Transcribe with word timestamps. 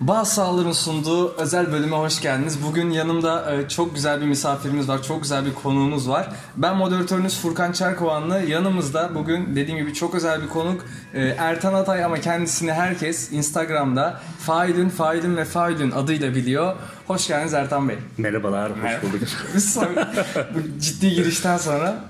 Bağ 0.00 0.24
Sağlar'ın 0.24 0.72
sunduğu 0.72 1.32
özel 1.34 1.72
bölüme 1.72 1.96
hoş 1.96 2.20
geldiniz. 2.20 2.62
Bugün 2.62 2.90
yanımda 2.90 3.54
e, 3.54 3.68
çok 3.68 3.94
güzel 3.94 4.20
bir 4.20 4.26
misafirimiz 4.26 4.88
var, 4.88 5.02
çok 5.02 5.22
güzel 5.22 5.46
bir 5.46 5.54
konuğumuz 5.54 6.08
var. 6.08 6.28
Ben 6.56 6.76
moderatörünüz 6.76 7.38
Furkan 7.40 7.72
Çerkovanlı. 7.72 8.40
Yanımızda 8.40 9.10
bugün 9.14 9.56
dediğim 9.56 9.78
gibi 9.80 9.94
çok 9.94 10.14
özel 10.14 10.42
bir 10.42 10.48
konuk 10.48 10.84
e, 11.14 11.20
Ertan 11.38 11.74
Atay 11.74 12.04
ama 12.04 12.20
kendisini 12.20 12.72
herkes 12.72 13.32
Instagram'da 13.32 14.20
Failün, 14.40 14.88
Failün 14.88 15.36
ve 15.36 15.44
Failün 15.44 15.90
adıyla 15.90 16.34
biliyor. 16.34 16.74
Hoş 17.06 17.26
geldiniz 17.28 17.54
Ertan 17.54 17.88
Bey. 17.88 17.96
Merhabalar, 18.18 18.72
hoş 18.72 19.02
bulduk. 19.02 19.28
Biz 19.54 19.72
sonra- 19.74 20.12
bu 20.54 20.80
ciddi 20.80 21.10
girişten 21.10 21.56
sonra 21.58 22.04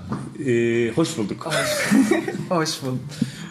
Ee, 0.46 0.92
hoş 0.96 1.18
bulduk. 1.18 1.46
hoş 2.48 2.82
bulduk. 2.82 3.00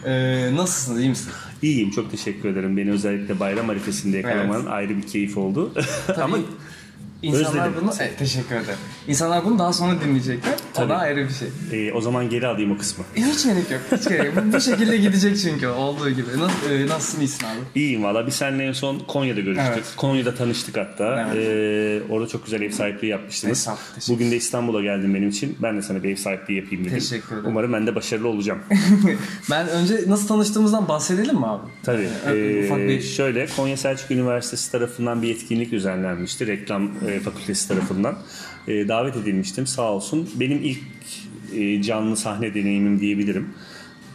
E, 0.06 0.12
nasılsınız, 0.56 1.00
iyi 1.00 1.10
misiniz? 1.10 1.36
İyiyim, 1.62 1.92
çok 1.92 2.12
teşekkür 2.12 2.50
ederim. 2.50 2.78
Beni 2.78 2.92
özellikle 2.92 3.40
bayram 3.40 3.70
arifesinde 3.70 4.18
yakalaman 4.18 4.66
ayrı 4.66 4.98
bir 4.98 5.02
keyif 5.02 5.38
oldu. 5.38 5.74
Ama 6.22 6.38
İnsanlar 7.22 7.50
Özledim. 7.68 7.74
bunu 7.82 7.92
evet, 8.00 8.20
teşekkür 8.20 8.56
ederim. 8.56 8.78
İnsanlar 9.08 9.46
bunu 9.46 9.60
daha 9.60 9.74
sonra 9.74 10.02
dinleyecekler. 10.02 10.54
O 10.54 10.58
Tabii. 10.74 10.90
da 10.90 10.98
ayrı 10.98 11.28
bir 11.30 11.34
şey. 11.72 11.88
e, 11.88 11.94
o 11.94 12.02
zaman 12.02 12.30
geri 12.30 12.48
alayım 12.48 12.72
o 12.72 12.78
kısmı. 12.78 13.04
Hiç 13.16 13.44
gerek 13.44 13.72
yok. 13.72 13.82
Hiç 14.00 14.08
gerek 14.10 14.36
yok. 14.36 14.46
Bu- 14.54 14.62
şekilde 14.62 14.98
gidecek 14.98 15.38
çünkü 15.40 15.68
olduğu 15.68 16.10
gibi. 16.10 16.28
Nasıl, 16.38 16.72
e, 16.72 16.88
nasılsın 16.88 17.20
iyisin 17.22 17.46
abi? 17.46 17.60
İyiyim 17.76 18.04
valla. 18.04 18.28
Biz 18.28 18.34
seninle 18.34 18.64
en 18.66 18.72
son 18.72 19.00
Konya'da 19.00 19.40
görüştük. 19.42 19.68
Evet. 19.74 19.86
Konya'da 19.98 20.36
tanıştık 20.36 20.78
hatta. 20.78 21.28
Evet. 21.34 21.48
Ee, 21.48 22.14
orada 22.14 22.28
çok 22.28 22.46
güzel 22.46 22.62
ev 22.62 22.72
sahipliği 22.72 23.08
yapmıştınız. 23.08 23.70
Teşekkür 23.96 24.14
Bugün 24.14 24.32
de 24.32 24.36
İstanbul'a 24.36 24.82
geldin 24.82 25.14
benim 25.16 25.30
için. 25.30 25.58
Ben 25.62 25.78
de 25.78 25.82
sana 25.82 26.04
bir 26.04 26.10
ev 26.10 26.16
sahipliği 26.16 26.56
yapayım 26.58 26.86
dedim. 26.86 26.98
Teşekkür 27.00 27.28
ederim. 27.36 27.44
Umarım 27.50 27.74
ben 27.74 27.88
de 27.88 27.96
başarılı 27.96 28.28
olacağım. 28.28 28.60
Ben 29.52 29.68
önce 29.68 30.00
nasıl 30.08 30.28
tanıştığımızdan 30.28 30.88
bahsedelim 30.88 31.36
mi 31.36 31.46
abi? 31.48 31.68
Tabii. 31.84 32.08
Ee, 32.28 32.66
ufak 32.66 32.80
Ee, 32.80 32.88
bir- 32.88 33.02
Şöyle 33.02 33.48
Konya 33.56 33.78
Selçuk 33.78 34.12
Üniversitesi 34.12 34.72
tarafından 34.72 35.22
bir 35.22 35.30
etkinlik 35.36 35.72
düzenlenmişti. 35.72 36.48
Reklam 36.48 36.92
e, 37.08 37.20
fakültesi 37.20 37.68
tarafından. 37.68 38.18
E, 38.68 38.88
davet 38.88 39.16
edilmiştim 39.16 39.68
sağ 39.68 39.92
olsun. 39.92 40.30
Benim 40.36 40.64
ilk 40.64 40.80
e, 41.54 41.82
canlı 41.82 42.18
sahne 42.18 42.54
deneyimim 42.54 43.00
diyebilirim. 43.00 43.50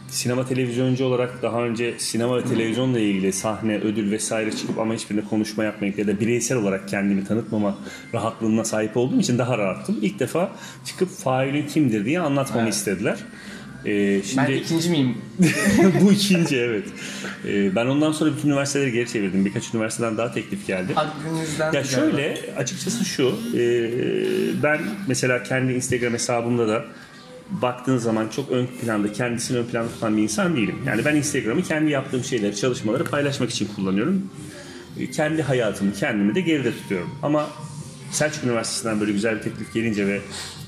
Sinema 0.08 0.46
televizyoncu 0.46 1.05
olarak 1.05 1.42
daha 1.42 1.62
önce 1.62 1.94
sinema 1.98 2.36
ve 2.38 2.44
televizyonla 2.44 2.98
ilgili 2.98 3.33
sahne, 3.33 3.78
ödül 3.78 4.11
vesaire 4.11 4.52
çıkıp 4.52 4.78
ama 4.78 4.94
hiçbirine 4.94 5.24
konuşma 5.24 5.64
yapmayıp 5.64 5.98
ya 5.98 6.06
da 6.06 6.20
bireysel 6.20 6.58
olarak 6.58 6.88
kendimi 6.88 7.24
tanıtmama 7.24 7.78
rahatlığına 8.14 8.64
sahip 8.64 8.96
olduğum 8.96 9.20
için 9.20 9.38
daha 9.38 9.58
rahattım. 9.58 9.98
İlk 10.02 10.18
defa 10.18 10.52
çıkıp 10.84 11.08
failin 11.08 11.66
kimdir 11.66 12.05
diye 12.05 12.20
anlatmamı 12.20 12.62
Evet. 12.62 12.74
istediler. 12.74 13.18
E, 13.84 14.23
şimdi... 14.23 14.42
Ben 14.48 14.53
ikinci 14.53 14.91
miyim? 14.91 15.14
Bu 16.00 16.12
ikinci 16.12 16.56
evet. 16.56 16.84
Ee, 17.47 17.75
ben 17.77 17.86
ondan 17.86 18.12
sonra 18.12 18.36
bütün 18.36 18.48
üniversiteleri 18.48 18.92
geri 18.92 19.09
çevirdim. 19.12 19.45
Birkaç 19.45 19.75
üniversiteden 19.75 20.17
daha 20.17 20.33
teklif 20.33 20.67
geldi. 20.67 20.92
Aklınızdan 20.97 21.73
Ya 21.73 21.84
şöyle 21.84 22.39
açıkçası 22.56 23.05
şu. 23.05 23.34
e, 23.56 23.62
ben 24.62 24.81
mesela 25.08 25.42
kendi 25.42 25.73
Instagram 25.73 26.12
hesabımda 26.12 26.69
da 26.69 26.84
baktığın 27.51 27.98
zaman 27.98 28.28
çok 28.28 28.51
ön 28.51 28.67
planda 28.67 29.12
kendisini 29.12 29.58
ön 29.58 29.64
planda 29.64 29.89
tutan 29.89 30.17
bir 30.17 30.23
insan 30.23 30.56
değilim. 30.56 30.77
Yani 30.86 31.05
ben 31.05 31.17
Instagram'ı 31.17 31.62
kendi 31.62 31.91
yaptığım 31.91 32.25
şeyleri, 32.25 32.56
çalışmaları 32.56 33.05
paylaşmak 33.05 33.51
için 33.51 33.69
kullanıyorum. 33.77 34.31
E, 34.98 35.11
Kendi 35.11 35.42
hayatımı, 35.42 35.92
kendimi 35.92 36.34
de 36.34 36.41
geride 36.41 36.73
tutuyorum. 36.73 37.11
Ama 37.23 37.47
Selçuk 38.11 38.45
Üniversitesi'nden 38.45 39.01
böyle 39.01 39.12
güzel 39.12 39.36
bir 39.36 39.42
teklif 39.42 39.75
gelince 39.75 40.06
ve 40.06 40.20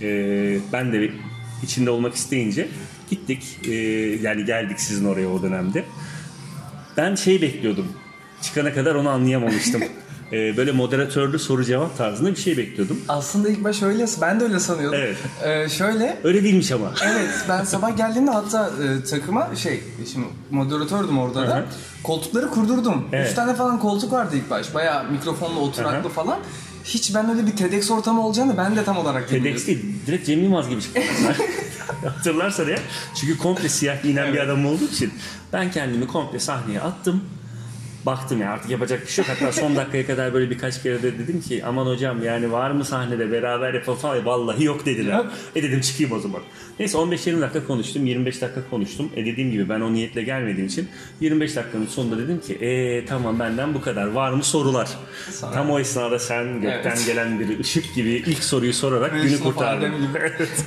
e, 0.03 0.59
ben 0.73 0.93
de 0.93 1.01
içinde 1.63 1.91
olmak 1.91 2.15
isteyince 2.15 2.69
gittik. 3.11 3.59
E, 3.69 3.73
yani 4.23 4.45
geldik 4.45 4.81
sizin 4.81 5.05
oraya 5.05 5.28
o 5.28 5.43
dönemde. 5.43 5.84
Ben 6.97 7.15
şey 7.15 7.43
bekliyordum. 7.43 7.87
Çıkana 8.43 8.75
kadar 8.75 8.95
onu 8.95 9.09
anlayamamıştım. 9.09 9.83
Ee, 10.33 10.33
böyle 10.56 10.72
moderatörlü 10.72 11.39
soru 11.39 11.65
cevap 11.65 11.99
tarzında 11.99 12.31
bir 12.31 12.37
şey 12.37 12.56
bekliyordum. 12.56 13.01
Aslında 13.09 13.49
ilk 13.49 13.65
baş 13.65 13.83
öyle, 13.83 14.06
ben 14.21 14.41
de 14.41 14.45
öyle 14.45 14.61
sanıyordum. 14.61 14.99
Evet. 14.99 15.17
Ee, 15.45 15.69
şöyle, 15.69 16.19
Öyle 16.25 16.45
değilmiş 16.45 16.72
ama. 16.72 16.93
evet 17.05 17.31
ben 17.49 17.65
sabah 17.65 17.97
geldiğimde 17.97 18.31
hatta 18.31 18.71
e, 18.84 19.05
takıma 19.05 19.56
şey, 19.56 19.83
şimdi 20.12 20.27
moderatördüm 20.51 21.19
orada 21.19 21.41
Hı 21.41 21.47
da. 21.47 21.65
Koltukları 22.03 22.51
kurdurdum. 22.51 23.09
Evet. 23.12 23.31
Üç 23.31 23.34
tane 23.34 23.55
falan 23.55 23.78
koltuk 23.78 24.12
vardı 24.12 24.37
ilk 24.37 24.51
baş. 24.51 24.75
Bayağı 24.75 25.11
mikrofonla 25.11 25.61
oturaklı 25.61 26.09
hı. 26.09 26.12
falan. 26.12 26.39
Hiç 26.84 27.15
ben 27.15 27.31
öyle 27.31 27.47
bir 27.47 27.56
TEDx 27.56 27.91
ortamı 27.91 28.26
olacağını 28.26 28.56
ben 28.56 28.76
de 28.76 28.84
tam 28.84 28.97
olarak 28.97 29.32
bilmiyordum. 29.32 29.53
TEDx 29.53 29.66
değil, 29.66 29.94
direkt 30.06 30.26
Cem 30.26 30.43
Yılmaz 30.43 30.69
gibi 30.69 30.82
çıktı. 30.82 31.00
Hatırlarsan 32.09 32.69
ya. 32.69 32.78
Çünkü 33.20 33.38
komple 33.38 33.69
siyah 33.69 34.03
giyinen 34.03 34.32
bir 34.32 34.38
adam 34.38 34.66
olduğu 34.66 34.84
için 34.84 35.12
ben 35.53 35.71
kendimi 35.71 36.06
komple 36.06 36.38
sahneye 36.38 36.81
attım. 36.81 37.25
Baktım 38.07 38.41
ya 38.41 38.51
artık 38.51 38.71
yapacak 38.71 39.03
bir 39.03 39.11
şey 39.11 39.25
yok. 39.25 39.37
Hatta 39.41 39.53
son 39.53 39.77
dakikaya 39.77 40.07
kadar 40.07 40.35
böyle 40.35 40.51
birkaç 40.51 40.83
kere 40.83 41.03
de 41.03 41.19
dedim 41.19 41.41
ki 41.41 41.65
aman 41.65 41.87
hocam 41.87 42.25
yani 42.25 42.53
var 42.53 42.71
mı 42.71 42.85
sahnede 42.85 43.33
beraber 43.33 43.75
yapalım 43.75 43.99
falan. 43.99 44.25
Vallahi 44.27 44.65
yok 44.65 44.87
dediler. 44.87 45.23
E 45.57 45.63
dedim 45.63 45.81
çıkayım 45.81 46.13
o 46.13 46.19
zaman. 46.19 46.41
Neyse 46.79 46.99
15-20 46.99 47.41
dakika 47.41 47.67
konuştum. 47.67 48.07
25 48.07 48.41
dakika 48.43 48.61
konuştum. 48.71 49.11
E 49.17 49.27
dediğim 49.27 49.51
gibi 49.51 49.69
ben 49.69 49.81
o 49.81 49.93
niyetle 49.93 50.23
gelmediğim 50.23 50.67
için 50.67 50.89
25 51.21 51.57
dakikanın 51.57 51.87
sonunda 51.87 52.19
dedim 52.19 52.41
ki 52.41 52.55
e 52.55 53.05
tamam 53.07 53.39
benden 53.39 53.75
bu 53.75 53.81
kadar. 53.81 54.07
Var 54.07 54.33
mı 54.33 54.45
sorular? 54.45 54.89
Sonra- 55.31 55.53
Tam 55.53 55.71
o 55.71 55.79
esnada 55.79 56.19
sen 56.19 56.61
gökten 56.61 56.91
Evet. 56.91 57.07
gelen 57.07 57.41
bir 57.41 57.61
ışık 57.61 57.95
gibi 57.95 58.11
ilk 58.11 58.45
soruyu 58.45 58.73
sorarak 58.75 59.23
günü 59.23 59.41
kurtardın. 59.41 59.93
Evet. 60.21 60.65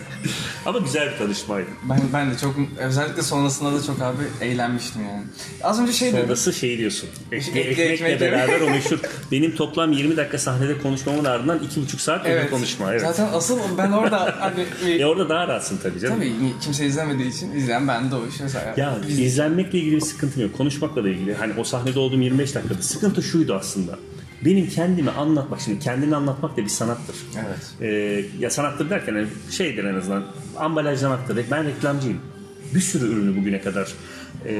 Ama 0.66 0.80
güzel 0.80 1.12
bir 1.12 1.18
tanışmaydı. 1.18 1.68
Ben, 1.90 2.00
ben 2.14 2.32
de 2.32 2.38
çok 2.38 2.56
özellikle 2.80 3.22
sonrasında 3.22 3.74
da 3.80 3.84
çok 3.84 4.02
abi 4.02 4.24
eğlenmiştim 4.42 5.02
yani. 5.04 5.24
Az 5.64 5.80
önce 5.80 5.94
şey 5.94 6.14
dedim. 6.14 6.24
Sonrası 6.24 6.54
şey 6.54 6.78
diyorsun. 6.78 7.10
Ekle, 7.32 7.60
ekmekle 7.62 7.84
ekmek, 7.84 8.22
beraber 8.22 8.62
o 8.62 8.70
meşhur. 8.70 9.00
Benim 9.32 9.56
toplam 9.56 9.92
20 9.92 10.18
dakika 10.18 10.38
sahnede 10.38 10.78
konuşmamın 10.78 11.26
ardından 11.26 11.60
2,5 11.60 11.98
saat 12.00 12.26
evet. 12.26 12.50
konuşma. 12.50 12.92
Evet. 12.92 13.02
Zaten 13.02 13.28
asıl 13.34 13.60
ben 13.78 13.92
orada 13.92 14.36
hani 14.40 14.66
E 15.02 15.06
orada 15.06 15.30
daha 15.30 15.48
rahatsın 15.48 15.78
tabii 15.78 16.00
canım. 16.00 16.16
tabii 16.16 16.34
kimse 16.62 16.86
izlemediği 16.86 17.30
için 17.30 17.52
izleyen 17.52 17.88
ben 17.88 18.12
de 18.12 18.16
o 18.16 18.28
iş 18.28 18.40
mesela. 18.40 18.74
Ya 18.78 18.98
Biz- 19.08 19.20
izlenmekle 19.20 19.80
ilgili 19.80 19.96
bir 19.96 20.02
sıkıntım 20.02 20.42
yok. 20.42 20.58
Konuşmakla 20.58 21.04
da 21.04 21.10
ilgili. 21.10 21.34
Hani 21.36 21.54
o 21.58 21.64
sahnede 21.64 22.00
olduğum 22.00 22.22
25 22.22 22.56
dakikada 22.56 22.82
sıkıntı 22.82 23.24
şuydu 23.24 23.54
aslında. 23.56 24.00
Benim 24.46 24.70
kendimi 24.70 25.10
anlatmak, 25.12 25.62
şimdi 25.62 25.80
kendini 25.80 26.16
anlatmak 26.16 26.58
da 26.58 26.62
bir 26.62 26.68
sanattır. 26.68 27.16
Evet. 27.36 27.82
Ee, 27.82 28.26
ya 28.40 28.50
sanattır 28.50 28.90
derken 28.90 29.14
hani 29.14 29.28
şeydir 29.52 29.84
en 29.84 29.96
azından 29.96 30.26
ambalajlamaktır. 30.58 31.46
Ben 31.52 31.66
reklamcıyım. 31.66 32.20
Bir 32.76 32.80
sürü 32.80 33.06
ürünü 33.06 33.38
bugüne 33.38 33.62
kadar 33.62 33.94
e, 34.46 34.54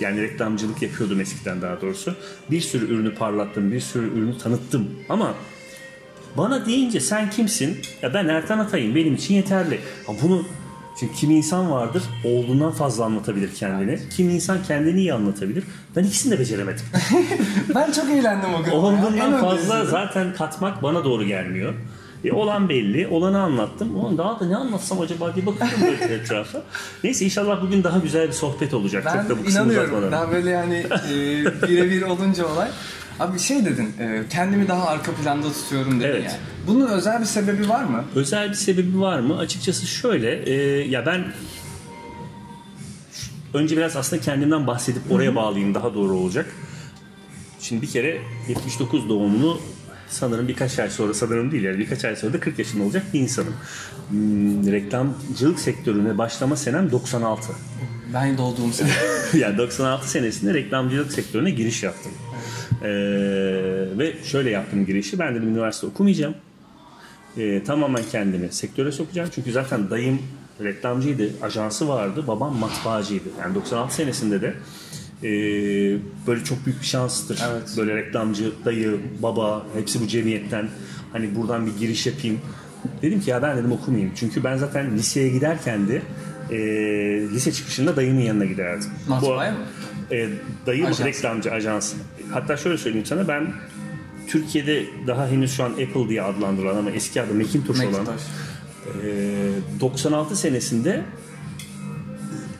yani 0.00 0.22
reklamcılık 0.22 0.82
yapıyordum 0.82 1.20
eskiden 1.20 1.62
daha 1.62 1.80
doğrusu. 1.80 2.14
Bir 2.50 2.60
sürü 2.60 2.94
ürünü 2.94 3.14
parlattım, 3.14 3.72
bir 3.72 3.80
sürü 3.80 4.18
ürünü 4.18 4.38
tanıttım. 4.38 4.90
Ama 5.08 5.34
bana 6.36 6.66
deyince 6.66 7.00
sen 7.00 7.30
kimsin? 7.30 7.76
Ya 8.02 8.14
ben 8.14 8.28
Ertan 8.28 8.58
Atay'ım 8.58 8.94
benim 8.94 9.14
için 9.14 9.34
yeterli. 9.34 9.80
Ha 10.06 10.12
bunu 10.22 10.44
çünkü 11.00 11.14
kimi 11.14 11.34
insan 11.34 11.70
vardır 11.70 12.02
olduğundan 12.24 12.72
fazla 12.72 13.04
anlatabilir 13.04 13.54
kendini. 13.54 13.98
Kimi 14.16 14.32
insan 14.32 14.62
kendini 14.62 15.00
iyi 15.00 15.14
anlatabilir. 15.14 15.64
Ben 15.96 16.04
ikisini 16.04 16.32
de 16.32 16.38
beceremedim. 16.38 16.84
Ben 17.74 17.92
çok 17.92 18.10
eğlendim 18.10 18.54
o 18.54 18.64
gün. 18.64 18.70
Olduğundan 18.70 19.40
fazla 19.40 19.84
zaten 19.84 20.34
katmak 20.34 20.82
bana 20.82 21.04
doğru 21.04 21.24
gelmiyor. 21.24 21.74
E, 22.24 22.32
olan 22.32 22.68
belli. 22.68 23.06
Olanı 23.08 23.40
anlattım. 23.42 23.96
Ulan 23.96 24.18
daha 24.18 24.40
da 24.40 24.46
ne 24.46 24.56
anlatsam 24.56 25.00
acaba 25.00 25.34
diye 25.34 25.46
bakıyorum 25.46 25.78
böyle 25.82 26.14
etrafa. 26.14 26.62
Neyse 27.04 27.24
inşallah 27.24 27.62
bugün 27.62 27.84
daha 27.84 27.98
güzel 27.98 28.28
bir 28.28 28.32
sohbet 28.32 28.74
olacak. 28.74 29.02
Ben 29.06 29.20
Çok 29.28 29.28
da 29.38 29.44
bu 29.44 29.50
inanıyorum. 29.50 30.12
Daha 30.12 30.32
böyle 30.32 30.50
yani 30.50 30.86
e, 31.12 31.44
birebir 31.68 32.02
olunca 32.02 32.46
olay. 32.46 32.68
Abi 33.20 33.38
şey 33.38 33.64
dedin, 33.64 33.94
e, 34.00 34.22
kendimi 34.30 34.68
daha 34.68 34.86
arka 34.88 35.12
planda 35.12 35.52
tutuyorum 35.52 36.00
dedin 36.00 36.08
Evet. 36.10 36.24
yani. 36.24 36.36
Bunun 36.66 36.86
özel 36.86 37.20
bir 37.20 37.24
sebebi 37.26 37.68
var 37.68 37.84
mı? 37.84 38.04
Özel 38.14 38.48
bir 38.50 38.54
sebebi 38.54 39.00
var 39.00 39.18
mı? 39.20 39.38
Açıkçası 39.38 39.86
şöyle. 39.86 40.42
e, 40.42 40.54
ya 40.88 41.06
ben 41.06 41.24
önce 43.54 43.76
biraz 43.76 43.96
aslında 43.96 44.22
kendimden 44.22 44.66
bahsedip 44.66 45.02
oraya 45.10 45.34
bağlayayım 45.34 45.74
daha 45.74 45.94
doğru 45.94 46.12
olacak. 46.16 46.46
Şimdi 47.60 47.82
bir 47.82 47.86
kere 47.90 48.18
79 48.48 49.08
doğumlu 49.08 49.60
sanırım 50.12 50.48
birkaç 50.48 50.78
ay 50.78 50.90
sonra 50.90 51.14
sanırım 51.14 51.52
değil 51.52 51.62
yani 51.62 51.78
birkaç 51.78 52.04
ay 52.04 52.16
sonra 52.16 52.32
da 52.32 52.40
40 52.40 52.58
yaşında 52.58 52.82
olacak 52.82 53.02
bir 53.14 53.20
insanım. 53.20 53.54
Hmm, 54.08 54.72
reklamcılık 54.72 55.58
sektörüne 55.58 56.18
başlama 56.18 56.56
senem 56.56 56.90
96. 56.90 57.52
Ben 58.14 58.38
doğduğum 58.38 58.72
sene. 58.72 58.90
yani 59.42 59.58
96 59.58 60.10
senesinde 60.10 60.54
reklamcılık 60.54 61.12
sektörüne 61.12 61.50
giriş 61.50 61.82
yaptım. 61.82 62.12
Ee, 62.82 62.88
ve 63.98 64.14
şöyle 64.24 64.50
yaptım 64.50 64.86
girişi. 64.86 65.18
Ben 65.18 65.34
dedim 65.34 65.48
üniversite 65.48 65.86
okumayacağım. 65.86 66.34
Ee, 67.36 67.64
tamamen 67.64 68.02
kendimi 68.12 68.52
sektöre 68.52 68.92
sokacağım. 68.92 69.28
Çünkü 69.34 69.52
zaten 69.52 69.90
dayım 69.90 70.22
reklamcıydı, 70.60 71.30
ajansı 71.42 71.88
vardı. 71.88 72.24
Babam 72.26 72.56
matbaacıydı. 72.56 73.28
Yani 73.40 73.54
96 73.54 73.94
senesinde 73.94 74.42
de 74.42 74.54
Ee, 75.24 75.28
böyle 76.26 76.44
çok 76.44 76.66
büyük 76.66 76.80
bir 76.80 76.86
şanstır. 76.86 77.38
Evet. 77.52 77.74
Böyle 77.76 77.96
reklamcı, 77.96 78.52
dayı, 78.64 79.00
baba 79.22 79.66
hepsi 79.76 80.00
bu 80.00 80.06
cemiyetten 80.08 80.68
hani 81.12 81.36
buradan 81.36 81.66
bir 81.66 81.76
giriş 81.76 82.06
yapayım. 82.06 82.40
Dedim 83.02 83.20
ki 83.20 83.30
ya 83.30 83.42
ben 83.42 83.56
dedim 83.56 83.72
okumayayım. 83.72 84.12
Çünkü 84.16 84.44
ben 84.44 84.56
zaten 84.56 84.94
liseye 84.96 85.28
giderken 85.28 85.88
de 85.88 86.02
e, 86.50 86.58
lise 87.30 87.52
çıkışında 87.52 87.96
dayımın 87.96 88.20
yanına 88.20 88.44
giderdim. 88.44 88.90
Matbaaya 89.08 89.52
mı? 89.52 89.58
E, 90.10 90.28
dayım 90.66 90.86
Ajans. 90.86 91.06
reklamcı 91.06 91.52
ajans. 91.52 91.94
Hatta 92.32 92.56
şöyle 92.56 92.78
söyleyeyim 92.78 93.06
sana 93.06 93.28
ben 93.28 93.52
Türkiye'de 94.28 94.86
daha 95.06 95.28
henüz 95.28 95.56
şu 95.56 95.64
an 95.64 95.70
Apple 95.70 96.08
diye 96.08 96.22
adlandırılan 96.22 96.76
ama 96.76 96.90
eski 96.90 97.22
adı 97.22 97.34
Macintosh, 97.34 97.80
olan 97.80 97.90
Macintosh. 97.90 98.22
ee, 99.04 99.80
96 99.80 100.36
senesinde 100.36 101.02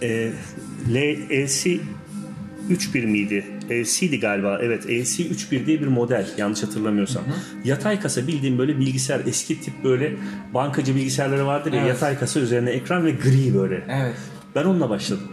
e, 0.02 0.32
LC 0.88 1.80
3.1 2.70 3.06
miydi? 3.06 3.44
LC'di 3.70 4.20
galiba. 4.20 4.58
Evet 4.62 4.86
LC 4.86 5.22
3.1 5.22 5.66
diye 5.66 5.80
bir 5.80 5.86
model 5.86 6.26
yanlış 6.38 6.62
hatırlamıyorsam. 6.62 7.22
Yatay 7.64 8.00
kasa 8.00 8.26
bildiğim 8.26 8.58
böyle 8.58 8.78
bilgisayar 8.78 9.20
eski 9.26 9.60
tip 9.60 9.84
böyle 9.84 10.12
bankacı 10.54 10.94
bilgisayarları 10.94 11.46
vardır 11.46 11.72
ya 11.72 11.80
Evet. 11.80 11.88
yatay 11.88 12.18
kasa 12.18 12.40
üzerine 12.40 12.70
ekran 12.70 13.04
ve 13.06 13.10
gri 13.10 13.54
böyle. 13.54 13.82
Evet. 13.88 14.14
Ben 14.54 14.64
onunla 14.64 14.90
başladım. 14.90 15.28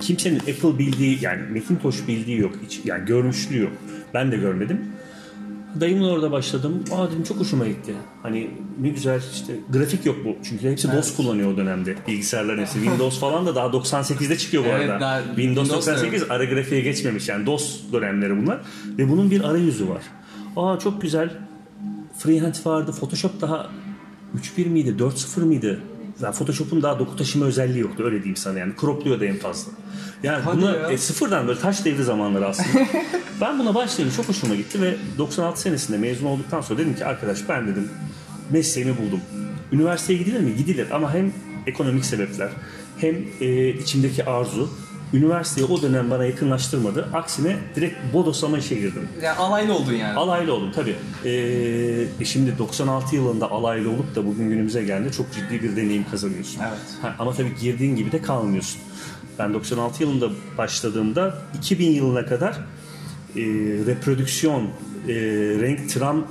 Kimsenin 0.00 0.38
Apple 0.38 0.78
bildiği 0.78 1.18
yani 1.22 1.42
Macintosh 1.52 2.08
bildiği 2.08 2.38
yok. 2.38 2.54
Hiç, 2.66 2.80
yani 2.84 3.06
görmüşlüğü 3.06 3.58
yok. 3.58 3.72
Ben 4.14 4.32
de 4.32 4.36
görmedim. 4.36 4.80
Dayımla 5.80 6.10
orada 6.10 6.32
başladım. 6.32 6.84
Aa 6.92 7.10
dedim 7.10 7.22
çok 7.24 7.40
hoşuma 7.40 7.66
gitti. 7.68 7.94
Hani 8.22 8.50
ne 8.80 8.88
güzel 8.88 9.20
işte 9.32 9.52
grafik 9.72 10.06
yok 10.06 10.16
bu. 10.24 10.36
Çünkü 10.42 10.70
hepsi 10.70 10.92
DOS 10.92 11.16
kullanıyor 11.16 11.52
o 11.52 11.56
dönemde. 11.56 11.94
Bilgisayarların 12.08 12.60
hepsi. 12.60 12.72
Windows 12.82 13.20
falan 13.20 13.46
da 13.46 13.54
daha 13.54 13.66
98'de 13.66 14.38
çıkıyor 14.38 14.64
bu 14.64 14.68
Evet, 14.68 14.90
arada. 14.90 15.00
daha 15.00 15.18
Windows, 15.18 15.36
Windows 15.36 15.86
da 15.86 15.92
98 15.92 16.22
ara 16.30 16.44
grafiğe 16.44 16.80
geçmemiş. 16.80 17.28
Yani 17.28 17.46
DOS 17.46 17.80
dönemleri 17.92 18.42
bunlar. 18.42 18.60
Ve 18.98 19.08
bunun 19.10 19.30
bir 19.30 19.40
arayüzü 19.50 19.88
var. 19.88 20.02
Aa 20.56 20.78
çok 20.78 21.02
güzel. 21.02 21.30
Freehand 22.18 22.54
vardı. 22.64 22.92
Photoshop 22.92 23.40
daha 23.40 23.70
3.1 24.56 24.68
miydi? 24.68 24.94
4.0 24.98 25.40
mıydı? 25.44 25.80
Yani 26.22 26.34
Photoshop'un 26.34 26.82
daha 26.82 26.98
doku 26.98 27.16
taşıma 27.16 27.46
özelliği 27.46 27.80
yoktu 27.80 28.02
öyle 28.04 28.16
diyeyim 28.16 28.36
sana 28.36 28.58
yani. 28.58 28.72
Cropluyordu 28.80 29.24
en 29.24 29.36
fazla. 29.36 29.72
Yani 30.22 30.42
Hadi 30.42 30.56
buna 30.56 30.76
ya. 30.76 30.90
e, 30.90 30.98
sıfırdan 30.98 31.48
böyle 31.48 31.60
taş 31.60 31.84
devri 31.84 32.04
zamanları 32.04 32.46
aslında. 32.46 32.86
ben 33.40 33.58
buna 33.58 33.74
başlayınca 33.74 34.16
çok 34.16 34.28
hoşuma 34.28 34.54
gitti 34.54 34.82
ve 34.82 34.94
96 35.18 35.60
senesinde 35.60 35.98
mezun 35.98 36.26
olduktan 36.26 36.60
sonra 36.60 36.78
dedim 36.78 36.94
ki 36.94 37.04
arkadaş 37.04 37.48
ben 37.48 37.66
dedim 37.68 37.90
mesleğimi 38.50 38.98
buldum. 38.98 39.20
Üniversiteye 39.72 40.18
gidilir 40.18 40.40
mi? 40.40 40.56
Gidilir 40.56 40.90
ama 40.90 41.14
hem 41.14 41.32
ekonomik 41.66 42.04
sebepler 42.04 42.48
hem 42.98 43.16
e, 43.40 43.68
içimdeki 43.68 44.24
arzu 44.24 44.70
üniversiteyi 45.12 45.66
o 45.66 45.82
dönem 45.82 46.10
bana 46.10 46.24
yakınlaştırmadı. 46.24 47.08
Aksine 47.12 47.56
direkt 47.76 47.96
bodoslama 48.12 48.58
işe 48.58 48.74
girdim. 48.74 49.08
Yani 49.22 49.38
alaylı 49.38 49.74
oldun 49.74 49.92
yani. 49.92 50.18
Alaylı 50.18 50.54
oldum 50.54 50.72
tabii. 50.74 50.96
Ee, 51.24 51.30
e 52.20 52.24
şimdi 52.24 52.58
96 52.58 53.16
yılında 53.16 53.50
alaylı 53.50 53.90
olup 53.90 54.16
da 54.16 54.26
bugün 54.26 54.48
günümüze 54.48 54.84
geldi 54.84 55.12
çok 55.12 55.32
ciddi 55.32 55.62
bir 55.62 55.76
deneyim 55.76 56.04
kazanıyorsun. 56.10 56.60
Evet. 56.60 56.78
Ha, 57.02 57.14
ama 57.18 57.32
tabii 57.32 57.56
girdiğin 57.60 57.96
gibi 57.96 58.12
de 58.12 58.22
kalmıyorsun. 58.22 58.80
Ben 59.38 59.54
96 59.54 60.02
yılında 60.02 60.30
başladığımda 60.58 61.34
2000 61.58 61.90
yılına 61.90 62.26
kadar 62.26 62.52
e, 63.36 63.42
reprodüksiyon, 63.86 64.62
e, 65.08 65.14
renk 65.60 65.90
tram 65.90 66.26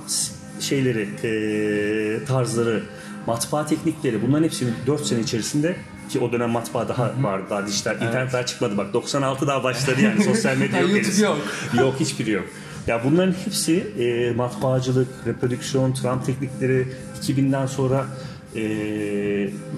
şeyleri, 0.60 1.08
e, 1.24 2.24
tarzları, 2.24 2.82
matbaa 3.26 3.66
teknikleri 3.66 4.22
bunların 4.22 4.44
hepsini 4.44 4.70
4 4.86 5.06
sene 5.06 5.20
içerisinde 5.20 5.76
ki 6.08 6.18
o 6.18 6.32
dönem 6.32 6.50
matbaa 6.50 6.88
daha 6.88 7.12
vardı, 7.20 7.46
daha 7.50 7.66
dijital, 7.66 7.94
internet 7.94 8.32
daha 8.32 8.46
çıkmadı 8.46 8.76
bak 8.76 8.92
96 8.92 9.46
daha 9.46 9.64
başladı 9.64 10.00
yani 10.00 10.24
sosyal 10.34 10.56
medya 10.56 10.80
yok 10.80 10.90
YouTube 10.90 11.22
yok. 11.22 11.38
Yok 11.78 11.94
hiçbiri 12.00 12.30
yok. 12.30 12.44
Ya 12.86 13.04
bunların 13.04 13.34
hepsi 13.44 13.86
e, 13.98 14.32
matbaacılık, 14.36 15.08
reprodüksiyon, 15.26 15.92
tram 15.92 16.24
teknikleri 16.24 16.88
2000'den 17.22 17.66
sonra 17.66 18.06
e, 18.56 18.60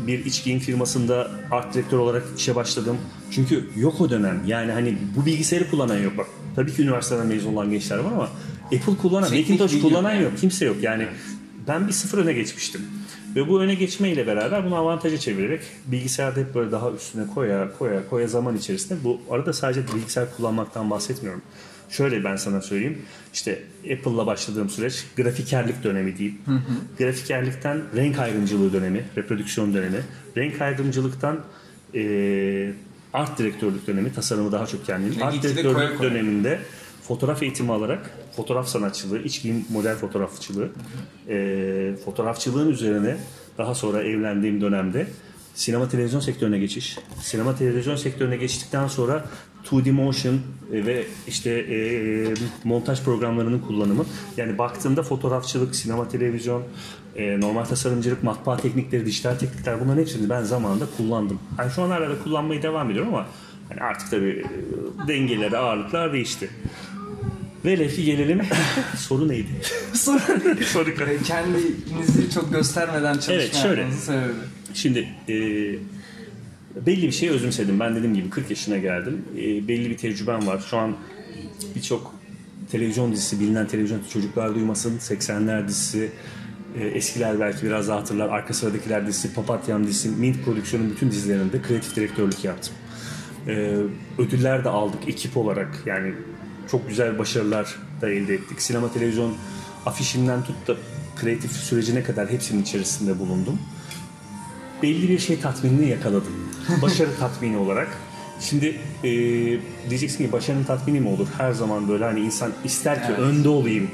bir 0.07 0.25
iç 0.25 0.45
giyim 0.45 0.59
firmasında 0.59 1.31
art 1.51 1.75
direktör 1.75 1.99
olarak 1.99 2.23
işe 2.39 2.55
başladım. 2.55 2.97
Çünkü 3.31 3.71
yok 3.77 4.01
o 4.01 4.11
dönem. 4.11 4.43
Yani 4.47 4.73
hani 4.73 4.99
bu 5.17 5.27
bilgisayarı 5.27 5.71
kullanan 5.71 5.99
yok. 5.99 6.19
Bak 6.19 6.27
tabii 6.57 6.75
ki 6.75 6.83
üniversiteden 6.83 7.27
mezun 7.27 7.53
olan 7.53 7.71
gençler 7.71 7.99
var 7.99 8.13
ama 8.13 8.29
Apple 8.65 8.97
kullanan, 9.03 9.31
Macintosh 9.31 9.81
kullanan 9.81 10.15
yok 10.15 10.23
yok. 10.23 10.33
Kimse 10.41 10.65
yok. 10.65 10.77
Yani 10.83 11.07
ben 11.69 11.89
bir 11.89 11.93
sıfır 11.93 12.19
öne 12.19 12.33
geçmiştim. 12.33 12.81
Ve 13.37 13.49
bu 13.49 13.61
öne 13.63 13.75
geçmeyle 13.75 14.27
beraber 14.27 14.65
bunu 14.67 14.77
avantaja 14.77 15.19
çevirerek 15.19 15.61
bilgisayarda 15.87 16.41
hep 16.41 16.55
böyle 16.55 16.73
daha 16.73 16.91
üstüne 16.91 17.27
koya 17.35 17.73
koya 17.79 18.09
koya 18.11 18.29
zaman 18.29 18.57
içerisinde 18.57 19.05
bu 19.05 19.21
arada 19.31 19.53
sadece 19.53 19.81
bilgisayar 19.95 20.37
kullanmaktan 20.37 20.91
bahsetmiyorum. 20.91 21.43
Şöyle 21.89 22.25
ben 22.25 22.37
sana 22.37 22.61
söyleyeyim. 22.61 22.99
İşte 23.35 23.63
Apple'la 23.93 24.27
başladığım 24.27 24.71
süreç 24.71 25.05
grafikerlik 25.17 25.85
dönemi 25.85 26.19
değil. 26.19 26.35
Grafikerlikten 26.99 27.83
renk 27.97 28.19
ayrımcılığı 28.19 28.73
dönemi, 28.73 29.05
reprodüksiyon 29.17 29.75
dönemi. 29.75 30.01
Renk 30.37 30.61
ayrımcılıktan 30.63 31.41
eee, 31.95 32.73
art 33.13 33.39
direktörlük 33.39 33.87
dönemi, 33.87 34.13
tasarımı 34.13 34.53
daha 34.53 34.67
çok 34.67 34.87
kendim. 34.87 35.23
Art 35.23 35.43
direktörlük 35.43 35.75
koya 35.75 35.97
koya. 35.97 36.11
döneminde 36.11 36.61
fotoğraf 37.09 37.43
eğitimi 37.43 37.73
alarak 37.73 38.11
fotoğraf 38.37 38.69
sanatçılığı, 38.69 39.23
iç 39.23 39.43
giyim 39.43 39.65
model 39.73 39.97
fotoğrafçılığı, 39.97 40.69
eee, 41.29 41.97
fotoğrafçılığın 41.97 42.69
üzerine 42.71 43.17
daha 43.59 43.75
sonra 43.75 44.03
evlendiğim 44.03 44.61
dönemde 44.61 45.07
sinema 45.55 45.89
televizyon 45.89 46.21
sektörüne 46.21 46.59
geçiş. 46.59 46.99
Sinema 47.23 47.57
televizyon 47.57 47.97
sektörüne 47.97 48.37
geçtikten 48.37 48.89
sonra 48.89 49.25
2D 49.65 49.93
motion 49.93 50.35
e, 50.73 50.87
ve 50.87 51.05
işte 51.29 51.51
e, 51.51 51.79
montaj 52.65 53.03
programlarının 53.03 53.59
kullanımı. 53.59 54.05
Yani 54.37 54.59
baktığında 54.59 55.03
fotoğrafçılık, 55.03 55.77
sinema 55.77 56.09
televizyon, 56.09 56.63
e, 57.17 57.41
normal 57.41 57.65
tasarımcılık, 57.65 58.23
matbaa 58.23 58.57
teknikleri, 58.57 59.07
dijital 59.07 59.35
teknikler 59.35 59.81
bunların 59.81 60.01
hepsini 60.01 60.31
ben 60.31 60.43
zamanında 60.43 60.85
kullandım. 60.97 61.39
Yani 61.59 61.71
şu 61.71 61.83
an 61.83 61.91
hala 61.91 62.11
da 62.11 62.23
kullanmaya 62.25 62.63
devam 62.63 62.91
ediyorum 62.91 63.15
ama 63.15 63.27
hani 63.69 63.81
artık 63.81 64.11
tabii 64.11 64.45
e, 65.05 65.09
dengeler, 65.09 65.53
ağırlıklar 65.53 66.13
değişti. 66.13 66.51
Velev 67.65 67.89
ki 67.89 68.05
gelelim. 68.05 68.41
Soru 68.97 69.29
neydi? 69.29 69.49
Sonra 69.93 70.21
Soru 70.67 70.95
kendinizi 71.25 72.31
çok 72.35 72.53
göstermeden 72.53 73.19
Evet, 73.29 73.55
şöyle. 73.55 73.93
sebebi. 73.93 74.33
Şimdi 74.75 75.09
e, 75.29 75.35
belli 76.87 77.03
bir 77.07 77.13
şeyi 77.13 77.33
özümsedim. 77.33 77.81
Ben 77.81 77.97
dediğim 77.97 78.15
gibi 78.15 78.31
40 78.31 78.51
yaşına 78.51 78.79
geldim. 78.79 79.25
E, 79.37 79.69
belli 79.69 79.91
bir 79.91 79.97
tecrübem 79.97 80.47
var. 80.47 80.65
Şu 80.71 80.77
an 80.77 80.97
birçok 81.75 82.15
televizyon 82.71 83.13
dizisi, 83.13 83.41
bilinen 83.41 83.67
televizyon 83.67 84.01
çocuklar 84.13 84.55
duymasın. 84.55 84.99
80'ler 84.99 85.69
dizisi, 85.69 86.11
e, 86.79 86.87
eskiler 86.87 87.41
belki 87.41 87.67
biraz 87.67 87.89
daha 87.89 88.01
hatırlar. 88.01 88.29
Arka 88.29 88.55
sıradakiler 88.55 89.07
dizisi, 89.07 89.35
Papatyam 89.35 89.87
dizisi, 89.87 90.09
Mint 90.09 90.45
Prodüksiyon'un 90.45 90.91
bütün 90.91 91.11
dizilerinde 91.11 91.63
kreatif 91.63 91.97
direktörlük 91.97 92.45
yaptım. 92.45 92.75
E, 93.49 93.77
ödüller 94.19 94.65
de 94.65 94.69
aldık 94.69 95.09
ekip 95.09 95.37
olarak. 95.37 95.83
Yani 95.87 96.15
çok 96.71 96.89
güzel 96.89 97.19
başarılar 97.19 97.77
da 98.01 98.11
elde 98.11 98.35
ettik. 98.35 98.63
Sinema, 98.63 98.93
televizyon 98.93 99.35
afişinden 99.87 100.45
tut 100.45 100.69
da 100.69 100.75
kreatif 101.17 101.53
sürecine 101.53 102.03
kadar 102.03 102.31
hepsinin 102.31 102.63
içerisinde 102.63 103.19
bulundum 103.19 103.59
belli 104.85 105.09
bir 105.09 105.19
şey 105.19 105.41
tatminini 105.41 105.89
yakaladım. 105.89 106.33
Başarı 106.83 107.09
tatmini 107.19 107.57
olarak. 107.57 107.89
Şimdi 108.41 108.67
e, 109.05 109.11
diyeceksin 109.91 110.27
ki 110.27 110.33
başarının 110.33 110.65
tatmini 110.65 111.01
mi 111.01 111.09
olur? 111.09 111.29
Her 111.39 111.53
zaman 111.53 111.89
böyle 111.89 112.05
hani 112.05 112.21
insan 112.21 112.53
ister 112.65 112.99
ki 113.03 113.09
Evet. 113.09 113.19
önde 113.19 113.49
olayım. 113.49 113.91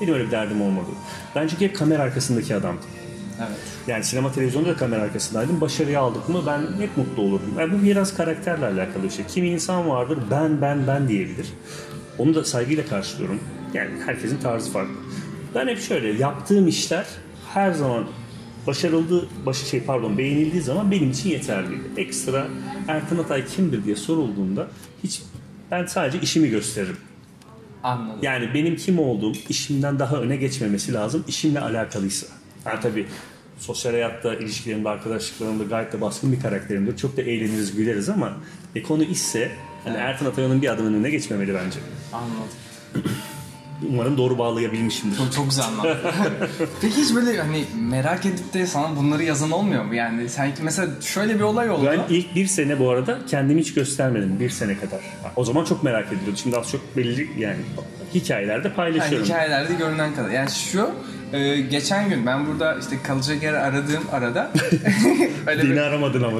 Benim 0.00 0.14
öyle 0.14 0.26
bir 0.26 0.30
derdim 0.30 0.62
olmadı. 0.62 0.86
Ben 1.34 1.48
çünkü 1.48 1.64
hep 1.64 1.76
kamera 1.76 2.02
arkasındaki 2.02 2.54
adamdım. 2.54 2.84
Evet. 3.38 3.58
Yani 3.86 4.04
sinema 4.04 4.32
televizyonda 4.32 4.68
da 4.68 4.76
kamera 4.76 5.02
arkasındaydım. 5.02 5.60
Başarıyı 5.60 6.00
aldık 6.00 6.28
mı 6.28 6.42
ben 6.46 6.60
hep 6.82 6.96
mutlu 6.96 7.22
olurdum. 7.22 7.54
Yani 7.58 7.72
bu 7.72 7.82
biraz 7.82 8.16
karakterle 8.16 8.66
alakalı 8.66 9.02
bir 9.04 9.10
şey. 9.10 9.24
Kimi 9.26 9.48
insan 9.48 9.88
vardır 9.88 10.18
ben 10.30 10.62
ben 10.62 10.86
ben 10.86 11.08
diyebilir. 11.08 11.46
Onu 12.18 12.34
da 12.34 12.44
saygıyla 12.44 12.86
karşılıyorum. 12.86 13.40
Yani 13.74 13.90
herkesin 14.06 14.38
tarzı 14.38 14.72
farklı. 14.72 14.94
Ben 15.54 15.68
hep 15.68 15.80
şöyle 15.80 16.08
yaptığım 16.08 16.68
işler 16.68 17.06
her 17.54 17.72
zaman 17.72 18.04
başarıldı, 18.66 19.28
başı 19.46 19.66
şey 19.66 19.82
pardon 19.82 20.18
beğenildiği 20.18 20.62
zaman 20.62 20.90
benim 20.90 21.10
için 21.10 21.30
yeterliydi. 21.30 21.82
Ekstra 21.96 22.46
Ertan 22.88 23.18
Atay 23.18 23.46
kimdir 23.46 23.84
diye 23.84 23.96
sorulduğunda 23.96 24.68
hiç 25.04 25.22
ben 25.70 25.86
sadece 25.86 26.20
işimi 26.20 26.48
gösteririm. 26.48 26.96
Anladım. 27.82 28.18
Yani 28.22 28.54
benim 28.54 28.76
kim 28.76 28.98
olduğum 28.98 29.32
işimden 29.48 29.98
daha 29.98 30.16
öne 30.16 30.36
geçmemesi 30.36 30.92
lazım 30.92 31.24
işimle 31.28 31.60
alakalıysa. 31.60 32.26
Yani 32.68 32.80
tabii 32.82 33.06
sosyal 33.58 33.92
hayatta, 33.92 34.34
ilişkilerimde, 34.34 34.88
arkadaşlıklarımda 34.88 35.64
gayet 35.64 35.92
de 35.92 36.00
baskın 36.00 36.32
bir 36.32 36.40
karakterimdir. 36.40 36.96
Çok 36.96 37.16
da 37.16 37.22
eğleniriz, 37.22 37.76
güleriz 37.76 38.08
ama 38.08 38.32
e, 38.74 38.82
konu 38.82 39.04
işse 39.04 39.50
hani 39.84 39.96
Ertan 39.96 40.26
Atayan'ın 40.26 40.62
bir 40.62 40.68
adım 40.68 40.86
önüne 40.86 41.10
geçmemeli 41.10 41.54
bence. 41.54 41.78
Anladım. 42.12 43.12
umarım 43.88 44.18
doğru 44.18 44.38
bağlayabilmişimdir. 44.38 45.16
Çok, 45.16 45.32
çok 45.32 45.48
güzel 45.50 45.64
anlattın. 45.64 45.98
Peki 46.80 46.96
hiç 46.96 47.14
böyle 47.14 47.40
hani 47.40 47.64
merak 47.90 48.26
edip 48.26 48.54
de 48.54 48.66
sana 48.66 48.96
bunları 48.96 49.24
yazan 49.24 49.50
olmuyor 49.50 49.84
mu? 49.84 49.94
Yani 49.94 50.28
sanki 50.28 50.62
mesela 50.62 50.88
şöyle 51.00 51.34
bir 51.34 51.40
olay 51.40 51.70
oldu. 51.70 51.86
Ben 51.86 52.00
ilk 52.14 52.34
bir 52.34 52.46
sene 52.46 52.78
bu 52.78 52.90
arada 52.90 53.18
kendimi 53.30 53.60
hiç 53.60 53.74
göstermedim 53.74 54.40
bir 54.40 54.50
sene 54.50 54.76
kadar. 54.76 55.00
O 55.36 55.44
zaman 55.44 55.64
çok 55.64 55.82
merak 55.82 56.06
ediyordum. 56.06 56.36
Şimdi 56.36 56.56
az 56.56 56.70
çok 56.70 56.96
belli 56.96 57.30
yani 57.38 57.58
hikayelerde 58.14 58.68
Yani 58.68 58.76
paylaşıyorum. 58.76 59.26
hikayelerde 59.26 59.74
görünen 59.74 60.14
kadar. 60.14 60.30
Yani 60.30 60.50
şu 60.50 60.90
e, 61.32 61.60
geçen 61.60 62.08
gün 62.08 62.26
ben 62.26 62.46
burada 62.46 62.74
işte 62.74 62.96
kalacak 63.02 63.42
yer 63.42 63.52
aradığım 63.54 64.02
arada 64.12 64.50
öyle 65.46 65.62
bir 65.62 65.70
Beni 65.70 65.80
aramadın 65.80 66.22
ama. 66.22 66.38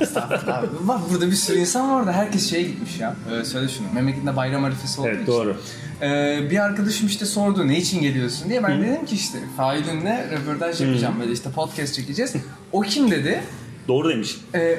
Estağfurullah 0.00 0.58
abi. 0.58 0.66
Bak 0.80 1.00
burada 1.10 1.26
bir 1.26 1.36
sürü 1.36 1.58
insan 1.58 1.94
var 1.94 2.06
da 2.06 2.12
herkes 2.12 2.50
şeye 2.50 2.62
gitmiş 2.62 3.00
ya. 3.00 3.14
Ee, 3.40 3.44
söyle 3.44 3.68
şunu. 3.68 3.86
Memleketinde 3.94 4.36
bayram 4.36 4.64
arifesi 4.64 5.00
olduğu 5.00 5.08
Evet, 5.08 5.22
için. 5.22 5.32
doğru. 5.32 5.56
Ee, 6.02 6.40
bir 6.50 6.58
arkadaşım 6.64 7.06
işte 7.06 7.26
sordu 7.26 7.68
ne 7.68 7.78
için 7.78 8.00
geliyorsun 8.02 8.48
diye. 8.50 8.62
Ben 8.62 8.82
dedim 8.82 9.06
ki 9.06 9.14
işte 9.14 9.38
Fail'inle 9.56 10.26
röportaj 10.32 10.80
yapacağım 10.80 11.14
böyle 11.20 11.32
işte 11.32 11.50
podcast 11.50 11.94
çekeceğiz. 11.94 12.34
O 12.72 12.80
kim 12.80 13.10
dedi? 13.10 13.40
Doğru 13.88 14.08
demiş. 14.08 14.36
Ee, 14.54 14.58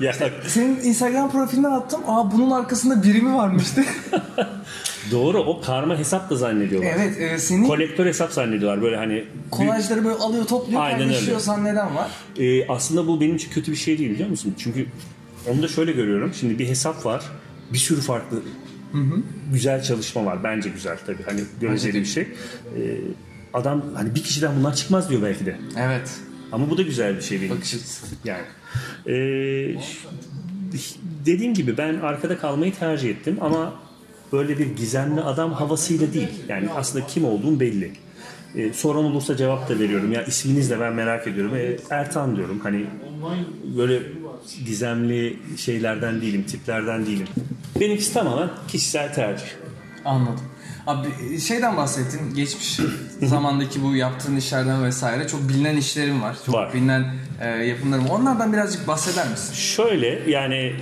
ya, 0.00 0.12
senin 0.46 0.76
Instagram 0.76 1.32
profilinden 1.32 1.70
attım. 1.70 2.00
Aa 2.06 2.32
bunun 2.32 2.50
arkasında 2.50 3.02
biri 3.02 3.20
mi 3.22 3.34
varmıştı? 3.34 3.84
doğru 5.10 5.38
o 5.38 5.60
karma 5.60 5.98
hesap 5.98 6.30
da 6.30 6.36
zannediyorlar. 6.36 6.90
evet 6.96 7.20
e, 7.20 7.38
senin 7.38 7.66
Kolektör 7.66 8.06
hesap 8.06 8.32
zannediyorlar 8.32 8.82
böyle 8.82 8.96
hani. 8.96 9.24
kolajları 9.50 10.04
böyle 10.04 10.16
alıyor 10.16 10.46
topluyor 10.46 10.80
Aynen 10.82 10.98
paylaşıyor 10.98 11.40
zanneden 11.40 11.96
var. 11.96 12.10
Ee, 12.38 12.68
aslında 12.68 13.06
bu 13.06 13.20
benim 13.20 13.36
için 13.36 13.50
kötü 13.50 13.72
bir 13.72 13.76
şey 13.76 13.98
değil 13.98 14.10
biliyor 14.10 14.28
musun? 14.28 14.54
Çünkü 14.58 14.86
onu 15.48 15.62
da 15.62 15.68
şöyle 15.68 15.92
görüyorum. 15.92 16.32
Şimdi 16.34 16.58
bir 16.58 16.68
hesap 16.68 17.06
var. 17.06 17.22
Bir 17.72 17.78
sürü 17.78 18.00
farklı 18.00 18.42
güzel 19.52 19.82
çalışma 19.82 20.24
var. 20.24 20.44
Bence 20.44 20.68
güzel 20.68 20.98
tabii. 21.06 21.22
Hani 21.26 21.40
göreceli 21.60 22.00
bir 22.00 22.04
şey. 22.04 22.22
Ee, 22.22 22.98
adam 23.54 23.84
hani 23.94 24.14
bir 24.14 24.22
kişiden 24.22 24.52
bunlar 24.58 24.74
çıkmaz 24.74 25.10
diyor 25.10 25.22
belki 25.22 25.46
de. 25.46 25.56
Evet. 25.78 26.10
Ama 26.52 26.70
bu 26.70 26.78
da 26.78 26.82
güzel 26.82 27.16
bir 27.16 27.22
şey 27.22 27.40
benim 27.40 27.56
Bakış 27.56 27.74
açısı. 27.74 28.06
Yani. 28.24 28.44
Ee, 29.06 29.76
dediğim 31.26 31.54
gibi 31.54 31.78
ben 31.78 31.94
arkada 31.94 32.38
kalmayı 32.38 32.74
tercih 32.74 33.10
ettim 33.10 33.38
ama 33.40 33.74
böyle 34.32 34.58
bir 34.58 34.76
gizemli 34.76 35.20
adam 35.20 35.52
havasıyla 35.52 36.12
değil. 36.12 36.28
Yani 36.48 36.70
aslında 36.70 37.06
kim 37.06 37.24
olduğum 37.24 37.60
belli. 37.60 37.92
Ee, 38.54 38.72
soran 38.72 39.04
olursa 39.04 39.36
cevap 39.36 39.68
da 39.68 39.78
veriyorum. 39.78 40.12
Ya 40.12 40.24
isminiz 40.24 40.70
de 40.70 40.80
ben 40.80 40.92
merak 40.92 41.26
ediyorum. 41.26 41.56
Ee, 41.56 41.76
Ertan 41.90 42.36
diyorum. 42.36 42.60
Hani 42.62 42.86
böyle 43.76 44.02
gizemli 44.66 45.38
şeylerden 45.56 46.20
değilim, 46.20 46.42
tiplerden 46.42 47.06
değilim. 47.06 47.26
Benimkisi 47.80 48.14
tamamen 48.14 48.48
kişisel 48.68 49.14
tercih. 49.14 49.46
Anladım. 50.04 50.44
Abi 50.86 51.40
şeyden 51.40 51.76
bahsettin. 51.76 52.34
Geçmiş 52.34 52.80
zamandaki 53.22 53.82
bu 53.82 53.96
yaptığın 53.96 54.36
işlerden 54.36 54.84
vesaire 54.84 55.28
çok 55.28 55.48
bilinen 55.48 55.76
işlerin 55.76 56.22
var. 56.22 56.36
Çok 56.46 56.54
Var. 56.54 56.74
bilinen 56.74 57.14
e, 57.40 57.48
yapımlarım. 57.48 58.06
Onlardan 58.06 58.52
birazcık 58.52 58.88
bahseder 58.88 59.28
misin? 59.30 59.54
Şöyle 59.54 60.30
yani 60.30 60.72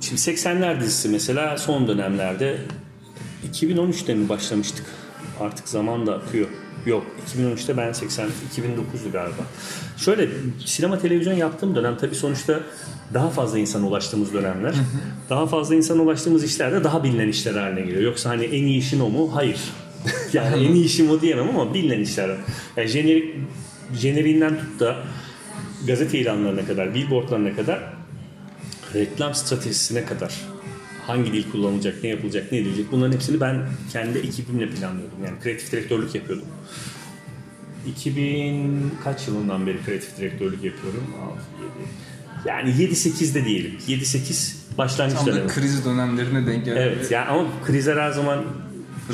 şimdi 0.00 0.20
80'ler 0.20 0.80
dizisi 0.80 1.08
mesela 1.08 1.58
son 1.58 1.88
dönemlerde 1.88 2.58
2013'te 3.52 4.14
mi 4.14 4.28
başlamıştık? 4.28 4.86
Artık 5.40 5.68
zaman 5.68 6.06
da 6.06 6.14
akıyor. 6.14 6.48
Yok 6.86 7.06
2013'te 7.36 7.76
ben 7.76 7.92
80 7.92 8.26
2009'du 8.26 9.12
galiba. 9.12 9.42
Şöyle 9.96 10.28
sinema 10.66 10.98
televizyon 10.98 11.34
yaptığım 11.34 11.74
dönem 11.74 11.96
tabii 11.96 12.14
sonuçta 12.14 12.60
daha 13.14 13.30
fazla 13.30 13.58
insana 13.58 13.86
ulaştığımız 13.86 14.34
dönemler. 14.34 14.74
Daha 15.30 15.46
fazla 15.46 15.74
insana 15.74 16.02
ulaştığımız 16.02 16.44
işlerde 16.44 16.84
daha 16.84 17.04
bilinen 17.04 17.28
işler 17.28 17.54
haline 17.54 17.80
geliyor. 17.80 18.02
Yoksa 18.02 18.30
hani 18.30 18.44
en 18.44 18.64
iyi 18.66 18.78
işin 18.78 19.00
o 19.00 19.08
mu? 19.08 19.30
Hayır. 19.34 19.58
yani 20.32 20.66
en 20.66 20.72
iyi 20.72 20.84
işim 20.84 21.10
o 21.10 21.20
diyemem 21.20 21.48
ama 21.48 21.74
bilinen 21.74 22.00
işler. 22.00 22.30
Yani 22.76 22.88
jenerik, 22.88 23.34
jeneriğinden 23.94 24.58
tut 24.58 24.80
da 24.80 24.96
gazete 25.86 26.18
ilanlarına 26.18 26.66
kadar, 26.66 26.94
billboardlarına 26.94 27.56
kadar 27.56 27.80
reklam 28.94 29.34
stratejisine 29.34 30.04
kadar 30.04 30.53
hangi 31.06 31.32
dil 31.32 31.50
kullanılacak, 31.52 32.02
ne 32.02 32.08
yapılacak, 32.08 32.52
ne 32.52 32.58
edilecek 32.58 32.86
bunların 32.92 33.12
hepsini 33.12 33.40
ben 33.40 33.62
kendi 33.92 34.18
ekibimle 34.18 34.68
planlıyordum. 34.68 35.24
Yani 35.24 35.40
kreatif 35.42 35.72
direktörlük 35.72 36.14
yapıyordum. 36.14 36.46
2000 37.86 38.92
kaç 39.04 39.28
yılından 39.28 39.66
beri 39.66 39.76
kreatif 39.86 40.18
direktörlük 40.18 40.64
yapıyorum? 40.64 41.04
6, 41.22 41.40
7. 42.44 42.48
Yani 42.48 42.70
7-8'de 42.70 43.44
diyelim. 43.44 43.72
7-8 43.88 44.54
başlangıç 44.78 45.16
Tam 45.16 45.26
da 45.26 45.32
dönemi. 45.32 45.48
kriz 45.48 45.84
dönemlerine 45.84 46.46
denk 46.46 46.64
gelen. 46.64 46.82
Evet 46.82 47.10
yani 47.10 47.26
ama 47.26 47.48
krizler 47.66 47.96
her 47.96 48.10
zaman 48.10 48.44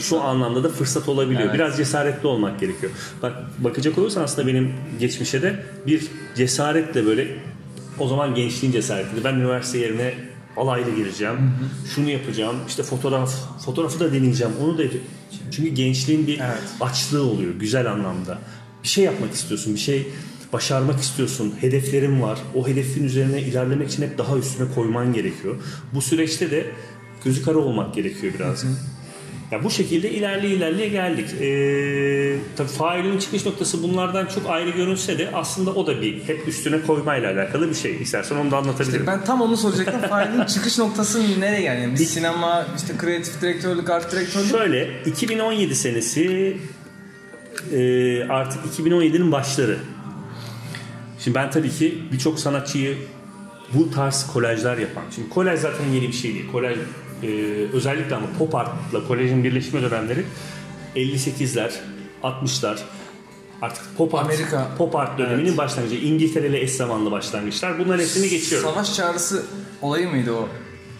şu 0.00 0.20
anlamda 0.20 0.64
da 0.64 0.68
fırsat 0.68 1.09
olabiliyor. 1.09 1.42
Evet. 1.42 1.54
Biraz 1.54 1.76
cesaretli 1.76 2.26
olmak 2.26 2.61
gerekiyor. 2.61 2.92
Bak 3.23 3.35
bakacak 3.59 3.99
olursan 3.99 4.23
aslında 4.23 4.49
benim 4.49 4.73
geçmişe 5.00 5.42
de 5.42 5.64
bir 5.87 6.06
cesaretle 6.37 7.06
böyle 7.06 7.28
o 7.99 8.09
zaman 8.09 8.35
gençliğin 8.35 8.73
cesaretiydi. 8.73 9.25
Ben 9.25 9.35
üniversite 9.35 9.78
yerine 9.78 10.14
alayla 10.61 10.95
gireceğim. 10.97 11.38
Şunu 11.95 12.11
yapacağım. 12.11 12.57
İşte 12.69 12.83
fotoğraf 12.83 13.35
fotoğrafı 13.64 14.00
da 14.00 14.12
deneyeceğim. 14.12 14.52
Onu 14.62 14.79
da 14.79 14.83
çünkü 15.50 15.69
gençliğin 15.71 16.26
bir 16.26 16.38
Evet. 16.38 16.62
açlığı 16.81 17.23
oluyor 17.23 17.55
güzel 17.55 17.90
anlamda. 17.93 18.38
Bir 18.83 18.88
şey 18.88 19.05
yapmak 19.05 19.33
istiyorsun. 19.35 19.75
Bir 19.75 19.81
şey 19.81 20.07
başarmak 20.52 21.00
istiyorsun. 21.00 21.55
Hedeflerin 21.61 22.23
var. 22.23 22.38
O 22.55 22.69
hedefin 22.69 23.05
üzerine 23.05 23.43
ilerlemek 23.43 23.90
için 23.90 24.02
hep 24.02 24.19
daha 24.19 24.37
üstüne 24.38 24.75
koyman 24.75 25.12
gerekiyor. 25.12 25.57
Bu 25.95 26.02
süreçte 26.02 26.50
de 26.50 26.67
gözü 27.25 27.43
kara 27.45 27.59
olmak 27.59 27.95
gerekiyor 27.95 28.33
biraz. 28.38 28.64
Ya 29.50 29.64
bu 29.64 29.71
şekilde 29.71 30.11
ilerleye 30.11 30.54
ilerleye 30.54 30.88
geldik. 30.88 31.28
Ee, 31.40 32.38
tabii 32.57 32.69
failin 32.69 33.19
çıkış 33.19 33.47
noktası 33.47 33.83
bunlardan 33.83 34.26
çok 34.26 34.50
ayrı 34.50 34.71
görünse 34.71 35.19
de 35.19 35.30
aslında 35.35 35.71
o 35.71 35.87
da 35.87 36.02
bir 36.02 36.25
hep 36.28 36.49
üstüne 36.49 36.83
koymayla 36.83 37.33
alakalı 37.33 37.71
bir 37.71 37.75
şey. 37.75 38.02
İstersen 38.02 38.37
onu 38.37 38.50
da 38.50 38.57
anlatabilirim. 38.57 39.07
Ben 39.07 39.25
tam 39.25 39.40
onu 39.40 39.57
soracaktım. 39.57 40.00
Failin 40.09 40.45
çıkış 40.45 40.78
noktası 40.78 41.40
nereye 41.40 41.62
yani? 41.62 41.80
yani? 41.80 41.92
Bir 41.92 42.04
sinema, 42.04 42.66
işte 42.76 42.97
kreatif 42.99 43.42
direktörlük, 43.42 43.90
art 43.90 44.12
direktörlük. 44.12 44.50
Şöyle 44.50 45.02
2017 45.07 45.75
senesi 45.75 46.57
e, 47.73 48.25
artık 48.28 48.78
2017'nin 48.78 49.33
başları. 49.33 49.78
Şimdi 51.19 51.35
ben 51.35 51.50
tabii 51.50 51.71
ki 51.71 51.99
birçok 52.12 52.38
sanatçıyı 52.40 52.97
bu 53.75 53.90
tarz 53.90 54.26
kolajlar 54.33 54.78
yapan. 54.78 55.02
Şimdi 55.14 55.28
kolaj 55.28 55.61
zaten 55.61 55.85
yeni 55.95 56.09
bir 56.09 56.12
şey 56.12 56.35
değil. 56.35 56.50
Kolaj 56.52 56.76
e, 57.22 57.26
özellikle 57.72 58.14
ama 58.16 58.26
pop 58.38 58.54
artla 58.54 59.06
kolajın 59.08 59.44
birleşme 59.44 59.82
dönemleri 59.82 60.24
58'ler, 60.96 61.70
60'lar 62.22 62.76
artık 63.62 63.84
pop 63.96 64.14
art, 64.14 64.24
Amerika. 64.24 64.68
pop 64.78 64.96
art 64.96 65.18
döneminin 65.18 65.56
başlangıcı. 65.56 65.94
İngiltere 65.96 66.46
ile 66.48 66.60
eş 66.60 66.70
zamanlı 66.72 67.10
başlangıçlar. 67.10 67.78
Bunların 67.78 68.00
hepsini 68.02 68.28
geçiyorum. 68.28 68.70
Savaş 68.70 68.94
çağrısı 68.96 69.42
olayı 69.82 70.08
mıydı 70.08 70.32
o? 70.32 70.48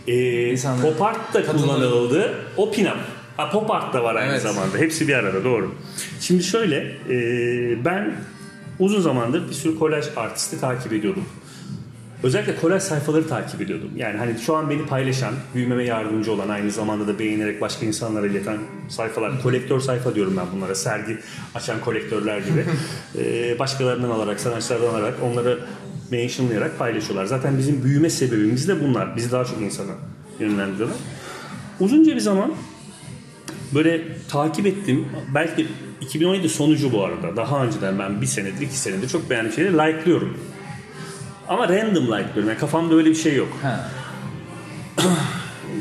Ee, 0.09 0.51
İnsanlar- 0.53 0.83
pop 0.83 1.03
art 1.03 1.35
da 1.35 1.47
kullanıldı. 1.47 2.35
O 2.57 2.73
pinap. 2.73 2.99
Ha, 3.37 3.51
pop 3.51 3.71
art 3.71 3.95
da 3.95 4.03
var 4.05 4.15
aynı 4.15 4.31
Evet. 4.33 4.43
zamanda. 4.43 4.79
Hepsi 4.79 5.09
bir 5.09 5.15
arada 5.15 5.45
doğru. 5.45 5.75
Şimdi 6.21 6.43
şöyle 6.43 6.77
e, 7.11 7.15
ben 7.85 8.15
uzun 8.79 9.01
zamandır 9.01 9.49
bir 9.49 9.55
sürü 9.55 9.79
kolaj 9.79 10.05
artisti 10.17 10.61
takip 10.61 10.93
ediyordum. 10.93 11.25
Özellikle 12.23 12.57
kolaj 12.57 12.83
sayfaları 12.83 13.29
takip 13.29 13.61
ediyordum. 13.61 13.91
Yani 13.97 14.19
hani 14.19 14.39
şu 14.39 14.57
an 14.57 14.71
beni 14.71 14.87
paylaşan, 14.87 15.35
büyümeme 15.55 15.85
yardımcı 15.85 16.33
olan, 16.33 16.49
aynı 16.49 16.71
zamanda 16.71 17.07
da 17.07 17.19
beğenerek 17.19 17.61
başka 17.61 17.87
insanlara 17.87 18.27
ileten 18.27 18.59
sayfalar. 18.89 19.43
Kolektör 19.43 19.81
sayfa 19.81 20.15
diyorum 20.15 20.37
ben 20.37 20.47
bunlara. 20.55 20.75
Sergi 20.75 21.19
açan 21.55 21.81
kolektörler 21.81 22.39
gibi. 22.39 22.65
Ee, 23.19 23.59
başkalarından 23.59 24.11
alarak, 24.11 24.41
sanatçılardan 24.41 24.89
alarak 24.89 25.15
onları 25.23 25.59
mentionlayarak 26.11 26.79
paylaşıyorlar. 26.79 27.25
Zaten 27.25 27.59
bizim 27.59 27.85
büyüme 27.85 28.11
sebebimiz 28.11 28.69
de 28.69 28.81
bunlar. 28.81 29.17
Bizi 29.17 29.33
daha 29.33 29.45
çok 29.45 29.63
insana 29.63 29.93
yönlendiriyorlar. 30.41 30.97
Uzunca 31.81 32.15
bir 32.15 32.21
zaman 32.21 32.55
böyle 33.75 34.03
takip 34.29 34.67
ettim. 34.67 35.09
Belki 35.35 35.67
2017 36.01 36.49
sonucu 36.49 36.93
bu 36.93 37.05
arada. 37.05 37.37
Daha 37.37 37.65
önceden 37.65 37.99
ben 37.99 38.21
bir 38.21 38.27
senedir, 38.27 38.61
iki 38.61 38.79
senedir 38.79 39.09
çok 39.09 39.31
beğendiğim 39.31 39.55
şeyleri 39.55 39.75
like'lıyorum. 39.75 40.39
Ama 41.51 41.69
random 41.69 42.05
like'lıyorum. 42.05 42.49
Yani 42.49 42.59
kafamda 42.59 42.95
öyle 42.95 43.11
bir 43.11 43.15
şey 43.15 43.37
yok. 43.37 43.49
Ha. 43.63 43.91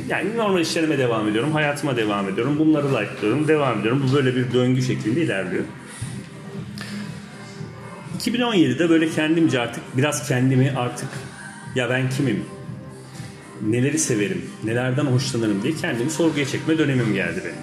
Yani 0.10 0.38
normal 0.38 0.62
işlerime 0.62 0.98
devam 0.98 1.28
ediyorum. 1.28 1.52
Hayatıma 1.52 1.98
devam 1.98 2.30
ediyorum. 2.30 2.60
Bunları 2.60 2.94
like'lıyorum. 2.94 3.48
Devam 3.48 3.80
ediyorum. 3.80 4.06
Bu 4.08 4.16
böyle 4.16 4.36
bir 4.36 4.54
döngü 4.54 4.82
şeklinde 4.82 5.22
ilerliyor. 5.22 5.64
2017'de 8.20 8.90
böyle 8.90 9.10
kendimce 9.10 9.60
artık 9.60 9.84
biraz 9.98 10.28
kendimi 10.28 10.74
artık 10.78 11.08
ya 11.76 11.90
ben 11.90 12.10
kimim? 12.10 12.46
Neleri 13.62 14.00
severim? 14.00 14.46
Nelerden 14.64 15.06
hoşlanırım 15.06 15.64
diye 15.64 15.74
kendimi 15.74 16.12
sorguya 16.12 16.46
çekme 16.46 16.78
dönemim 16.78 17.14
geldi 17.14 17.42
benim. 17.44 17.56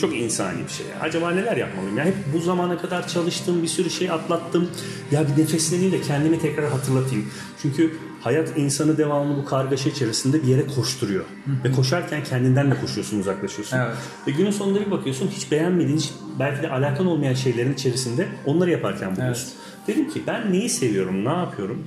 Çok 0.00 0.16
insani 0.16 0.58
bir 0.64 0.72
şey. 0.72 0.86
Acaba 1.00 1.30
neler 1.30 1.56
yapmalıyım? 1.56 1.98
Ya 1.98 2.04
hep 2.04 2.14
bu 2.34 2.40
zamana 2.40 2.78
kadar 2.78 3.08
çalıştığım 3.08 3.62
bir 3.62 3.68
sürü 3.68 3.90
şey 3.90 4.10
atlattım. 4.10 4.70
Ya 5.10 5.24
bir 5.28 5.42
nefesleneyim 5.42 5.92
de 5.92 6.00
kendimi 6.00 6.38
tekrar 6.38 6.70
hatırlatayım. 6.70 7.28
Çünkü 7.62 7.96
hayat 8.20 8.58
insanı 8.58 8.98
devamlı 8.98 9.36
bu 9.36 9.44
kargaşa 9.44 9.90
içerisinde 9.90 10.42
bir 10.42 10.48
yere 10.48 10.66
koşturuyor. 10.66 11.24
Ve 11.64 11.72
koşarken 11.72 12.24
kendinden 12.24 12.70
de 12.70 12.80
koşuyorsun, 12.80 13.20
uzaklaşıyorsun. 13.20 13.76
Evet. 13.76 13.96
Ve 14.26 14.30
günün 14.30 14.50
sonunda 14.50 14.80
bir 14.80 14.90
bakıyorsun 14.90 15.28
hiç 15.28 15.50
beğenmediğin, 15.50 15.98
hiç 15.98 16.12
belki 16.38 16.62
de 16.62 16.70
alakan 16.70 17.06
olmayan 17.06 17.34
şeylerin 17.34 17.74
içerisinde 17.74 18.28
onları 18.46 18.70
yaparken 18.70 19.16
buluyorsun. 19.16 19.48
Dedim 19.86 20.10
ki 20.10 20.22
ben 20.26 20.52
neyi 20.52 20.68
seviyorum, 20.68 21.24
ne 21.24 21.32
yapıyorum? 21.32 21.86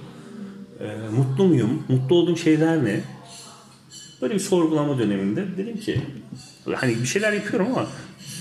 Ee, 0.80 0.86
mutlu 1.18 1.46
muyum? 1.46 1.84
Mutlu 1.89 2.16
olduğum 2.16 2.38
şeyler 2.38 2.86
ne? 2.86 3.01
Böyle 4.22 4.34
bir 4.34 4.39
sorgulama 4.39 5.00
döneminde 5.00 5.58
dedim 5.58 5.78
ki 5.78 6.01
hani 6.75 7.01
bir 7.01 7.06
şeyler 7.06 7.34
yapıyorum 7.34 7.68
ama 7.72 7.88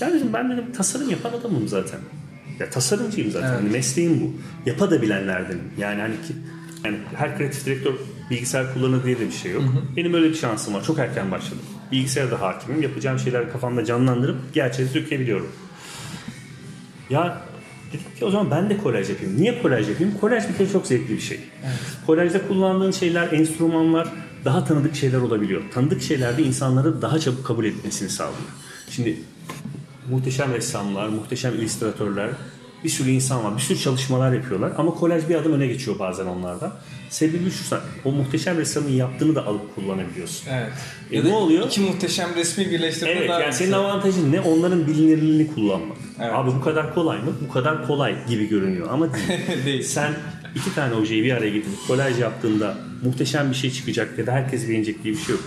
ben 0.01 0.13
dedim 0.13 0.33
ben 0.33 0.51
dedim 0.51 0.71
tasarım 0.77 1.09
yapan 1.09 1.31
adamım 1.33 1.67
zaten. 1.67 1.99
Ya 2.59 2.69
tasarımcıyım 2.69 3.31
zaten. 3.31 3.47
Evet. 3.47 3.59
Hani 3.59 3.69
mesleğim 3.69 4.21
bu. 4.21 4.33
Yapa 4.69 4.91
da 4.91 5.01
bilenlerdenim. 5.01 5.63
Yani 5.77 6.01
hani 6.01 6.13
ki 6.13 6.33
yani 6.85 6.97
her 7.15 7.37
kreatif 7.37 7.65
direktör 7.65 7.93
bilgisayar 8.29 8.73
kullanır 8.73 9.03
diye 9.03 9.19
de 9.19 9.27
bir 9.27 9.31
şey 9.31 9.51
yok. 9.51 9.63
Benim 9.97 10.13
öyle 10.13 10.29
bir 10.29 10.35
şansım 10.35 10.73
var. 10.73 10.83
Çok 10.83 10.99
erken 10.99 11.31
başladım. 11.31 11.61
Bilgisayarda 11.91 12.41
hakimim. 12.41 12.81
Yapacağım 12.81 13.19
şeyler 13.19 13.51
kafamda 13.51 13.85
canlandırıp 13.85 14.53
gerçeğe 14.53 14.93
dökebiliyorum. 14.93 15.51
Ya 17.09 17.41
dedim 17.87 18.05
ki 18.19 18.25
o 18.25 18.31
zaman 18.31 18.51
ben 18.51 18.69
de 18.69 18.77
kolaj 18.77 19.09
yapayım. 19.09 19.41
Niye 19.41 19.61
kolaj 19.61 19.89
yapayım? 19.89 20.13
Kolaj 20.21 20.49
bir 20.49 20.57
kere 20.57 20.69
çok 20.69 20.87
zevkli 20.87 21.13
bir 21.13 21.21
şey. 21.21 21.39
Kolajda 22.05 22.47
kullandığın 22.47 22.91
şeyler, 22.91 23.31
enstrümanlar 23.31 24.07
daha 24.45 24.63
tanıdık 24.65 24.95
şeyler 24.95 25.17
olabiliyor. 25.17 25.61
Tanıdık 25.73 26.01
şeylerde 26.01 26.43
insanları 26.43 27.01
daha 27.01 27.19
çabuk 27.19 27.45
kabul 27.45 27.65
etmesini 27.65 28.09
sağlıyor. 28.09 28.39
Şimdi 28.89 29.17
muhteşem 30.09 30.53
ressamlar, 30.53 31.07
muhteşem 31.07 31.55
illüstratörler, 31.55 32.29
bir 32.83 32.89
sürü 32.89 33.09
insan 33.09 33.43
var, 33.43 33.55
bir 33.57 33.61
sürü 33.61 33.79
çalışmalar 33.79 34.33
yapıyorlar 34.33 34.71
ama 34.77 34.91
kolaj 34.91 35.29
bir 35.29 35.35
adım 35.35 35.53
öne 35.53 35.67
geçiyor 35.67 35.99
bazen 35.99 36.25
onlarda. 36.25 36.71
Sebebi 37.09 37.51
şu, 37.51 37.77
o 38.05 38.11
muhteşem 38.11 38.57
ressamın 38.57 38.89
yaptığını 38.89 39.35
da 39.35 39.45
alıp 39.45 39.75
kullanabiliyorsun. 39.75 40.47
Evet. 40.51 40.71
E 41.11 41.17
Ya 41.17 41.23
ne 41.23 41.33
oluyor? 41.33 41.65
İki 41.65 41.81
muhteşem 41.81 42.35
resmi 42.35 42.71
birleştirme 42.71 43.11
Evet 43.11 43.29
yani 43.29 43.53
senin 43.53 43.71
avantajın 43.71 44.31
ne? 44.31 44.41
Onların 44.41 44.87
bilinirliğini 44.87 45.53
kullanmak. 45.55 45.97
Evet. 46.19 46.31
Abi 46.33 46.51
bu 46.51 46.61
kadar 46.61 46.93
kolay 46.95 47.17
mı? 47.17 47.31
Bu 47.47 47.53
kadar 47.53 47.87
kolay 47.87 48.27
gibi 48.27 48.49
görünüyor 48.49 48.87
ama 48.91 49.13
değil. 49.13 49.41
Değil. 49.65 49.83
Sen 49.83 50.13
iki 50.55 50.75
tane 50.75 50.93
ojeyi 50.93 51.23
bir 51.23 51.31
araya 51.31 51.49
getirip 51.49 51.87
kolaj 51.87 52.19
yaptığında 52.19 52.77
muhteşem 53.03 53.49
bir 53.49 53.55
şey 53.55 53.71
çıkacak 53.71 54.17
ya 54.17 54.27
da 54.27 54.31
herkes 54.31 54.69
beğenecek 54.69 55.03
diye 55.03 55.13
bir 55.13 55.19
şey 55.19 55.35
yok. 55.35 55.43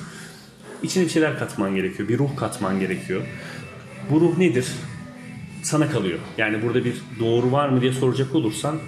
İçine 0.82 1.04
bir 1.04 1.11
şeyler 1.11 1.38
katman 1.38 1.75
gerekiyor. 1.75 2.09
Bir 2.09 2.18
ruh 2.18 2.37
katman 2.37 2.80
gerekiyor. 2.80 3.23
Bu 4.11 4.21
ruh 4.21 4.38
nedir? 4.38 4.66
Sana 5.62 5.90
kalıyor. 5.90 6.18
Yani 6.38 6.62
burada 6.62 6.85
bir 6.85 6.94
doğru 7.21 7.52
var 7.52 7.68
mı 7.68 7.80
diye 7.80 7.92
soracak 7.92 8.35
olursan 8.35 8.78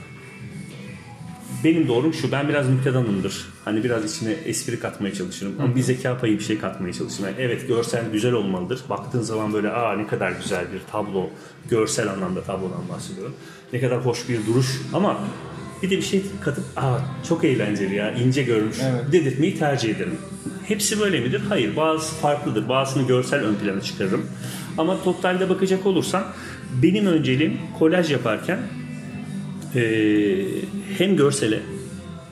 benim 1.65 1.89
doğrum 1.89 2.15
şu. 2.15 2.33
Ben 2.33 2.49
biraz 2.49 2.69
müktedanımdır. 2.69 3.49
Hani 3.65 3.85
biraz 3.85 4.17
içine 4.17 4.33
espri 4.33 4.81
katmaya 4.81 5.15
çalışırım. 5.15 5.55
Ama 5.59 5.77
bir 5.77 5.81
zeka 5.81 6.19
payı 6.19 6.39
bir 6.39 6.45
şey 6.45 6.59
katmaya 6.59 6.93
çalışırım. 6.93 7.25
Yani 7.25 7.37
evet 7.39 7.69
görsel 7.69 8.05
güzel 8.13 8.33
olmalıdır. 8.33 8.81
Baktığın 8.89 9.23
zaman 9.23 9.53
böyle 9.53 9.71
aa 9.71 9.97
ne 9.97 10.07
kadar 10.07 10.33
güzel 10.33 10.73
bir 10.73 10.81
tablo. 10.93 11.31
Görsel 11.71 12.11
anlamda 12.11 12.43
tablodan 12.43 12.89
bahsediyorum. 12.89 13.35
Ne 13.73 13.81
kadar 13.81 14.07
hoş 14.07 14.29
bir 14.29 14.47
duruş. 14.47 14.81
Ama 14.93 15.19
bir 15.85 15.91
de 15.91 15.97
bir 15.97 16.03
şey 16.03 16.23
katıp 16.41 16.65
aa 16.77 16.99
çok 17.29 17.45
eğlenceli 17.45 17.95
ya 17.95 18.13
ince 18.13 18.43
görmüş 18.43 18.77
Evet. 18.83 19.13
dedirtmeyi 19.13 19.59
tercih 19.59 19.91
ederim. 19.97 20.17
Hepsi 20.69 21.01
böyle 21.01 21.21
midir? 21.21 21.43
Hayır. 21.49 21.77
Bazı 21.77 22.15
farklıdır. 22.15 22.69
Bazısını 22.69 23.07
görsel 23.07 23.41
ön 23.41 23.55
plana 23.55 23.81
çıkarırım. 23.81 24.27
Ama 24.79 25.03
totalde 25.03 25.49
bakacak 25.49 25.87
olursan 25.87 26.25
benim 26.83 27.07
önceliğim 27.07 27.59
kolaj 27.79 28.13
yaparken 28.13 28.59
ee, 29.77 30.45
hem 30.99 31.17
görsele 31.17 31.61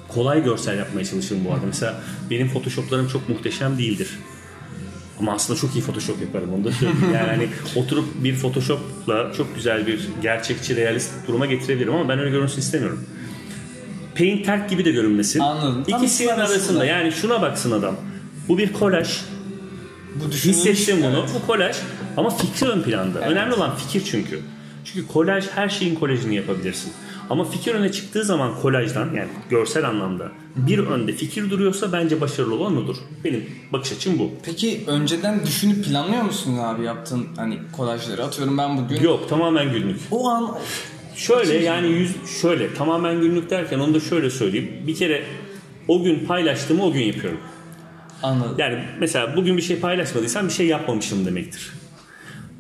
kolay 0.08 0.44
görsel 0.44 0.78
yapmaya 0.78 1.04
çalışırım 1.04 1.44
bu 1.44 1.52
arada. 1.52 1.66
Mesela 1.66 2.00
benim 2.30 2.48
photoshoplarım 2.48 3.08
çok 3.08 3.28
muhteşem 3.28 3.78
değildir. 3.78 4.08
Ama 5.20 5.32
aslında 5.32 5.60
çok 5.60 5.76
iyi 5.76 5.82
photoshop 5.82 6.20
yaparım 6.20 6.54
onu 6.54 6.64
da 6.64 6.72
söyleyeyim. 6.72 7.14
Yani 7.14 7.26
hani 7.26 7.48
oturup 7.76 8.04
bir 8.24 8.34
photoshopla 8.34 9.32
çok 9.36 9.54
güzel 9.54 9.86
bir 9.86 10.08
gerçekçi 10.22 10.76
realist 10.76 11.12
duruma 11.28 11.46
getirebilirim 11.46 11.94
ama 11.94 12.08
ben 12.08 12.18
öyle 12.18 12.30
görünsün 12.30 12.60
istemiyorum. 12.60 13.04
Paint 14.18 14.46
terk 14.46 14.70
gibi 14.70 14.84
de 14.84 14.90
görünmesin. 14.90 15.40
Anladım. 15.40 15.80
İkisinin 15.80 15.98
ikisi 16.02 16.32
arasında. 16.32 16.84
yani 16.84 17.12
şuna 17.12 17.42
baksın 17.42 17.70
adam. 17.70 17.96
Bu 18.48 18.58
bir 18.58 18.72
kolaj. 18.72 19.20
Bu. 20.14 20.30
Hissettim 20.34 20.96
bunu. 21.02 21.18
Evet. 21.18 21.30
Bu 21.42 21.46
kolaj 21.46 21.76
ama 22.16 22.30
fikri 22.30 22.68
ön 22.68 22.82
planda. 22.82 23.18
Önemli 23.18 23.54
olan 23.54 23.76
fikir 23.76 24.02
çünkü. 24.10 24.40
Çünkü 24.84 25.06
kolaj 25.06 25.44
her 25.54 25.68
şeyin 25.68 25.94
kolajını 25.94 26.34
yapabilirsin. 26.34 26.92
Ama 27.30 27.44
fikir 27.44 27.74
öne 27.74 27.92
çıktığı 27.92 28.24
zaman 28.24 28.60
kolajdan 28.60 29.04
yani 29.14 29.28
görsel 29.50 29.88
anlamda 29.88 30.28
bir 30.56 30.78
önde 30.78 31.12
fikir 31.12 31.50
duruyorsa 31.50 31.92
bence 31.92 32.20
başarılı 32.20 32.54
olan 32.54 32.76
odur. 32.76 32.96
Benim 33.24 33.44
bakış 33.72 33.92
açım 33.92 34.18
bu. 34.18 34.30
Peki 34.44 34.84
önceden 34.86 35.46
düşünüp 35.46 35.84
planlıyor 35.84 36.22
musun 36.22 36.58
abi 36.58 36.84
yaptığın 36.84 37.26
hani 37.36 37.58
kolajları? 37.72 38.24
Atıyorum 38.24 38.58
ben 38.58 38.76
bugün 38.78 39.00
Yok 39.02 39.28
tamamen 39.28 39.72
günlük. 39.72 40.00
o 40.10 40.28
an 40.28 40.54
Şöyle 41.16 41.54
yani 41.54 41.88
yüz 41.88 42.40
şöyle 42.40 42.74
tamamen 42.74 43.20
günlük 43.20 43.50
derken 43.50 43.78
onu 43.78 43.94
da 43.94 44.00
şöyle 44.00 44.30
söyleyeyim. 44.30 44.72
Bir 44.86 44.94
kere 44.94 45.24
o 45.88 46.02
gün 46.02 46.26
paylaştığımı 46.26 46.84
o 46.84 46.92
gün 46.92 47.00
yapıyorum. 47.00 47.40
anladım. 48.22 48.54
Yani 48.58 48.84
mesela 49.00 49.36
bugün 49.36 49.56
bir 49.56 49.62
şey 49.62 49.80
paylaşmadıysam 49.80 50.48
bir 50.48 50.52
şey 50.52 50.66
yapmamışım 50.66 51.26
demektir. 51.26 51.72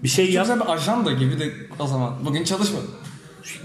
Bir 0.02 0.08
şey 0.08 0.32
yap 0.32 0.48
bir 0.60 0.72
ajanda 0.72 1.12
gibi 1.12 1.40
de 1.40 1.52
o 1.78 1.86
zaman. 1.86 2.14
Bugün 2.24 2.44
çalışmadım. 2.44 2.90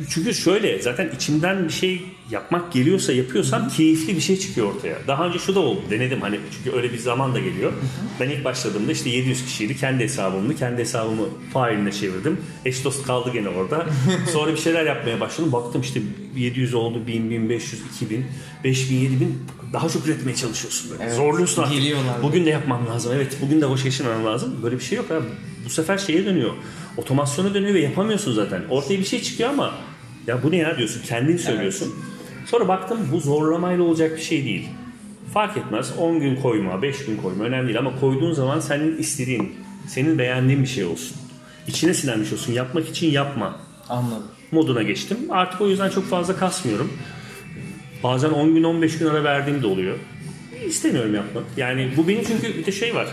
Çünkü 0.09 0.33
şöyle 0.33 0.81
zaten 0.81 1.09
içimden 1.15 1.67
bir 1.67 1.73
şey 1.73 2.01
yapmak 2.31 2.73
geliyorsa 2.73 3.13
yapıyorsam 3.13 3.69
keyifli 3.69 4.15
bir 4.15 4.21
şey 4.21 4.39
çıkıyor 4.39 4.75
ortaya. 4.75 4.97
Daha 5.07 5.27
önce 5.27 5.39
şu 5.39 5.55
da 5.55 5.59
oldu 5.59 5.81
denedim 5.89 6.21
hani 6.21 6.39
çünkü 6.57 6.77
öyle 6.77 6.93
bir 6.93 6.97
zaman 6.97 7.35
da 7.35 7.39
geliyor. 7.39 7.73
Ben 8.19 8.29
ilk 8.29 8.45
başladığımda 8.45 8.91
işte 8.91 9.09
700 9.09 9.45
kişiydi 9.45 9.77
kendi 9.77 10.03
hesabımdı. 10.03 10.55
Kendi 10.55 10.81
hesabımı 10.81 11.25
failine 11.53 11.91
çevirdim. 11.91 12.37
Eş 12.65 12.83
dost 12.83 13.07
kaldı 13.07 13.29
gene 13.33 13.49
orada. 13.49 13.85
Sonra 14.33 14.51
bir 14.51 14.57
şeyler 14.57 14.85
yapmaya 14.85 15.19
başladım. 15.19 15.51
Baktım 15.51 15.81
işte 15.81 16.01
700 16.35 16.73
oldu 16.73 17.07
1000, 17.07 17.29
1500, 17.31 17.81
2000, 17.95 18.25
5000, 18.63 18.95
7000 18.95 19.37
daha 19.73 19.89
çok 19.89 20.07
üretmeye 20.07 20.35
çalışıyorsun 20.35 20.91
böyle. 20.91 21.03
Evet, 21.03 21.15
Zorluyorsun 21.15 21.61
artık. 21.61 21.75
geliyorlar. 21.75 22.23
Bugün 22.23 22.45
de 22.45 22.49
yapmam 22.49 22.87
lazım. 22.87 23.11
Evet 23.15 23.37
bugün 23.41 23.61
de 23.61 23.69
boş 23.69 23.83
geçirmem 23.83 24.25
lazım. 24.25 24.55
Böyle 24.63 24.75
bir 24.75 24.83
şey 24.83 24.97
yok 24.97 25.11
abi. 25.11 25.25
Bu 25.65 25.69
sefer 25.69 25.97
şeye 25.97 26.25
dönüyor. 26.25 26.51
Otomasyona 26.97 27.53
dönüyor 27.53 27.73
ve 27.73 27.79
yapamıyorsun 27.79 28.33
zaten. 28.33 28.62
Ortaya 28.69 28.99
bir 28.99 29.05
şey 29.05 29.21
çıkıyor 29.21 29.49
ama 29.49 29.73
ya 30.27 30.43
bu 30.43 30.51
ne 30.51 30.57
ya 30.57 30.77
diyorsun. 30.77 31.01
Kendin 31.07 31.38
söylüyorsun. 31.38 31.95
Sonra 32.45 32.67
baktım 32.67 32.99
bu 33.12 33.19
zorlamayla 33.19 33.83
olacak 33.83 34.17
bir 34.17 34.21
şey 34.21 34.45
değil. 34.45 34.67
Fark 35.33 35.57
etmez 35.57 35.93
10 35.97 36.19
gün 36.19 36.36
koyma, 36.36 36.81
5 36.81 37.05
gün 37.05 37.17
koyma 37.17 37.43
önemli 37.43 37.67
değil 37.67 37.79
ama 37.79 37.99
koyduğun 37.99 38.33
zaman 38.33 38.60
senin 38.60 38.97
istediğin, 38.97 39.55
senin 39.88 40.19
beğendiğin 40.19 40.62
bir 40.62 40.67
şey 40.67 40.86
olsun. 40.86 41.17
İçine 41.67 41.93
sinen 41.93 42.19
bir 42.21 42.25
şey 42.25 42.33
olsun. 42.33 42.53
Yapmak 42.53 42.89
için 42.89 43.12
yapma 43.12 43.60
Anladım. 43.89 44.23
moduna 44.51 44.83
geçtim. 44.83 45.17
Artık 45.29 45.62
o 45.62 45.67
yüzden 45.69 45.89
çok 45.89 46.05
fazla 46.05 46.36
kasmıyorum. 46.36 46.93
Bazen 48.03 48.29
10 48.29 48.53
gün 48.55 48.63
15 48.63 48.97
gün 48.97 49.05
ara 49.05 49.23
verdiğim 49.23 49.63
de 49.63 49.67
oluyor. 49.67 49.97
İstemiyorum 50.67 51.15
yapmak. 51.15 51.43
Yani 51.57 51.91
bu 51.97 52.07
benim 52.07 52.23
çünkü 52.23 52.57
bir 52.57 52.65
de 52.65 52.71
şey 52.71 52.95
var. 52.95 53.07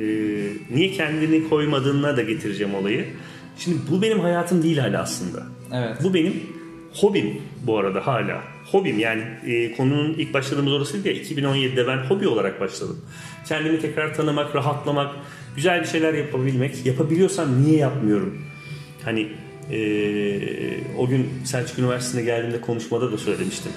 Ee, 0.00 0.74
niye 0.74 0.90
kendini 0.92 1.48
koymadığına 1.48 2.16
da 2.16 2.22
getireceğim 2.22 2.74
olayı. 2.74 3.06
Şimdi 3.58 3.76
bu 3.90 4.02
benim 4.02 4.20
hayatım 4.20 4.62
değil 4.62 4.78
hala 4.78 5.02
aslında. 5.02 5.42
Evet. 5.72 5.96
Bu 6.02 6.14
benim 6.14 6.42
hobim 6.94 7.40
bu 7.62 7.78
arada 7.78 8.06
hala. 8.06 8.40
Hobim 8.72 8.98
yani 8.98 9.22
e, 9.46 9.76
konunun 9.76 10.14
ilk 10.14 10.34
başladığımız 10.34 10.72
orasıydı 10.72 11.08
ya 11.08 11.14
2017'de 11.14 11.86
ben 11.86 11.98
hobi 11.98 12.28
olarak 12.28 12.60
başladım. 12.60 13.00
Kendimi 13.48 13.80
tekrar 13.80 14.14
tanımak, 14.14 14.54
rahatlamak, 14.54 15.14
güzel 15.56 15.80
bir 15.80 15.86
şeyler 15.86 16.14
yapabilmek. 16.14 16.86
Yapabiliyorsam 16.86 17.62
niye 17.62 17.76
yapmıyorum? 17.78 18.38
Hani 19.04 19.28
e, 19.70 19.78
o 20.98 21.08
gün 21.08 21.28
Selçuk 21.44 21.78
Üniversitesi'ne 21.78 22.22
geldiğimde 22.22 22.60
konuşmada 22.60 23.12
da 23.12 23.18
söylemiştim. 23.18 23.72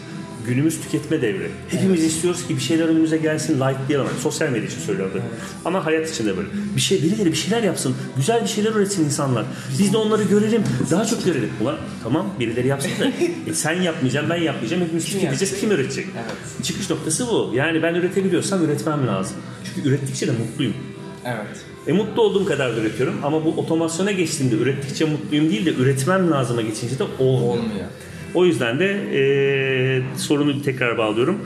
Günümüz 0.48 0.82
tüketme 0.82 1.22
devri. 1.22 1.52
Hepimiz 1.70 2.04
istiyoruz 2.04 2.48
ki 2.48 2.56
bir 2.56 2.62
şeyler 2.62 2.88
önümüze 2.88 3.18
gelsin, 3.18 3.54
likelayalım. 3.54 4.08
Yani 4.08 4.20
sosyal 4.22 4.50
medya 4.50 4.68
için 4.68 4.80
söylüyorum. 4.80 5.22
Ama 5.66 5.86
hayat 5.86 6.10
için 6.10 6.26
de 6.26 6.38
böyle. 6.38 6.48
Bir 6.76 6.82
şey, 6.82 7.04
birileri 7.04 7.32
bir 7.32 7.38
şeyler 7.38 7.64
yapsın. 7.64 7.96
Güzel 8.18 8.44
bir 8.44 8.48
şeyler 8.48 8.72
üretsin 8.72 9.06
insanlar. 9.06 9.46
Biz 9.80 9.94
de 9.94 9.98
onları 9.98 10.24
görelim. 10.24 10.64
Daha 10.92 11.06
çok 11.06 11.26
görelim. 11.26 11.50
Ulan 11.62 11.78
tamam 12.04 12.34
birileri 12.40 12.68
yapsın 12.68 12.92
da 13.00 13.06
e, 13.52 13.54
sen 13.54 13.82
yapmayacaksın, 13.82 14.30
ben 14.30 14.42
yapmayacağım. 14.42 14.84
Hepimiz 14.84 15.06
tüketeceğiz. 15.06 15.60
Kim 15.60 15.72
üretecek? 15.72 16.06
Evet. 16.16 16.66
Çıkış 16.66 16.90
noktası 16.90 17.28
bu. 17.28 17.52
Yani 17.56 17.84
ben 17.84 17.96
üretebiliyorsam 17.96 18.66
üretmem 18.66 19.08
lazım. 19.08 19.38
Çünkü 19.66 19.90
ürettikçe 19.90 20.28
de 20.28 20.32
mutluyum. 20.32 20.74
Evet. 21.26 21.75
E 21.88 21.94
mutlu 21.94 22.22
olduğum 22.22 22.46
kadar 22.46 22.76
da 22.76 22.82
üretiyorum 22.82 23.16
ama 23.24 23.46
bu 23.46 23.50
otomasyona 23.50 24.12
geçtiğimde 24.12 24.56
ürettikçe 24.56 25.06
mutluyum 25.06 25.50
değil 25.50 25.66
de 25.66 25.74
üretmem 25.74 26.32
lazıma 26.32 26.62
geçince 26.62 27.00
de 27.00 27.04
olmuyor. 27.04 27.64
Olmuyor. 27.64 27.86
O 28.34 28.46
yüzden 28.46 28.80
de 28.80 28.88
e, 29.14 30.18
sorunu 30.18 30.62
tekrar 30.62 30.98
bağlıyorum. 30.98 31.40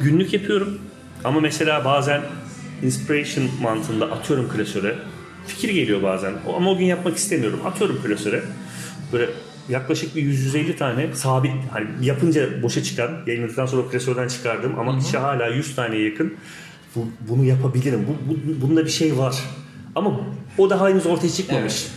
Günlük 0.00 0.32
yapıyorum 0.32 0.78
ama 1.24 1.40
mesela 1.40 1.84
bazen 1.84 2.20
inspiration 2.82 3.48
mantığında 3.62 4.04
atıyorum 4.04 4.48
klasöre. 4.48 4.94
Fikir 5.46 5.68
geliyor 5.68 6.02
bazen 6.02 6.32
ama 6.56 6.70
o 6.70 6.78
gün 6.78 6.84
yapmak 6.84 7.16
istemiyorum. 7.16 7.60
Atıyorum 7.64 8.02
klasöre. 8.02 8.42
Böyle 9.12 9.28
yaklaşık 9.68 10.16
bir 10.16 10.22
150 10.22 10.76
tane 10.76 11.14
sabit 11.14 11.52
hani 11.70 11.86
yapınca 12.02 12.62
boşa 12.62 12.82
çıkan 12.82 13.10
yayınladıktan 13.26 13.66
sonra 13.66 13.88
klasörden 13.88 14.28
çıkardım 14.28 14.78
ama 14.78 14.98
içi 14.98 15.18
hala 15.18 15.46
100 15.46 15.76
taneye 15.76 16.04
yakın 16.04 16.34
bu, 16.96 17.06
bunu 17.28 17.44
yapabilirim. 17.44 18.06
Bu, 18.08 18.30
bu, 18.30 18.68
bunda 18.68 18.84
bir 18.84 18.90
şey 18.90 19.18
var. 19.18 19.36
Ama 19.94 20.20
o 20.58 20.70
daha 20.70 20.88
henüz 20.88 21.06
ortaya 21.06 21.28
çıkmamış. 21.28 21.82
Evet. 21.82 21.90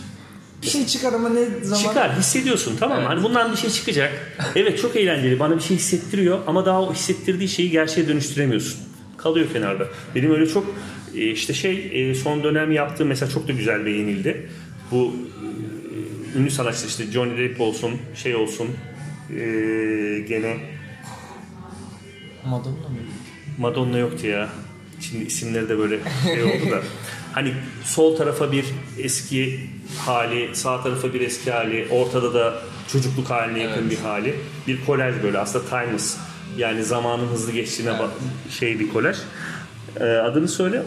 Bir 0.62 0.66
şey 0.66 0.86
çıkar 0.86 1.12
ama 1.12 1.28
ne 1.28 1.44
zaman? 1.62 1.82
Çıkar 1.82 2.18
hissediyorsun 2.18 2.76
tamam 2.80 2.96
mı? 2.96 3.04
Evet. 3.06 3.16
Hani 3.16 3.22
bundan 3.22 3.52
bir 3.52 3.56
şey 3.56 3.70
çıkacak. 3.70 4.36
Evet 4.56 4.78
çok 4.82 4.96
eğlenceli 4.96 5.40
bana 5.40 5.56
bir 5.56 5.60
şey 5.60 5.76
hissettiriyor 5.76 6.38
ama 6.46 6.66
daha 6.66 6.82
o 6.82 6.94
hissettirdiği 6.94 7.48
şeyi 7.48 7.70
gerçeğe 7.70 8.08
dönüştüremiyorsun. 8.08 8.80
Kalıyor 9.16 9.46
kenarda. 9.52 9.86
Benim 10.14 10.30
öyle 10.30 10.46
çok 10.46 10.66
e, 11.14 11.30
işte 11.30 11.54
şey 11.54 11.90
e, 12.10 12.14
son 12.14 12.42
dönem 12.42 12.72
yaptığım 12.72 13.08
mesela 13.08 13.32
çok 13.32 13.48
da 13.48 13.52
güzel 13.52 13.86
beğenildi. 13.86 14.50
Bu 14.90 15.14
e, 16.34 16.38
ünlü 16.38 16.50
sanatçı 16.50 16.86
işte 16.86 17.04
Johnny 17.04 17.38
Depp 17.38 17.60
olsun 17.60 17.90
şey 18.14 18.36
olsun 18.36 18.68
gene 20.28 20.56
Madonna 22.46 22.74
mı? 22.74 22.98
Madonna 23.58 23.98
yoktu 23.98 24.26
ya. 24.26 24.48
Şimdi 25.00 25.24
isimleri 25.24 25.68
de 25.68 25.78
böyle 25.78 25.98
şey 26.24 26.42
oldu 26.44 26.70
da. 26.70 26.80
Hani 27.32 27.52
sol 27.84 28.16
tarafa 28.16 28.52
bir 28.52 28.64
eski 28.98 29.60
hali, 29.98 30.56
sağ 30.56 30.82
tarafa 30.82 31.14
bir 31.14 31.20
eski 31.20 31.50
hali, 31.50 31.88
ortada 31.90 32.34
da 32.34 32.54
çocukluk 32.92 33.30
haline 33.30 33.58
yakın 33.62 33.80
Evet. 33.82 33.90
bir 33.90 33.96
hali. 33.98 34.34
Bir 34.66 34.84
kolaj 34.84 35.14
böyle 35.22 35.38
aslında 35.38 35.64
timeless. 35.64 36.16
Yani 36.58 36.84
zamanın 36.84 37.26
hızlı 37.26 37.52
geçtiğine 37.52 37.90
Evet. 38.00 38.10
şey 38.50 38.80
bir 38.80 38.88
kolaj. 38.88 39.16
Ee, 40.00 40.04
adını 40.04 40.48
söyle. 40.48 40.82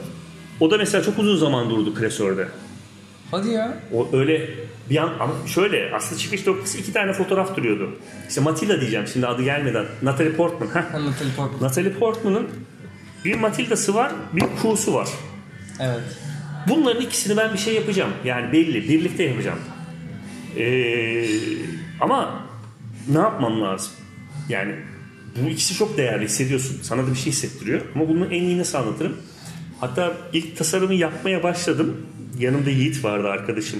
O 0.59 0.71
da 0.71 0.77
mesela 0.77 1.03
çok 1.03 1.19
uzun 1.19 1.37
zaman 1.37 1.69
durdu 1.69 1.95
klasörde. 1.95 2.47
Hadi 3.31 3.49
ya. 3.49 3.77
O 3.93 4.09
öyle 4.13 4.49
bir 4.89 4.97
an 4.97 5.11
ama 5.19 5.33
şöyle 5.47 5.91
aslında 5.95 6.21
çıkış 6.21 6.47
noktası 6.47 6.77
iki 6.77 6.93
tane 6.93 7.13
fotoğraf 7.13 7.57
duruyordu. 7.57 7.89
İşte 8.29 8.41
Matilda 8.41 8.81
diyeceğim 8.81 9.07
şimdi 9.13 9.27
adı 9.27 9.43
gelmeden. 9.43 9.85
Natalie 10.01 10.31
Portman. 10.33 10.67
Heh. 10.67 10.81
Natalie 10.93 11.33
Portman. 11.37 11.61
Natalie 11.69 11.91
Portman'ın 11.93 12.47
bir 13.25 13.35
Matilda'sı 13.35 13.95
var, 13.95 14.11
bir 14.33 14.41
Q'su 14.61 14.93
var. 14.93 15.09
Evet. 15.79 16.01
Bunların 16.69 17.01
ikisini 17.01 17.37
ben 17.37 17.53
bir 17.53 17.57
şey 17.57 17.75
yapacağım. 17.75 18.11
Yani 18.25 18.51
belli, 18.51 18.89
birlikte 18.89 19.23
yapacağım. 19.23 19.59
Ee, 20.57 21.25
ama 22.01 22.45
ne 23.07 23.17
yapmam 23.17 23.61
lazım? 23.61 23.91
Yani 24.49 24.75
bu 25.41 25.49
ikisi 25.49 25.73
çok 25.75 25.97
değerli 25.97 26.25
hissediyorsun. 26.25 26.79
Sana 26.81 27.07
da 27.07 27.11
bir 27.11 27.15
şey 27.15 27.31
hissettiriyor. 27.31 27.81
Ama 27.95 28.09
bunu 28.09 28.25
en 28.25 28.43
iyi 28.43 28.57
nasıl 28.57 28.77
anlatırım? 28.77 29.17
Hatta 29.79 30.13
ilk 30.33 30.57
tasarımı 30.57 30.93
yapmaya 30.93 31.43
başladım. 31.43 31.97
Yanımda 32.39 32.69
Yiğit 32.69 33.03
vardı 33.03 33.27
arkadaşım. 33.27 33.79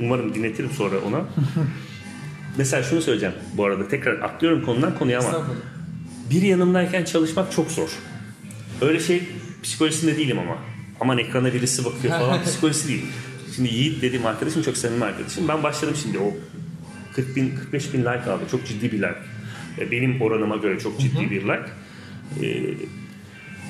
Umarım 0.00 0.34
dinletirim 0.34 0.70
sonra 0.70 0.96
ona. 1.08 1.20
Mesela 2.58 2.82
şunu 2.82 3.02
söyleyeceğim 3.02 3.34
bu 3.56 3.64
arada. 3.64 3.88
Tekrar 3.88 4.20
atlıyorum 4.20 4.64
konudan 4.64 4.98
konuya 4.98 5.20
ama 5.20 5.46
bir 6.30 6.42
yanımdayken 6.42 7.04
çalışmak 7.04 7.52
çok 7.52 7.70
zor. 7.70 7.88
Öyle 8.80 9.00
şey 9.00 9.22
psikolojisinde 9.62 10.16
değilim 10.16 10.38
ama. 10.38 10.58
Aman 11.00 11.18
ekrana 11.18 11.52
birisi 11.54 11.84
bakıyor 11.84 12.14
falan 12.18 12.42
psikolojisi 12.42 12.88
değil. 12.88 13.04
Şimdi 13.56 13.74
Yiğit 13.74 14.02
dediğim 14.02 14.26
arkadaşım 14.26 14.62
çok 14.62 14.76
samimi 14.76 15.04
arkadaşım. 15.04 15.48
Ben 15.48 15.62
başladım 15.62 15.94
şimdi 16.02 16.18
o 16.18 16.34
40 17.14 17.36
bin 17.36 17.54
45 17.56 17.92
bin 17.94 17.98
like 18.00 18.08
aldı. 18.30 18.42
Çok 18.50 18.66
ciddi 18.66 18.92
bir 18.92 18.96
like. 18.98 19.18
E, 19.78 19.90
Benim 19.90 20.20
oranıma 20.22 20.56
göre 20.56 20.78
çok 20.80 21.00
ciddi 21.00 21.30
bir 21.30 21.42
like. 21.42 21.66
E, 22.42 22.74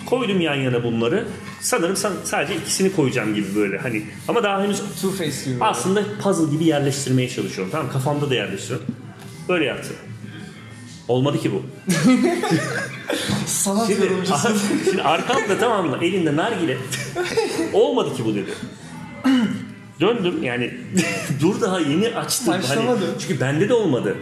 koydum 0.07 0.41
yan 0.41 0.55
yana 0.55 0.85
bunları. 0.85 1.25
Sanırım 1.61 1.97
san- 1.97 2.17
sadece 2.25 2.57
ikisini 2.57 2.93
koyacağım 2.93 3.35
gibi 3.35 3.47
böyle 3.57 3.79
hani. 3.79 4.03
Ama 4.29 4.43
daha 4.43 4.63
henüz 4.63 4.79
Two 4.81 5.11
Face 5.11 5.51
gibi. 5.51 5.65
aslında 5.65 6.03
puzzle 6.23 6.53
gibi 6.57 6.65
yerleştirmeye 6.65 7.29
çalışıyorum. 7.29 7.73
Tamam 7.73 7.93
kafamda 7.93 8.31
da 8.31 8.35
yerleştiriyorum. 8.35 8.87
Böyle 9.49 9.65
yaptım. 9.65 9.97
Olmadı 11.09 11.41
ki 11.41 11.51
bu. 11.53 11.63
Sanat 13.47 13.87
Şimdi, 13.87 14.03
yorumcusu. 14.07 14.49
şimdi 14.85 15.03
arkamda 15.03 15.59
tamam 15.61 15.87
mı? 15.91 15.99
Elinde 16.03 16.37
nargile. 16.37 16.79
Olmadı 17.73 18.17
ki 18.17 18.25
bu 18.25 18.35
dedi. 18.35 18.51
Döndüm 20.01 20.43
yani 20.43 20.75
dur 21.41 21.61
daha 21.61 21.81
yeni 21.81 22.09
açtım. 22.17 22.49
Hani, 22.53 22.63
Başlamadı. 22.63 23.05
çünkü 23.21 23.41
bende 23.41 23.69
de 23.69 23.75
olmadı. 23.75 24.17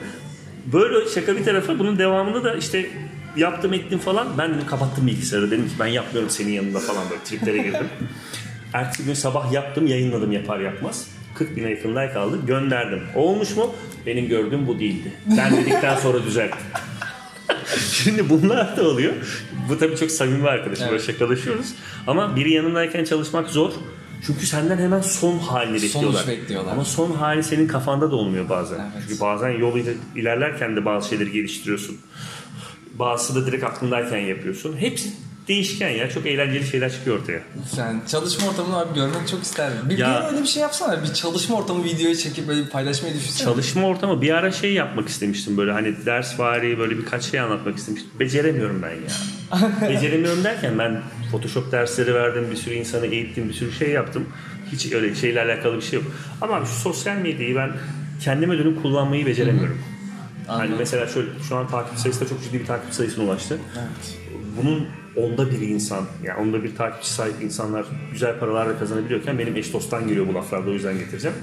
Böyle 0.73 1.09
şaka 1.09 1.37
bir 1.37 1.45
tarafa 1.45 1.79
bunun 1.79 1.99
devamında 1.99 2.45
da 2.45 2.55
işte 2.55 2.91
yaptım 3.37 3.73
ettim 3.73 3.99
falan. 3.99 4.29
Ben 4.39 4.55
dedim 4.55 4.67
kapattım 4.67 5.07
bilgisayarı. 5.07 5.51
Dedim 5.51 5.65
ki 5.69 5.75
ben 5.81 5.87
yapmıyorum 5.87 6.31
senin 6.31 6.53
yanında 6.53 6.79
falan 6.79 7.11
böyle 7.11 7.25
triplere 7.25 7.59
girdim. 7.59 7.89
Ertesi 8.73 9.05
gün 9.05 9.15
sabah 9.15 9.53
yaptım 9.53 9.87
yayınladım 9.87 10.33
yapar 10.33 10.61
yapmaz. 10.61 11.07
40 11.35 11.57
bine 11.57 11.71
yakın 11.71 11.91
like 11.91 12.19
aldı 12.19 12.47
gönderdim. 12.47 13.01
Olmuş 13.15 13.57
mu? 13.57 13.75
Benim 14.07 14.29
gördüğüm 14.29 14.67
bu 14.67 14.79
değildi. 14.79 15.13
Ben 15.39 15.57
dedikten 15.57 15.97
sonra 15.97 16.23
düzelttim. 16.25 16.61
Şimdi 17.93 18.29
bunlar 18.31 18.77
da 18.77 18.83
oluyor. 18.89 19.13
Bu 19.69 19.79
tabii 19.79 19.97
çok 19.97 20.11
samimi 20.11 20.49
arkadaşım. 20.49 20.85
Böyle 20.87 20.97
Evet. 20.97 21.07
şakalaşıyoruz. 21.07 21.67
Ama 22.07 22.37
biri 22.37 22.53
yanındayken 22.53 23.05
çalışmak 23.05 23.49
zor. 23.51 23.73
Çünkü 24.27 24.47
senden 24.47 24.79
hemen 24.79 25.01
son 25.01 25.39
halini 25.39 25.81
Sonuç 25.81 25.95
bekliyorlar. 25.95 26.27
bekliyorlar. 26.27 26.73
Ama 26.73 26.85
son 26.85 27.13
hali 27.13 27.43
senin 27.43 27.67
kafanda 27.69 28.11
da 28.11 28.17
olmuyor 28.17 28.49
bazen. 28.49 28.75
Evet. 28.81 29.05
Çünkü 29.09 29.21
bazen 29.21 29.51
yol 29.51 29.77
ile- 29.77 29.95
ilerlerken 30.17 30.77
de 30.77 30.85
bazı 30.85 31.09
şeyleri 31.09 31.33
geliştiriyorsun. 31.33 31.97
Bazısı 32.95 33.35
da 33.35 33.47
direkt 33.47 33.65
aklındayken 33.65 34.19
yapıyorsun. 34.19 34.77
Hepsi 34.77 35.09
değişken 35.49 35.89
ya. 35.91 36.11
Çok 36.11 36.27
eğlenceli 36.27 36.67
şeyler 36.67 36.93
çıkıyor 36.93 37.21
ortaya. 37.21 37.43
Yani 37.77 38.01
çalışma 38.09 38.49
ortamını 38.49 38.77
abi 38.79 38.95
görmek 38.95 39.29
çok 39.29 39.43
isterdim. 39.43 39.89
Bir, 39.89 39.99
Ya- 39.99 40.21
bir 40.21 40.33
öyle 40.33 40.43
bir 40.43 40.49
şey 40.49 40.63
yapsana. 40.63 41.03
Bir 41.03 41.15
çalışma 41.15 41.57
ortamı 41.57 41.85
videoya 41.85 42.15
çekip 42.15 42.49
böyle 42.49 42.65
bir 42.65 42.71
paylaşmayı 42.71 43.15
düşünsene. 43.15 43.45
Çalışma 43.49 43.87
ortamı 43.87 44.23
bir 44.23 44.31
ara 44.31 44.53
şey 44.53 44.73
yapmak 44.73 45.09
istemiştim 45.09 45.57
böyle 45.57 45.73
hani 45.73 46.07
ders 46.07 46.41
vari 46.41 46.79
böyle 46.79 46.99
birkaç 46.99 47.25
şey 47.25 47.41
anlatmak 47.41 47.79
istemiştim. 47.79 48.11
Beceremiyorum 48.21 48.83
ben 48.83 48.91
ya. 48.91 49.71
Beceremiyorum 49.89 50.45
derken 50.45 50.79
ben 50.79 51.03
Photoshop 51.31 51.73
dersleri 51.73 52.15
verdim, 52.15 52.47
bir 52.51 52.57
sürü 52.57 52.75
insanı 52.75 53.07
eğittim, 53.07 53.49
bir 53.49 53.55
sürü 53.55 53.73
şey 53.73 53.91
yaptım. 53.91 54.29
Hiç 54.73 54.93
öyle 54.93 55.15
şeyle 55.15 55.43
alakalı 55.43 55.77
bir 55.77 55.83
şey 55.83 55.99
yok. 55.99 56.09
Ama 56.41 56.55
abi 56.57 56.67
şu 56.67 56.73
sosyal 56.73 57.17
medyayı 57.17 57.57
ben 57.57 57.73
kendime 58.25 58.59
dönüp 58.59 58.83
kullanmayı 58.83 59.27
beceremiyorum. 59.27 59.79
Hani 60.47 60.57
Anladım. 60.61 60.77
mesela 60.79 61.07
şöyle 61.07 61.29
şu 61.49 61.57
an 61.57 61.69
takip 61.69 61.99
sayısı 61.99 62.21
da 62.21 62.29
çok 62.29 62.43
ciddi 62.43 62.61
bir 62.61 62.67
takip 62.67 62.95
sayısına 62.95 63.25
ulaştı. 63.25 63.59
Evet. 63.79 64.19
Bunun 64.63 64.87
onda 65.17 65.51
bir 65.51 65.61
insan, 65.61 66.05
yani 66.25 66.41
onda 66.41 66.65
bir 66.65 66.77
takipçi 66.77 67.11
sahip 67.11 67.43
insanlar 67.43 67.87
güzel 68.13 68.39
paralar 68.39 68.69
da 68.69 68.79
kazanabiliyorken 68.79 69.39
benim 69.39 69.57
eş 69.57 69.73
dosttan 69.73 70.09
geliyor 70.09 70.29
bu 70.29 70.35
laflar 70.35 70.67
da 70.67 70.71
o 70.71 70.73
yüzden 70.73 70.99
getireceğim. 70.99 71.37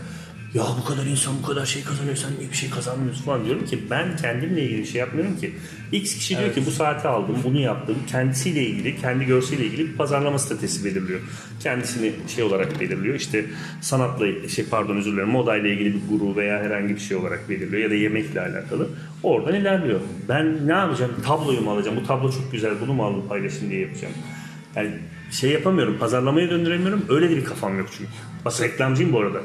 Ya 0.54 0.64
bu 0.82 0.86
kadar 0.86 1.06
insan 1.06 1.34
bu 1.44 1.48
kadar 1.48 1.66
şey 1.66 1.84
kazanıyor 1.84 2.16
sen 2.16 2.32
niye 2.40 2.50
bir 2.52 2.56
şey 2.56 2.70
kazanmıyorsun 2.70 3.24
falan 3.24 3.46
diyorum 3.46 3.66
ki 3.66 3.80
ben 3.90 4.18
kendimle 4.18 4.64
ilgili 4.64 4.88
şey 4.88 5.00
yapmıyorum 5.00 5.38
ki. 5.38 5.52
X 5.92 6.16
kişi 6.16 6.30
diyor 6.30 6.42
Evet. 6.42 6.56
ki 6.56 6.66
bu 6.66 6.72
saati 6.72 7.08
aldım 7.08 7.38
bunu 7.44 7.60
yaptım 7.60 7.96
kendisiyle 8.08 8.64
ilgili 8.64 9.02
kendi 9.02 9.26
görseliyle 9.26 9.66
ilgili 9.66 9.90
bir 9.90 9.98
pazarlama 9.98 10.40
stratejisi 10.40 10.86
belirliyor. 10.86 11.20
Kendisini 11.60 12.12
şey 12.36 12.44
olarak 12.44 12.80
belirliyor 12.80 13.16
işte 13.16 13.46
sanatla 13.82 14.50
şey 14.50 14.66
pardon 14.66 14.98
özür 14.98 15.12
dilerim 15.12 15.30
modayla 15.30 15.70
ilgili 15.70 15.94
bir 15.96 16.02
guru 16.10 16.36
veya 16.36 16.60
herhangi 16.64 16.96
bir 16.96 17.00
şey 17.02 17.18
olarak 17.18 17.50
belirliyor 17.50 17.84
ya 17.84 17.90
da 17.90 17.96
yemekle 17.96 18.42
alakalı. 18.42 18.90
Oradan 19.24 19.56
ilerliyor. 19.56 20.00
Ben 20.30 20.68
ne 20.68 20.72
yapacağım? 20.74 21.12
Tabloyu 21.26 21.62
mu 21.62 21.72
alacağım? 21.72 21.98
Bu 22.04 22.08
tablo 22.08 22.32
çok 22.32 22.52
güzel 22.52 22.74
bunu 22.82 22.94
mu 22.94 23.04
alıp 23.06 23.30
paylaşayım 23.30 23.70
diye 23.70 23.82
yapacağım. 23.82 24.14
Yani 24.76 24.92
şey 25.32 25.52
yapamıyorum, 25.52 25.98
pazarlamaya 26.00 26.50
döndüremiyorum. 26.50 27.06
Öyle 27.10 27.30
de 27.30 27.36
bir 27.38 27.46
kafam 27.46 27.78
yok 27.80 27.88
çünkü. 27.98 28.12
Bak 28.46 28.62
reklamcıyım 28.62 29.14
bu 29.14 29.20
arada. 29.20 29.40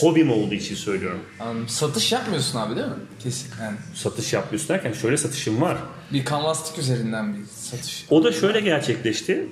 Hobim 0.00 0.30
olduğu 0.32 0.54
için 0.54 0.74
söylüyorum. 0.74 1.18
Anladım. 1.40 1.68
Satış 1.68 2.12
yapmıyorsun 2.12 2.58
abi 2.58 2.76
değil 2.76 2.86
mi? 2.86 2.92
Kesin. 3.18 3.48
Yani 3.62 3.76
Satış 3.94 4.32
yapmıyorsun 4.32 4.68
derken 4.68 4.92
şöyle 4.92 5.16
satışım 5.16 5.60
var. 5.60 5.76
bir 6.12 6.24
kanvaslık 6.24 6.78
üzerinden 6.78 7.34
bir 7.34 7.40
satış. 7.56 8.06
O 8.10 8.24
da 8.24 8.32
şöyle 8.32 8.60
gerçekleşti. 8.60 9.48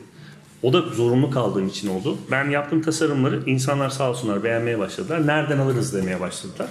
O 0.63 0.73
da 0.73 0.81
zorunlu 0.81 1.31
kaldığım 1.31 1.69
için 1.69 1.89
oldu. 1.89 2.19
Ben 2.31 2.51
yaptığım 2.51 2.83
tasarımları 2.83 3.43
insanlar 3.47 3.91
sağ 3.91 4.11
olsunlar 4.11 4.45
beğenmeye 4.45 4.79
başladılar. 4.79 5.27
Nereden 5.27 5.59
alırız 5.59 5.95
demeye 5.95 6.21
başladılar. 6.21 6.67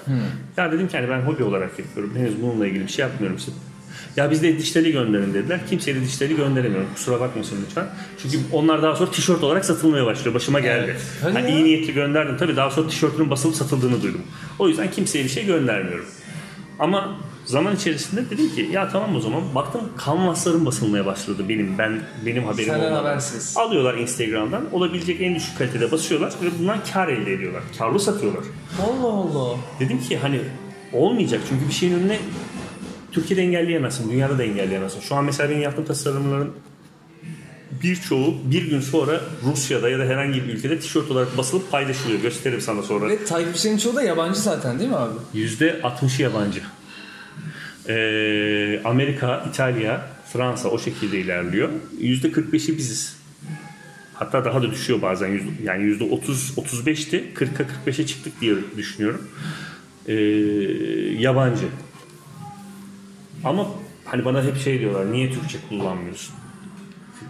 Ya 0.58 0.72
dedim 0.72 0.88
ki 0.88 0.98
hani 0.98 1.10
ben 1.10 1.22
hobi 1.22 1.44
olarak 1.44 1.80
yapıyorum. 1.80 2.16
Henüz 2.16 2.42
bununla 2.42 2.68
ilgili 2.68 2.84
bir 2.84 2.92
şey 2.92 3.04
yapmıyorum 3.06 3.38
işte. 3.38 3.52
Ya 4.18 4.32
biz 4.32 4.44
de 4.44 4.58
dişleri 4.60 4.92
gönderin 4.92 5.34
dediler. 5.34 5.60
Kimseye 5.70 5.96
de 5.96 6.02
dişleri 6.02 6.36
gönderemiyorum. 6.36 6.88
Kusura 6.96 7.20
bakmasın 7.20 7.58
lütfen. 7.68 7.86
Çünkü 8.22 8.38
onlar 8.52 8.82
daha 8.84 8.96
sonra 8.96 9.12
tişört 9.12 9.44
olarak 9.44 9.66
satılmaya 9.66 10.06
başlıyor. 10.06 10.36
Başıma 10.36 10.60
geldi. 10.60 10.98
Evet. 11.24 11.36
Hani 11.36 11.52
iyi 11.52 11.64
niyetli 11.64 11.94
gönderdim. 11.94 12.38
Tabii 12.38 12.56
daha 12.56 12.70
sonra 12.70 12.88
tişörtünün 12.90 13.30
basılıp 13.30 13.56
satıldığını 13.56 14.02
duydum. 14.04 14.22
O 14.60 14.68
yüzden 14.68 14.92
kimseye 14.92 15.24
bir 15.24 15.30
şey 15.30 15.46
göndermiyorum. 15.46 16.06
Ama 16.80 17.18
zaman 17.46 17.76
içerisinde 17.76 18.30
dedim 18.30 18.50
ki 18.56 18.70
ya 18.72 18.90
tamam 18.90 19.16
o 19.16 19.20
zaman 19.20 19.42
baktım 19.56 19.82
kanvasların 19.98 20.66
basılmaya 20.66 21.06
başladı 21.06 21.44
benim 21.50 21.78
ben 21.78 22.00
benim 22.26 22.44
haberim 22.44 22.66
Senden 22.70 22.86
olmadan. 22.86 23.04
habersiz. 23.04 23.58
Alıyorlar 23.58 23.94
Instagram'dan 23.98 24.74
olabilecek 24.74 25.22
en 25.22 25.36
düşük 25.36 25.58
kalitede 25.58 25.92
basıyorlar 25.92 26.34
ve 26.42 26.48
bundan 26.60 26.78
kar 26.94 27.08
elde 27.08 27.34
ediyorlar. 27.34 27.64
Karlı 27.78 28.00
satıyorlar. 28.00 28.44
Allah 28.82 29.08
Allah. 29.08 29.58
Dedim 29.80 30.00
ki 30.02 30.18
hani 30.18 30.40
olmayacak 30.94 31.42
çünkü 31.50 31.68
bir 31.68 31.74
şeyin 31.74 31.94
önüne 32.00 32.20
Türkiye'de 33.12 33.44
engelleyemezsin, 33.44 34.12
dünyada 34.12 34.38
da 34.38 34.44
engelleyemezsin. 34.44 35.00
Şu 35.00 35.16
an 35.16 35.26
mesela 35.26 35.50
benim 35.50 35.62
yaptığım 35.62 35.86
tasarımların 35.86 36.54
birçoğu 37.84 38.36
bir 38.52 38.70
gün 38.70 38.82
sonra 38.82 39.22
Rusya'da 39.44 39.90
ya 39.90 40.00
da 40.00 40.04
herhangi 40.04 40.44
bir 40.44 40.54
ülkede 40.54 40.80
tişört 40.80 41.12
olarak 41.12 41.38
basılıp 41.38 41.72
paylaşılıyor. 41.72 42.22
Gösteririm 42.22 42.62
sana 42.62 42.84
sonra. 42.84 43.10
Ve 43.10 43.26
takipçilerin 43.26 43.78
çoğu 43.78 43.96
da 43.96 44.02
yabancı 44.02 44.40
zaten 44.40 44.80
değil 44.80 44.90
mi 44.90 44.96
abi? 44.96 45.14
%60'ı 45.36 46.22
yabancı. 46.22 46.62
Ee, 47.90 48.82
Amerika, 48.84 49.46
İtalya, 49.50 50.08
Fransa 50.34 50.70
o 50.70 50.80
şekilde 50.80 51.20
ilerliyor. 51.20 51.70
%45'i 52.02 52.78
biziz. 52.78 53.18
Hatta 54.14 54.46
daha 54.46 54.62
da 54.62 54.72
düşüyor 54.72 55.02
bazen. 55.02 55.42
Yani 55.64 55.84
%30, 55.84 56.56
35'ti. 56.56 57.34
40'a 57.34 57.90
45'e 57.90 58.06
çıktık 58.06 58.42
diye 58.42 58.56
düşünüyorum. 58.78 59.28
Ee, 60.08 60.14
yabancı. 61.20 61.66
Ama 63.44 63.68
hani 64.06 64.26
bana 64.26 64.44
hep 64.44 64.58
şey 64.58 64.80
diyorlar. 64.80 65.12
Niye 65.12 65.32
Türkçe 65.32 65.58
kullanmıyorsun? 65.70 66.36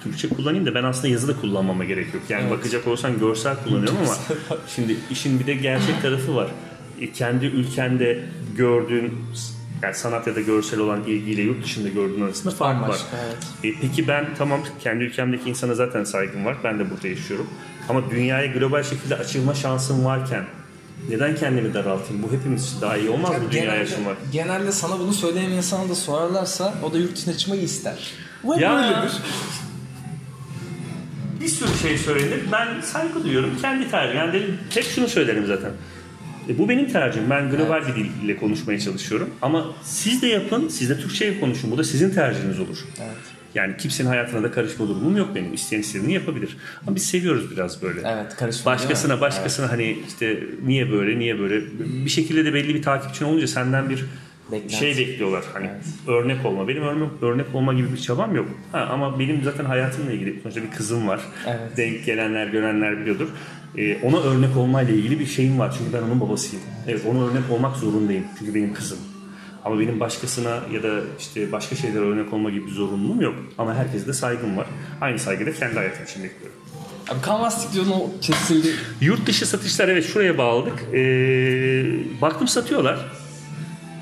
Türkçe 0.04 0.30
kullanayım 0.30 0.66
da 0.66 0.76
ben 0.76 0.84
aslında 0.84 1.08
yazı 1.08 1.28
da 1.28 1.42
kullanmama 1.42 1.86
gerek 1.86 2.14
yok. 2.14 2.24
Yani 2.30 2.42
Evet. 2.42 2.52
bakacak 2.60 2.88
olsan 2.88 3.20
görsel 3.20 3.56
kullanıyorum 3.64 3.98
ama 3.98 4.16
şimdi 4.76 4.96
işin 5.12 5.40
bir 5.40 5.48
de 5.48 5.54
gerçek 5.54 6.02
tarafı 6.02 6.36
var. 6.36 6.48
E, 7.02 7.12
Kendi 7.12 7.46
ülkende 7.46 8.20
gördüğün 8.58 9.14
yani 9.84 9.96
sanat 9.96 10.28
ya 10.28 10.36
da 10.36 10.42
görsel 10.42 10.80
olan 10.80 11.04
ilgiyle 11.04 11.42
yurt 11.42 11.64
dışında 11.64 11.90
gördüğün 11.90 12.22
arasında 12.22 12.54
fark 12.54 12.76
var. 12.76 12.82
Bambaşka, 12.82 13.08
evet. 13.26 13.76
E, 13.76 13.80
peki 13.82 14.08
ben 14.08 14.26
tamam 14.38 14.60
kendi 14.84 15.04
ülkemdeki 15.04 15.50
insana 15.50 15.74
zaten 15.76 16.04
saygım 16.04 16.46
var. 16.46 16.58
Ben 16.64 16.80
de 16.80 16.90
burada 16.92 17.08
yaşıyorum. 17.08 17.48
Ama 17.90 18.12
dünyaya 18.12 18.46
global 18.46 18.84
şekilde 18.84 19.16
açılma 19.16 19.54
şansım 19.54 20.06
varken 20.06 20.46
neden 21.10 21.36
kendimi 21.36 21.74
daraltayım? 21.74 22.24
Bu 22.24 22.32
hepimiz 22.34 22.66
için 22.68 22.82
daha 22.82 22.98
iyi 22.98 23.10
olmaz 23.10 23.30
mı 23.32 23.38
genelde, 23.52 23.80
açılmak? 23.80 24.18
genelde 24.32 24.72
sana 24.72 25.00
bunu 25.00 25.14
söyleyen 25.14 25.52
insana 25.52 25.90
da 25.90 25.96
sorarlarsa 25.96 26.74
o 26.84 26.94
da 26.94 26.98
yurt 26.98 27.16
dışına 27.16 27.38
çıkmayı 27.38 27.62
ister. 27.62 27.98
Bu 28.44 28.56
hep 28.56 28.62
Ya 28.62 28.76
böyledir. 28.76 29.18
bir 31.42 31.48
sürü 31.48 31.78
şey 31.82 31.98
söylenir. 31.98 32.40
Ben 32.52 32.82
saygı 32.82 33.24
duyuyorum. 33.24 33.58
Kendi 33.62 33.92
tercihim. 33.92 34.18
Yani 34.20 34.34
dedim, 34.34 34.58
hep 34.70 34.84
şunu 34.84 35.08
söylerim 35.08 35.46
zaten. 35.48 35.72
E, 36.50 36.58
bu 36.58 36.70
benim 36.70 36.92
tercihim. 36.92 37.30
Ben 37.30 37.50
global 37.50 37.88
bir 37.88 37.96
dille 37.96 38.38
konuşmaya 38.38 38.80
çalışıyorum. 38.80 39.30
Ama 39.42 39.66
siz 39.84 40.22
de 40.22 40.28
yapın, 40.28 40.68
siz 40.68 40.90
de 40.90 41.00
Türkçe'ye 41.00 41.40
konuşun. 41.40 41.72
Bu 41.72 41.78
da 41.78 41.84
sizin 41.84 42.10
tercihiniz 42.10 42.60
olur. 42.60 42.78
Evet. 43.00 43.16
Yani 43.56 43.78
kimsenin 43.78 44.08
hayatına 44.10 44.44
da 44.44 44.52
karışma 44.52 44.88
durumum 44.88 45.18
yok 45.18 45.30
benim. 45.36 45.54
İsteyen 45.54 45.82
istediğini 45.82 46.14
yapabilir. 46.14 46.58
Ama 46.88 46.96
biz 46.96 47.06
seviyoruz 47.06 47.52
biraz 47.52 47.82
böyle. 47.82 48.00
Evet 48.06 48.36
karışma. 48.36 48.72
Başkasına 48.72 49.22
başkasına 49.22 49.72
hani 49.72 49.98
işte 50.08 50.44
niye 50.66 50.92
böyle 50.92 51.20
niye 51.20 51.40
böyle 51.40 51.62
bir 52.06 52.10
şekilde 52.10 52.46
de 52.46 52.54
belli 52.54 52.76
bir 52.76 52.82
takipçin 52.82 53.26
olunca 53.26 53.48
senden 53.48 53.90
bir 53.90 54.06
Beklenti. 54.52 54.76
şey 54.76 54.98
bekliyorlar 54.98 55.44
hani 55.54 55.66
Evet. 55.68 55.86
örnek 56.08 56.46
olma. 56.46 56.68
Benim 56.68 56.84
örnek, 56.84 57.10
örnek 57.22 57.46
olma 57.56 57.74
gibi 57.74 57.94
bir 57.94 57.98
çabam 57.98 58.36
yok. 58.36 58.48
Ha, 58.72 58.80
ama 58.92 59.20
benim 59.20 59.44
zaten 59.44 59.66
hayatımla 59.66 60.12
ilgili 60.12 60.40
sonuçta 60.44 60.64
bir 60.64 60.72
kızım 60.72 61.08
var. 61.08 61.20
Evet. 61.48 61.78
Denk 61.78 62.06
gelenler 62.06 62.48
görenler 62.48 63.02
biliyordur. 63.02 63.28
Ee, 63.78 63.98
ona 64.04 64.20
örnek 64.24 64.58
olmayla 64.58 64.94
ilgili 64.94 65.20
bir 65.20 65.26
şeyim 65.26 65.60
var 65.60 65.76
çünkü 65.78 65.94
ben 65.94 66.02
onun 66.02 66.20
babasıyım. 66.22 66.66
Evet 66.88 67.02
ona 67.10 67.24
örnek 67.28 67.44
olmak 67.52 67.78
zorundayım 67.78 68.24
çünkü 68.40 68.56
benim 68.56 68.74
kızım. 68.74 68.98
Ama 69.66 69.80
benim 69.80 70.00
başkasına 70.00 70.60
ya 70.74 70.84
da 70.84 71.02
işte 71.20 71.52
başka 71.52 71.76
şeylere 71.76 72.04
örnek 72.04 72.34
olma 72.34 72.50
gibi 72.50 72.66
bir 72.66 72.72
zorunluluğum 72.72 73.22
yok. 73.22 73.36
Ama 73.58 73.76
herkese 73.76 74.08
de 74.08 74.14
saygım 74.14 74.58
var. 74.58 74.68
Aynı 75.02 75.20
saygıyı 75.20 75.54
da 75.54 75.60
kendi 75.60 75.76
hayatım 75.76 76.04
için 76.04 76.24
bekliyorum. 76.24 76.58
Abi 77.10 77.26
Canvas 77.26 77.74
diyordun 77.74 77.92
o 77.92 78.10
kesildi. 78.22 78.68
Yurt 79.02 79.28
dışı 79.28 79.46
satışlar 79.46 79.88
evet 79.88 80.06
şuraya 80.06 80.38
bağladık. 80.38 80.74
Ee, 80.94 81.86
baktım 82.22 82.48
satıyorlar. 82.48 83.00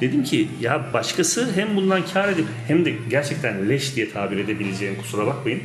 Dedim 0.01 0.23
ki 0.23 0.47
ya 0.61 0.93
başkası 0.93 1.49
hem 1.55 1.75
bundan 1.75 2.01
kar 2.13 2.29
edip 2.29 2.45
hem 2.67 2.85
de 2.85 2.93
gerçekten 3.09 3.69
leş 3.69 3.95
diye 3.95 4.11
tabir 4.11 4.37
edebileceğim 4.37 4.95
kusura 5.01 5.27
bakmayın. 5.27 5.61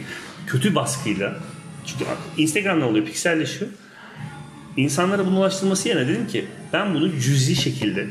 Kötü 0.47 0.75
baskıyla 0.75 1.37
çünkü 1.87 2.05
Instagram'da 2.37 2.87
oluyor 2.87 3.07
pikselleşiyor. 3.07 3.71
İnsanlara 4.77 5.27
bunu 5.27 5.39
ulaştırması 5.39 5.89
yerine 5.89 6.09
dedim 6.09 6.27
ki 6.27 6.45
ben 6.73 6.95
bunu 6.95 7.11
cüzi 7.21 7.57
şekilde 7.57 8.07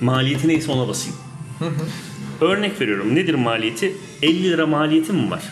maliyeti 0.00 0.48
neyse 0.48 0.72
ona 0.72 0.88
basayım. 0.88 1.16
Örnek 2.40 2.80
veriyorum. 2.80 3.14
Nedir 3.14 3.34
maliyeti? 3.34 3.96
50 4.22 4.42
lira 4.42 4.66
maliyeti 4.66 5.12
mi 5.12 5.30
var? 5.30 5.42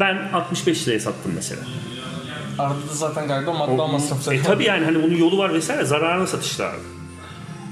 Ben 0.00 0.28
65 0.32 0.88
liraya 0.88 1.00
sattım 1.00 1.32
mesela. 1.34 1.60
Arada 2.58 2.88
da 2.88 2.94
zaten 2.94 3.28
galiba 3.28 3.52
matbaa 3.52 3.86
masrafları. 3.86 4.36
E 4.36 4.42
tabi 4.42 4.64
yani 4.64 4.84
hani 4.84 5.02
bunun 5.02 5.16
yolu 5.16 5.38
var 5.38 5.54
vesaire 5.54 5.84
zararına 5.84 6.26
satışlar. 6.26 6.72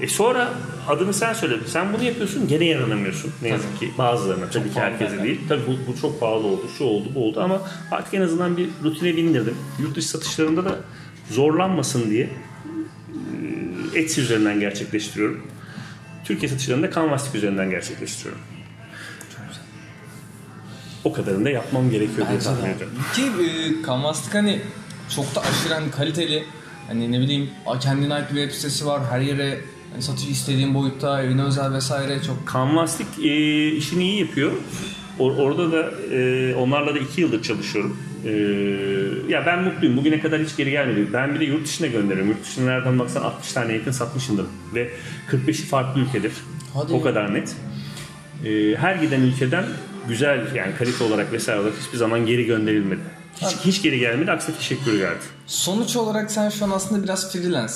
E 0.01 0.07
sonra 0.07 0.53
adını 0.87 1.13
sen 1.13 1.33
söyle. 1.33 1.55
Sen 1.67 1.93
bunu 1.93 2.03
yapıyorsun 2.03 2.47
gene 2.47 2.65
yaranamıyorsun. 2.65 3.31
Ne 3.41 3.47
yazık 3.47 3.79
ki 3.79 3.91
bazılarına 3.97 4.49
tabii 4.49 4.73
ki 4.73 4.79
herkese 4.79 5.15
yani. 5.15 5.23
değil. 5.23 5.41
Tabii 5.49 5.61
bu, 5.67 5.91
bu 5.91 6.01
çok 6.01 6.19
pahalı 6.19 6.47
oldu, 6.47 6.61
şu 6.77 6.83
oldu, 6.83 7.07
bu 7.15 7.25
oldu 7.25 7.41
ama 7.41 7.61
artık 7.91 8.13
en 8.13 8.21
azından 8.21 8.57
bir 8.57 8.69
rutine 8.83 9.17
bindirdim. 9.17 9.55
Yurt 9.79 9.95
dışı 9.95 10.07
satışlarında 10.07 10.65
da 10.65 10.75
zorlanmasın 11.29 12.09
diye 12.09 12.29
Etsy 13.95 14.21
üzerinden 14.21 14.59
gerçekleştiriyorum. 14.59 15.47
Türkiye 16.25 16.49
satışlarında 16.49 16.91
Canvastik 16.91 17.35
üzerinden 17.35 17.69
gerçekleştiriyorum. 17.69 18.41
O 21.03 21.13
kadarını 21.13 21.45
da 21.45 21.49
yapmam 21.49 21.91
gerekiyor 21.91 22.27
diye 22.29 22.39
tahmin 22.39 22.69
ediyorum. 22.69 22.93
Ki 23.15 23.21
e, 23.21 23.85
Canvas'lık 23.85 24.35
hani 24.35 24.61
çok 25.15 25.35
da 25.35 25.41
aşırı 25.41 25.73
hani 25.73 25.91
kaliteli. 25.91 26.43
Hani 26.87 27.11
ne 27.11 27.19
bileyim 27.19 27.49
kendine 27.81 28.13
ait 28.13 28.33
bir 28.33 28.35
web 28.35 28.51
sitesi 28.51 28.85
var. 28.85 29.01
Her 29.09 29.19
yere 29.19 29.61
hani 29.91 30.01
satış 30.01 30.27
istediğin 30.27 30.73
boyutta, 30.73 31.23
evine 31.23 31.43
özel 31.43 31.73
vesaire 31.73 32.23
çok 32.23 32.53
Canvastik 32.53 33.07
e, 33.19 33.67
işini 33.71 34.03
iyi 34.03 34.19
yapıyor. 34.19 34.51
Or- 35.19 35.35
orada 35.41 35.71
da 35.71 35.91
e, 36.15 36.55
onlarla 36.55 36.95
da 36.95 36.99
iki 36.99 37.21
yıldır 37.21 37.43
çalışıyorum. 37.43 37.97
E, 38.25 38.29
ya 39.29 39.45
ben 39.45 39.63
mutluyum. 39.63 39.97
Bugüne 39.97 40.19
kadar 40.19 40.41
hiç 40.41 40.55
geri 40.57 40.71
gelmedi. 40.71 41.07
Ben 41.13 41.35
bir 41.35 41.39
de 41.39 41.45
yurt 41.45 41.65
dışına 41.65 41.87
gönderiyorum. 41.87 42.31
Yurt 42.31 42.43
dışına 42.43 42.65
nereden 42.65 42.99
baksan 42.99 43.21
60 43.21 43.53
tane 43.53 43.73
yakın 43.73 43.91
satmışımdır. 43.91 44.45
Ve 44.75 44.89
45'i 45.31 45.65
farklı 45.65 46.01
ülkedir. 46.01 46.31
Hadi 46.73 46.93
o 46.93 47.01
kadar 47.01 47.33
net. 47.33 47.55
E, 48.45 48.75
her 48.75 48.95
giden 48.95 49.21
ülkeden 49.21 49.65
güzel 50.07 50.55
yani 50.55 50.75
kalite 50.79 51.03
olarak 51.03 51.31
vesaire 51.33 51.59
olarak 51.59 51.75
hiçbir 51.85 51.97
zaman 51.97 52.25
geri 52.25 52.45
gönderilmedi. 52.45 53.01
Hiç, 53.41 53.57
hiç 53.65 53.81
geri 53.81 53.99
gelmedi. 53.99 54.31
Aksine 54.31 54.55
teşekkür 54.55 54.97
geldi. 54.97 55.19
Sonuç 55.47 55.95
olarak 55.95 56.31
sen 56.31 56.49
şu 56.49 56.65
an 56.65 56.69
aslında 56.69 57.03
biraz 57.03 57.31
freelance. 57.33 57.73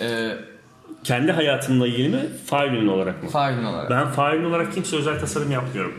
Ee, 0.00 0.30
Kendi 1.04 1.32
hayatımla 1.32 1.86
ilgili 1.86 2.08
mi? 2.08 2.20
Fail 2.46 2.72
ürün 2.72 2.88
olarak 2.88 3.22
mı? 3.22 3.28
failin 3.30 3.64
olarak. 3.64 3.90
Ben 3.90 4.08
fail 4.08 4.38
ürün 4.38 4.44
olarak 4.44 4.74
kimse 4.74 4.96
özel 4.96 5.20
tasarım 5.20 5.50
yapmıyorum. 5.50 5.92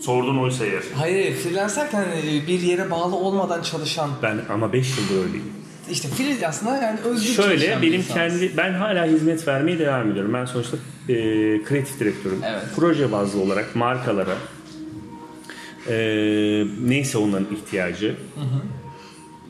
Sorduğun 0.00 0.38
oysa 0.38 0.64
eğer. 0.66 0.82
Hayır, 0.94 1.34
freelance 1.34 1.76
derken 1.76 1.98
hani 1.98 2.42
bir 2.48 2.60
yere 2.60 2.90
bağlı 2.90 3.16
olmadan 3.16 3.62
çalışan. 3.62 4.10
Ben 4.22 4.40
ama 4.50 4.72
5 4.72 4.98
yıldır 4.98 5.24
öyleyim. 5.24 5.44
İşte 5.90 6.08
freelance 6.08 6.48
aslında 6.48 6.76
yani 6.76 7.00
özgür 7.00 7.34
çalışan 7.34 7.56
Şöyle 7.58 7.82
benim 7.82 8.02
kendi 8.02 8.56
ben 8.56 8.72
hala 8.72 9.04
hizmet 9.06 9.48
vermeye 9.48 9.78
devam 9.78 10.10
ediyorum. 10.10 10.34
Ben 10.34 10.44
sonuçta 10.44 10.76
e, 11.08 11.14
kreatif 11.62 12.00
direktörüm. 12.00 12.38
Evet. 12.44 12.62
Proje 12.76 13.12
bazlı 13.12 13.40
olarak 13.40 13.76
markalara 13.76 14.34
e, 15.88 15.94
neyse 16.82 17.18
onların 17.18 17.46
ihtiyacı. 17.54 18.16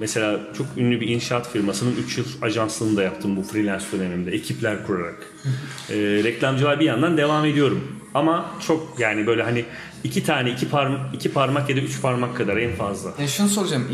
Mesela 0.01 0.41
çok 0.59 0.67
ünlü 0.77 1.01
bir 1.01 1.09
inşaat 1.09 1.53
firmasının 1.53 1.97
3 1.97 2.19
yıl 2.19 2.25
ajanslığını 2.43 2.97
da 2.97 3.03
yaptım 3.03 3.37
bu 3.37 3.43
freelance 3.43 3.85
dönemimde. 3.93 4.31
Ekipler 4.31 4.87
kurarak. 4.87 5.27
e, 5.91 5.95
reklamcılar 5.97 6.81
bir 6.81 6.85
yandan 6.85 7.17
devam 7.17 7.45
ediyorum. 7.45 7.97
Ama 8.15 8.51
çok 8.67 9.01
yani 9.01 9.27
böyle 9.27 9.43
hani 9.43 9.65
iki 10.05 10.25
tane 10.25 10.51
iki, 10.51 10.69
parmak 10.69 11.15
iki 11.15 11.33
parmak 11.33 11.71
ya 11.71 11.77
da 11.77 11.81
üç 11.81 12.03
parmak 12.03 12.37
kadar 12.37 12.57
en 12.57 12.75
fazla. 12.75 13.15
Ya 13.19 13.29
şunu 13.29 13.49
soracağım. 13.49 13.89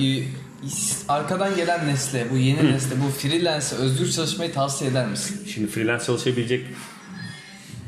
Arkadan 1.08 1.56
gelen 1.56 1.86
nesle, 1.86 2.26
bu 2.32 2.36
yeni 2.36 2.72
nesle, 2.72 2.94
bu 3.06 3.10
freelance'e 3.10 3.78
özgür 3.78 4.10
çalışmayı 4.10 4.52
tavsiye 4.52 4.90
eder 4.90 5.06
misin? 5.06 5.46
Şimdi 5.54 5.70
freelance 5.70 6.04
çalışabilecek 6.04 6.66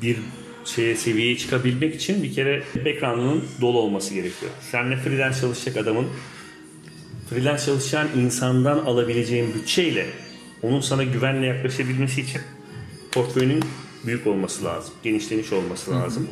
bir 0.02 0.16
şeye 0.64 0.96
seviyeye 0.96 1.38
çıkabilmek 1.38 1.94
için 1.94 2.22
bir 2.22 2.34
kere 2.34 2.62
background'ının 2.84 3.44
dolu 3.60 3.78
olması 3.78 4.14
gerekiyor. 4.14 4.52
Seninle 4.70 4.96
freelance 4.96 5.40
çalışacak 5.40 5.76
adamın 5.76 6.06
freelance 7.30 7.64
çalışan 7.64 8.08
insandan 8.16 8.78
alabileceğin 8.78 9.54
bütçeyle 9.54 10.06
onun 10.62 10.80
sana 10.80 11.04
güvenle 11.04 11.46
yaklaşabilmesi 11.46 12.20
için 12.20 12.40
portföyünün 13.12 13.62
büyük 14.06 14.26
olması 14.26 14.64
lazım. 14.64 14.94
Genişlemiş 15.02 15.52
olması 15.52 15.90
lazım. 15.90 16.28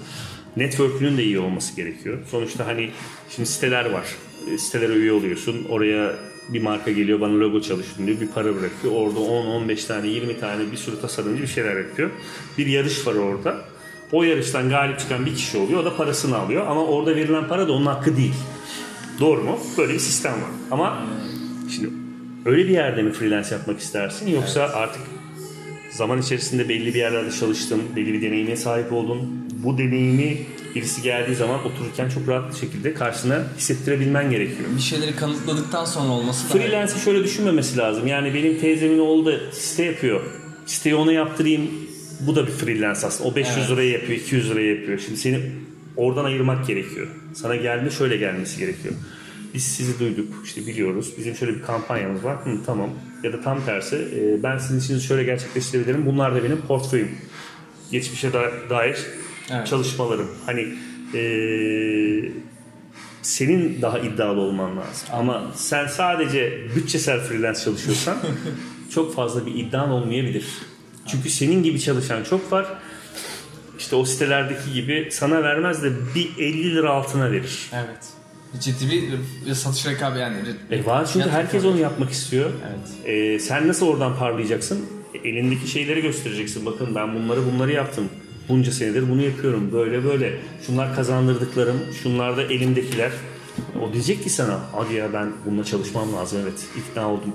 Network'ünün 0.56 1.18
de 1.18 1.24
iyi 1.24 1.38
olması 1.38 1.76
gerekiyor. 1.76 2.18
Sonuçta 2.30 2.66
hani 2.66 2.90
şimdi 3.37 3.48
siteler 3.48 3.90
var. 3.90 4.06
E, 4.54 4.59
Sitelere 4.59 4.92
üye 4.92 5.12
oluyorsun. 5.12 5.66
Oraya 5.68 6.14
bir 6.48 6.62
marka 6.62 6.90
geliyor 6.90 7.20
bana 7.20 7.40
logo 7.40 7.61
çalıştın 7.61 8.06
diyor. 8.06 8.20
Bir 8.20 8.28
para 8.28 8.44
bırakıyor. 8.44 8.94
Orada 8.94 9.18
10-15 9.18 9.87
tane 9.87 10.09
20 10.09 10.40
tane 10.40 10.72
bir 10.72 10.76
sürü 10.76 11.00
tasarımcı 11.00 11.42
bir 11.42 11.46
şeyler 11.48 11.76
yapıyor. 11.76 12.11
Bir 12.59 12.66
yarış 12.66 13.06
var 13.06 13.14
orada. 13.14 13.64
O 14.12 14.22
yarıştan 14.22 14.68
galip 14.68 14.98
çıkan 14.98 15.26
bir 15.26 15.35
kişi 15.35 15.59
oluyor. 15.59 15.80
O 15.80 15.85
da 15.85 15.96
parasını 15.96 16.37
alıyor. 16.38 16.66
Ama 16.66 16.85
orada 16.87 17.16
verilen 17.16 17.48
para 17.48 17.68
da 17.68 17.72
onun 17.72 17.87
hakkı 17.87 18.16
değil. 18.16 18.35
Doğru 19.20 19.42
mu? 19.44 19.59
Böyle 19.79 19.94
bir 19.94 19.98
sistem 19.98 20.33
var. 20.33 20.50
Ama 20.70 21.07
şimdi 21.74 21.90
öyle 22.44 22.64
bir 22.64 22.72
yerde 22.72 23.02
mi 23.02 23.12
freelance 23.12 23.48
yapmak 23.55 23.81
istersin 23.81 24.31
yoksa 24.31 24.62
artık 24.62 25.02
zaman 25.90 26.20
içerisinde 26.22 26.68
belli 26.68 26.94
bir 26.94 26.98
yerlerde 26.98 27.31
çalıştın, 27.31 27.83
belli 27.96 28.12
bir 28.12 28.22
deneyime 28.22 28.57
sahip 28.57 28.92
oldun. 28.92 29.46
Bu 29.64 29.79
deneyimi 29.79 30.37
birisi 30.74 31.02
geldiği 31.02 31.35
zaman 31.35 31.64
otururken 31.66 32.09
çok 32.09 32.29
rahat 32.29 32.52
bir 32.52 32.59
şekilde 32.59 32.94
karşına 32.94 33.44
hissettirebilmen 33.59 34.31
gerekiyor. 34.31 34.68
Bir 34.76 34.83
şeyleri 34.83 35.16
kanıtladıktan 35.16 35.85
sonra 35.85 36.12
olması 36.12 36.48
daha 36.48 36.59
iyi. 36.59 36.62
Freelance'i 36.62 37.00
şöyle 37.00 37.24
düşünmemesi 37.24 37.79
lazım. 37.79 38.07
Yani 38.07 38.35
benim 38.35 38.59
teyzemin 38.61 38.98
oğlu 38.98 39.26
da 39.26 39.52
site 39.52 39.85
yapıyor. 39.85 40.20
Siteyi 40.66 40.94
ona 40.94 41.12
yaptırayım. 41.12 41.70
Bu 42.20 42.37
da 42.37 42.46
bir 42.46 42.52
freelance 42.52 43.07
aslında. 43.07 43.31
O 43.31 43.37
500 43.37 43.57
Evet. 43.59 43.70
liraya 43.70 43.90
yapıyor, 43.90 44.18
200 44.20 44.50
liraya 44.50 44.74
yapıyor. 44.74 44.98
Şimdi 44.98 45.16
seni 45.20 45.40
oradan 45.96 46.24
ayırmak 46.24 46.66
gerekiyor. 46.66 47.06
Sana 47.35 47.56
gelme 47.56 47.90
şöyle 47.90 48.16
gelmesi 48.16 48.59
gerekiyor. 48.59 48.94
Biz 49.54 49.62
sizi 49.64 49.98
duyduk, 50.00 50.28
işte 50.44 50.66
biliyoruz. 50.66 51.12
Bizim 51.18 51.35
şöyle 51.35 51.54
bir 51.54 51.62
kampanyamız 51.62 52.24
var. 52.24 52.37
Hı, 52.46 52.50
tamam. 52.66 52.90
Ya 53.22 53.32
da 53.32 53.40
tam 53.40 53.64
tersi. 53.64 53.96
e, 53.96 54.42
Ben 54.42 54.59
sizin 54.59 54.78
için 54.80 54.98
şöyle 54.98 55.24
gerçekleştirebilirim. 55.24 56.06
Bunlar 56.06 56.35
da 56.35 56.44
benim 56.44 56.56
portföyüm. 56.61 57.09
Geçmişe 57.92 58.32
da- 58.32 58.52
dair 58.70 58.98
Evet. 59.50 59.66
çalışmalarım. 59.66 60.28
Hani 60.46 60.68
e, 61.14 61.20
senin 63.22 63.82
daha 63.82 63.98
iddialı 63.98 64.40
olman 64.40 64.70
lazım. 64.76 65.09
Ama 65.12 65.52
sen 65.54 65.87
sadece 65.87 66.59
bütçesel 66.76 67.20
freelance 67.20 67.61
çalışıyorsan 67.61 68.16
çok 68.94 69.14
fazla 69.14 69.46
bir 69.46 69.54
iddian 69.54 69.90
olmayabilir. 69.90 70.44
Çünkü 71.06 71.30
senin 71.30 71.62
gibi 71.62 71.80
çalışan 71.80 72.24
çok 72.24 72.52
var. 72.52 72.66
İşte 73.78 73.96
o 73.96 74.04
sitelerdeki 74.04 74.72
gibi 74.72 75.08
sana 75.12 75.42
vermez 75.42 75.82
de 75.82 75.92
bir 76.14 76.30
50 76.38 76.74
lira 76.74 76.90
altına 76.90 77.32
verir. 77.32 77.70
Evet. 77.72 78.16
Ciddi 78.60 78.90
bir, 79.46 79.54
satış 79.54 79.86
rekabeti 79.86 80.20
yani. 80.20 80.36
E 80.70 80.86
var 80.86 81.08
çünkü 81.12 81.28
herkes 81.28 81.64
onu 81.64 81.78
yapmak 81.78 82.10
istiyor. 82.10 82.50
Evet. 82.66 83.08
E, 83.16 83.38
sen 83.38 83.68
nasıl 83.68 83.86
oradan 83.86 84.18
parlayacaksın? 84.18 84.86
E, 85.14 85.28
elindeki 85.28 85.68
şeyleri 85.68 86.02
göstereceksin. 86.02 86.66
Bakın 86.66 86.94
ben 86.94 87.14
bunları 87.14 87.40
bunları 87.52 87.72
yaptım. 87.72 88.08
Bunca 88.48 88.72
senedir 88.72 89.10
bunu 89.10 89.22
yapıyorum. 89.22 89.72
Böyle 89.72 90.04
böyle. 90.04 90.38
Şunlar 90.66 90.94
kazandırdıklarım. 90.94 91.80
Şunlar 92.02 92.36
da 92.36 92.42
elimdekiler. 92.42 93.12
O 93.82 93.92
diyecek 93.92 94.24
ki 94.24 94.30
sana 94.30 94.60
hadi 94.72 94.94
ya 94.94 95.12
ben 95.12 95.32
bununla 95.46 95.64
çalışmam 95.64 96.12
lazım. 96.12 96.38
Evet 96.42 96.66
ikna 96.76 97.10
oldum. 97.12 97.32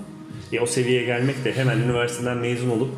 E, 0.53 0.59
o 0.59 0.65
seviyeye 0.65 1.05
gelmek 1.05 1.45
de 1.45 1.55
hemen 1.55 1.77
üniversiteden 1.77 2.37
mezun 2.37 2.69
olup 2.69 2.89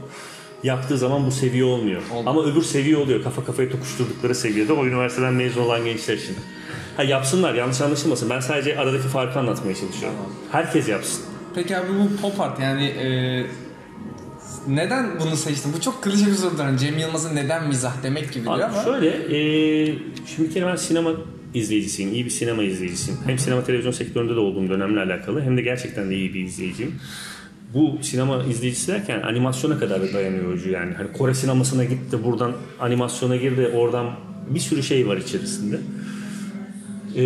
yaptığı 0.64 0.98
zaman 0.98 1.26
bu 1.26 1.32
seviye 1.32 1.64
olmuyor. 1.64 2.02
Olmuyor. 2.12 2.26
Ama 2.26 2.44
öbür 2.46 2.62
seviye 2.62 2.98
oluyor. 2.98 3.24
Kafa 3.24 3.46
kafaya 3.46 3.70
tokuşturdukları 3.70 4.36
seviyede 4.36 4.74
o 4.74 4.86
üniversiteden 4.86 5.34
mezun 5.34 5.62
olan 5.62 5.86
gençler 5.86 6.18
için. 6.18 6.36
Ha 6.98 7.04
yapsınlar 7.04 7.54
yanlış 7.54 7.82
anlaşılmasın. 7.82 8.30
Ben 8.30 8.40
sadece 8.40 8.80
aradaki 8.80 9.08
farkı 9.08 9.40
anlatmaya 9.40 9.76
çalışıyorum. 9.76 10.18
Herkes 10.52 10.90
yapsın. 10.90 11.24
Peki 11.56 11.78
abi 11.78 11.88
bu 11.90 12.22
pop 12.22 12.40
art 12.42 12.60
yani 12.60 12.86
e, 12.86 13.08
neden 14.68 15.20
bunu 15.20 15.36
seçtin? 15.36 15.74
Bu 15.74 15.82
çok 15.82 16.04
klişe 16.04 16.26
bir. 16.26 16.60
Hani 16.60 16.80
Cem 16.80 16.98
Yılmaz'ın 16.98 17.36
neden 17.36 17.68
mizah 17.68 18.04
demek 18.04 18.34
gibi 18.34 18.46
diyor 18.46 18.60
ama. 18.60 18.84
şöyle, 18.84 19.08
e, 19.08 19.86
şimdi 20.36 20.50
bir 20.50 20.54
kere 20.54 20.66
ben 20.66 20.76
sinema 20.76 21.12
izleyicisiyim, 21.54 22.14
iyi 22.14 22.26
bir 22.26 22.30
sinema 22.30 22.64
izleyicisiyim. 22.64 23.20
Hem 23.26 23.40
sinema 23.40 23.64
televizyon 23.64 23.92
sektöründe 23.92 24.36
de 24.36 24.40
olduğum 24.40 24.70
dönemle 24.70 25.00
alakalı 25.00 25.42
hem 25.42 25.58
de 25.58 25.62
gerçekten 25.62 26.10
de 26.10 26.16
iyi 26.16 26.34
bir 26.34 26.46
izleyiciyim. 26.46 26.96
Bu 27.74 27.98
sinema 28.02 28.44
izleyicisi 28.44 28.88
derken 28.88 29.22
animasyona 29.22 29.80
kadar 29.80 30.02
da 30.02 30.14
dayanıyor 30.14 30.54
ucu 30.54 30.70
yani. 30.70 30.94
Hani 30.94 31.12
Kore 31.12 31.34
sinemasına 31.34 31.84
git 31.84 32.12
de 32.12 32.24
buradan 32.24 32.54
animasyona 32.80 33.36
gir 33.36 33.58
de 33.58 33.68
oradan 33.68 34.12
bir 34.50 34.60
sürü 34.60 34.84
şey 34.84 35.08
var 35.08 35.18
içerisinde. 35.18 35.80
Ee, 37.16 37.24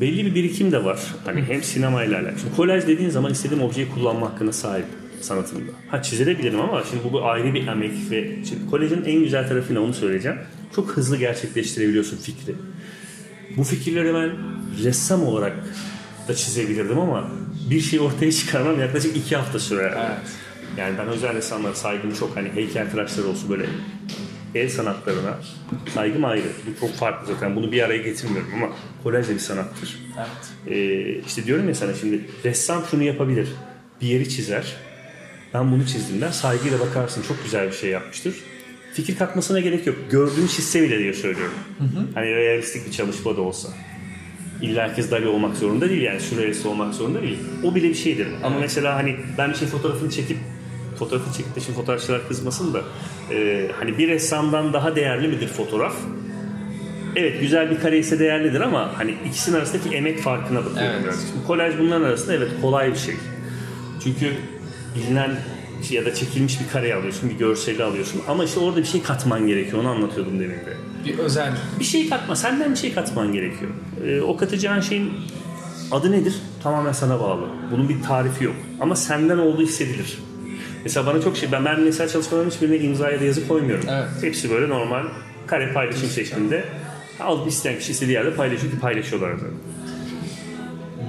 belli 0.00 0.26
bir 0.26 0.34
birikim 0.34 0.72
de 0.72 0.84
var. 0.84 1.00
Hani 1.24 1.42
hem 1.42 1.62
sinemayla 1.62 2.16
alakalı. 2.16 2.38
Şimdi 2.38 2.56
kolaj 2.56 2.86
dediğin 2.86 3.10
zaman 3.10 3.32
istediğim 3.32 3.62
objeyi 3.62 3.88
kullanma 3.88 4.30
hakkına 4.30 4.52
sahip 4.52 4.86
sanatımda. 5.20 5.70
Ha 5.88 6.02
çizebilirim 6.02 6.60
ama 6.60 6.82
şimdi 6.90 7.04
bu, 7.04 7.12
bu 7.12 7.24
ayrı 7.24 7.54
bir 7.54 7.66
emek 7.66 7.92
ve 8.10 8.44
şimdi 8.48 8.70
kolajın 8.70 9.04
en 9.04 9.20
güzel 9.20 9.48
tarafı 9.48 9.74
ne 9.74 9.78
onu 9.78 9.94
söyleyeceğim. 9.94 10.38
Çok 10.76 10.90
hızlı 10.90 11.16
gerçekleştirebiliyorsun 11.16 12.16
fikri. 12.16 12.54
Bu 13.56 13.64
fikirleri 13.64 14.14
ben 14.14 14.30
ressam 14.84 15.24
olarak 15.24 15.56
da 16.28 16.34
çizebilirdim 16.34 16.98
ama 16.98 17.30
bir 17.70 17.80
şey 17.80 18.00
ortaya 18.00 18.32
çıkarmam 18.32 18.80
yaklaşık 18.80 19.16
iki 19.16 19.36
hafta 19.36 19.58
sürer. 19.58 19.92
Evet. 19.96 20.30
Yani 20.76 20.98
ben 20.98 21.08
özel 21.08 21.34
ressamlara 21.34 21.74
saygım 21.74 22.14
çok 22.14 22.36
hani 22.36 22.48
heykeltıraşlar 22.54 23.24
olsun 23.24 23.50
böyle 23.50 23.66
el 24.54 24.68
sanatlarına 24.68 25.38
saygım 25.94 26.24
ayrı. 26.24 26.46
Bu 26.66 26.80
çok 26.80 26.94
farklı 26.94 27.34
zaten. 27.34 27.56
Bunu 27.56 27.72
bir 27.72 27.82
araya 27.82 28.02
getirmiyorum 28.02 28.50
ama 28.54 28.68
kolaj 29.02 29.28
da 29.28 29.34
bir 29.34 29.38
sanattır. 29.38 29.98
Evet. 30.18 30.76
Ee, 30.76 31.20
işte 31.26 31.44
diyorum 31.44 31.68
ya 31.68 31.74
sana 31.74 31.94
şimdi 31.94 32.20
ressam 32.44 32.84
şunu 32.90 33.02
yapabilir. 33.02 33.48
Bir 34.00 34.06
yeri 34.06 34.28
çizer. 34.28 34.76
Ben 35.54 35.72
bunu 35.72 35.86
çizdim 35.86 36.20
der. 36.20 36.30
Saygıyla 36.30 36.80
bakarsın 36.80 37.22
çok 37.28 37.44
güzel 37.44 37.66
bir 37.66 37.76
şey 37.76 37.90
yapmıştır. 37.90 38.34
Fikir 38.94 39.16
katmasına 39.18 39.60
gerek 39.60 39.86
yok. 39.86 39.96
Gördüğünü 40.10 40.48
çizse 40.48 40.82
bile 40.82 40.98
diye 40.98 41.14
söylüyorum. 41.14 41.54
Hani 42.14 42.26
realistik 42.26 42.86
bir 42.86 42.92
çalışma 42.92 43.36
da 43.36 43.40
olsa. 43.40 43.68
İlla 44.62 44.82
herkes 44.82 45.10
Dali 45.10 45.28
olmak 45.28 45.56
zorunda 45.56 45.88
değil 45.90 46.02
yani 46.02 46.20
sürrealist 46.20 46.66
olmak 46.66 46.94
zorunda 46.94 47.22
değil. 47.22 47.38
O 47.64 47.74
bile 47.74 47.88
bir 47.88 47.94
şeydir. 47.94 48.28
Ama 48.42 48.58
mesela 48.58 48.94
hani 48.96 49.16
ben 49.38 49.50
bir 49.50 49.54
şey 49.54 49.68
fotoğrafını 49.68 50.10
çekip 50.10 50.36
fotoğrafını 50.98 51.32
çekip 51.34 51.56
de 51.56 51.60
şimdi 51.60 51.78
fotoğrafçılar 51.78 52.28
kızmasın 52.28 52.74
da 52.74 52.80
e, 53.34 53.68
hani 53.78 53.98
bir 53.98 54.08
ressamdan 54.08 54.72
daha 54.72 54.96
değerli 54.96 55.28
midir 55.28 55.48
fotoğraf? 55.48 55.94
Evet 57.16 57.40
güzel 57.40 57.70
bir 57.70 57.80
kare 57.80 57.98
ise 57.98 58.18
değerlidir 58.18 58.60
ama 58.60 58.98
hani 58.98 59.14
ikisinin 59.26 59.56
arasındaki 59.56 59.96
emek 59.96 60.18
farkına 60.18 60.58
bakıyorum 60.58 60.90
Evet. 60.94 61.04
biraz. 61.04 61.28
Şimdi 61.28 61.46
kolaj 61.46 61.78
bunların 61.78 62.02
arasında 62.04 62.34
evet 62.34 62.48
kolay 62.62 62.92
bir 62.92 62.98
şey. 62.98 63.14
Çünkü 64.04 64.32
bilinen 64.96 65.30
ya 65.90 66.06
da 66.06 66.14
çekilmiş 66.14 66.60
bir 66.60 66.68
kareyi 66.72 66.94
alıyorsun, 66.94 67.30
bir 67.30 67.34
görseli 67.34 67.82
alıyorsun 67.82 68.22
ama 68.28 68.44
işte 68.44 68.60
orada 68.60 68.76
bir 68.80 68.84
şey 68.84 69.02
katman 69.02 69.46
gerekiyor. 69.46 69.78
Onu 69.78 69.88
anlatıyordum 69.88 70.40
demin 70.40 70.54
de. 70.54 70.76
Bir 71.06 71.18
özel. 71.18 71.52
Bir 71.80 71.84
şey 71.84 72.08
katma, 72.08 72.36
senden 72.36 72.70
bir 72.70 72.76
şey 72.76 72.94
katman 72.94 73.32
gerekiyor. 73.32 73.70
Ee, 74.06 74.20
o 74.20 74.36
katacağın 74.36 74.80
şeyin 74.80 75.12
adı 75.90 76.12
nedir? 76.12 76.34
Tamamen 76.62 76.92
sana 76.92 77.20
bağlı. 77.20 77.48
Bunun 77.70 77.88
bir 77.88 78.02
tarifi 78.02 78.44
yok. 78.44 78.54
Ama 78.80 78.96
senden 78.96 79.38
olduğu 79.38 79.62
hissedilir. 79.62 80.18
Mesela 80.84 81.06
bana 81.06 81.20
çok 81.22 81.36
şey, 81.36 81.52
ben, 81.52 81.64
ben 81.64 81.80
mesela 81.80 82.08
çalışmalarımın 82.08 82.50
hiçbirine 82.50 82.78
imza 82.78 83.10
ya 83.10 83.20
da 83.20 83.24
yazı 83.24 83.48
koymuyorum. 83.48 83.84
Evet. 83.88 84.08
Hepsi 84.20 84.50
böyle 84.50 84.68
normal 84.68 85.02
kare 85.46 85.72
paylaşım 85.72 86.08
şeklinde. 86.08 86.64
Al 87.20 87.46
isteyen 87.46 87.78
kişi 87.78 87.92
istediği 87.92 88.12
yerde 88.12 88.34
paylaşıyor 88.34 88.72
ki 88.72 88.78
paylaşıyorlar 88.78 89.40
da. 89.40 89.44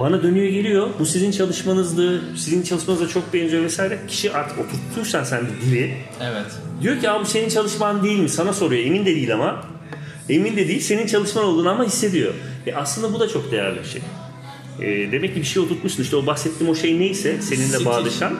Bana 0.02 0.22
dönüyor 0.22 0.46
geliyor. 0.46 0.88
Bu 0.98 1.06
sizin 1.06 1.30
çalışmanızdı. 1.30 2.22
Sizin 2.36 2.62
çalışmanıza 2.62 3.08
çok 3.08 3.34
benziyor 3.34 3.62
vesaire. 3.62 3.98
Kişi 4.08 4.32
artık 4.32 4.58
oturtursan 4.58 5.24
sen 5.24 5.40
bir 5.46 5.66
dili 5.66 5.94
Evet. 6.20 6.46
Diyor 6.82 7.00
ki 7.00 7.10
abi 7.10 7.24
bu 7.24 7.28
senin 7.28 7.48
çalışman 7.48 8.04
değil 8.04 8.18
mi? 8.18 8.28
Sana 8.28 8.52
soruyor. 8.52 8.86
Emin 8.86 9.06
de 9.06 9.14
değil 9.14 9.34
ama. 9.34 9.64
Emin 10.28 10.56
de 10.56 10.68
değil. 10.68 10.80
Senin 10.80 11.06
çalışman 11.06 11.44
olduğunu 11.44 11.70
ama 11.70 11.84
hissediyor. 11.84 12.34
E 12.66 12.74
aslında 12.74 13.14
bu 13.14 13.20
da 13.20 13.28
çok 13.28 13.52
değerli 13.52 13.78
bir 13.78 13.84
şey. 13.84 14.02
E, 14.80 15.12
demek 15.12 15.34
ki 15.34 15.40
bir 15.40 15.46
şey 15.46 15.62
oturtmuşsun. 15.62 16.02
İşte 16.02 16.16
o 16.16 16.26
bahsettiğim 16.26 16.72
o 16.72 16.74
şey 16.74 17.00
neyse 17.00 17.42
seninle 17.42 17.64
Stil. 17.76 17.86
bağdaşan 17.86 18.32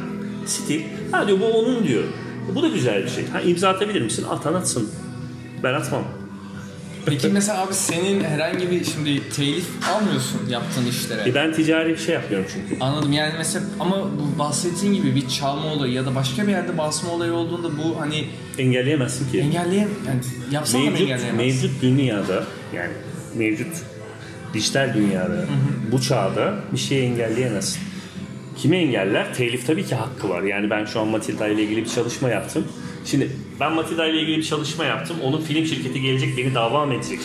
stil. 0.47 0.81
Ha 1.13 1.27
diyor 1.29 1.41
bu 1.41 1.47
onun 1.47 1.87
diyor. 1.89 2.05
E, 2.53 2.55
bu 2.55 2.63
da 2.63 2.69
güzel 2.69 3.05
bir 3.05 3.11
şey. 3.11 3.27
Ha 3.27 3.41
imza 3.41 3.69
atabilir 3.69 4.03
misin? 4.03 4.27
Atan 4.31 4.55
atsın. 4.55 4.91
Ben 5.63 5.75
atmam. 5.75 6.05
Peki 7.07 7.29
mesela 7.29 7.63
abi 7.63 7.75
senin 7.75 8.25
herhangi 8.25 8.71
bir 8.71 8.85
şimdi 8.85 9.31
telif 9.31 9.67
almıyorsun 9.95 10.41
yaptığın 10.51 10.87
işlere. 10.87 11.31
E, 11.31 11.35
ben 11.35 11.53
ticari 11.53 11.89
bir 11.89 11.97
şey 11.97 12.15
yapmıyorum 12.15 12.49
çünkü. 12.55 12.85
Anladım 12.85 13.13
yani 13.13 13.33
mesela 13.39 13.65
ama 13.81 13.97
bu 13.97 14.39
bahsettiğin 14.39 14.95
gibi 14.95 15.15
bir 15.15 15.29
çalma 15.29 15.67
olayı 15.73 15.93
ya 15.93 16.07
da 16.07 16.15
başka 16.15 16.47
bir 16.47 16.53
yerde 16.53 16.79
basma 16.79 17.11
olayı 17.11 17.33
olduğunda 17.33 17.69
bu 17.79 18.01
hani 18.01 18.25
Engelleyemezsin 18.59 19.31
ki. 19.31 19.41
engelleyem 19.41 19.89
yani 20.07 20.21
yapsan 20.51 20.87
da 20.87 20.91
mı 20.91 20.97
mevcut, 20.99 21.33
mevcut 21.37 21.83
dünyada 21.83 22.45
yani 22.75 22.93
mevcut 23.35 23.73
dijital 24.55 24.95
dünyada 24.95 25.45
bu 25.93 26.03
çağda 26.03 26.55
bir 26.73 26.79
şeyi 26.79 27.03
engelleyemezsin. 27.03 27.81
Kimi 28.57 28.77
engeller? 28.77 29.35
Telif 29.35 29.67
tabii 29.67 29.87
ki 29.87 29.95
hakkı 29.95 30.29
var. 30.29 30.43
Yani 30.43 30.71
ben 30.71 30.85
şu 30.85 31.01
an 31.01 31.09
Matilda 31.09 31.49
ile 31.49 31.63
ilgili 31.63 31.85
bir 31.85 31.89
çalışma 31.89 32.29
yaptım. 32.29 32.65
Şimdi 33.05 33.31
ben 33.61 33.73
Matilda 33.73 34.07
ile 34.07 34.21
ilgili 34.21 34.39
bir 34.39 34.43
çalışma 34.43 34.85
yaptım. 34.85 35.17
Onun 35.23 35.41
film 35.41 35.67
şirketi 35.67 36.01
gelecek 36.01 36.37
beni 36.37 36.55
dava 36.55 36.87
mı 36.87 36.95
edecek? 36.95 37.21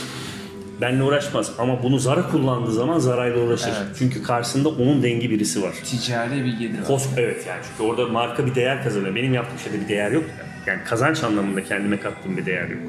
Benle 0.81 1.03
uğraşmaz 1.03 1.51
ama 1.57 1.83
bunu 1.83 1.99
Zara 1.99 2.29
kullandığı 2.31 2.71
zaman 2.71 2.99
Zara'yla 2.99 3.39
uğraşır. 3.39 3.67
Evet. 3.67 3.95
Çünkü 3.99 4.23
karşısında 4.23 4.69
onun 4.69 5.03
dengi 5.03 5.29
birisi 5.29 5.63
var. 5.63 5.73
Ticari 5.83 6.45
bir 6.45 6.59
gelir 6.59 6.79
var. 6.79 6.87
Kos 6.87 7.07
evet 7.17 7.47
yani 7.47 7.61
çünkü 7.69 7.83
orada 7.83 8.07
marka 8.07 8.45
bir 8.45 8.55
değer 8.55 8.83
kazanıyor. 8.83 9.15
Benim 9.15 9.33
yaptığım 9.33 9.59
şeyde 9.59 9.81
bir 9.83 9.89
değer 9.89 10.11
yok. 10.11 10.23
Yani 10.65 10.79
kazanç 10.83 11.23
anlamında 11.23 11.63
kendime 11.63 11.99
kattığım 11.99 12.37
bir 12.37 12.45
değer 12.45 12.69
yok. 12.69 12.81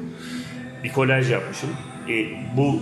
Bir 0.83 0.91
kolaj 0.91 1.31
yapmışım. 1.31 1.69
E, 2.09 2.25
bu 2.57 2.79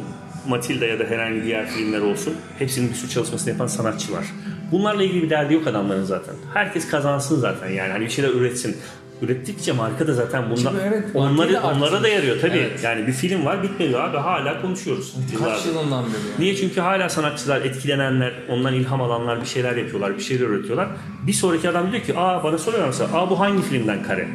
Matilda 0.48 0.86
ya 0.86 1.00
da 1.00 1.04
herhangi 1.04 1.44
diğer 1.44 1.68
filmler 1.68 2.02
olsun. 2.02 2.36
Hepsinin 2.60 2.90
bir 2.90 2.96
sürü 2.96 3.10
çalışmasını 3.12 3.50
yapan 3.50 3.68
sanatçı 3.68 4.14
var. 4.14 4.26
Bunlarla 4.72 5.04
ilgili 5.04 5.24
bir 5.24 5.30
derdi 5.30 5.54
yok 5.54 5.68
adamların 5.68 6.04
zaten. 6.04 6.36
Herkes 6.54 6.90
kazansın 6.90 7.40
zaten 7.40 7.70
yani. 7.70 7.92
Hani 7.92 8.06
bir 8.06 8.10
şeyler 8.10 8.30
üretsin. 8.30 8.78
Ürettikçe 9.22 9.72
marka 9.72 10.08
da 10.08 10.14
zaten 10.14 10.44
Şimdi 10.56 10.70
evet, 10.88 11.04
onları 11.14 11.62
onlara 11.62 12.04
da 12.04 12.08
yarıyor 12.08 12.38
tabii. 12.42 12.58
Evet. 12.58 12.84
Yani 12.84 13.08
bir 13.08 13.12
film 13.12 13.46
var 13.46 13.64
bitmedi 13.64 13.98
abi 13.98 14.18
hala 14.18 14.62
konuşuyoruz. 14.62 15.16
Kaç 15.40 15.66
yılından 15.66 16.04
beri 16.04 16.12
yani. 16.14 16.40
Niye? 16.40 16.56
Çünkü 16.56 16.82
hala 16.82 17.10
sanatçılar, 17.10 17.62
etkilenenler, 17.62 18.34
ondan 18.50 18.74
ilham 18.74 19.02
alanlar 19.02 19.42
bir 19.42 19.46
şeyler 19.46 19.76
yapıyorlar, 19.76 20.18
bir 20.18 20.22
şeyler 20.22 20.48
üretiyorlar. 20.48 20.88
Bir 21.28 21.34
sonraki 21.34 21.70
adam 21.70 21.92
diyor 21.92 22.04
ki, 22.04 22.14
aa 22.18 22.44
bana 22.44 22.58
soruyorlar 22.58 22.88
mesela, 22.88 23.18
aa 23.18 23.30
bu 23.30 23.40
hangi 23.40 23.62
filmden 23.64 24.04
kare? 24.04 24.28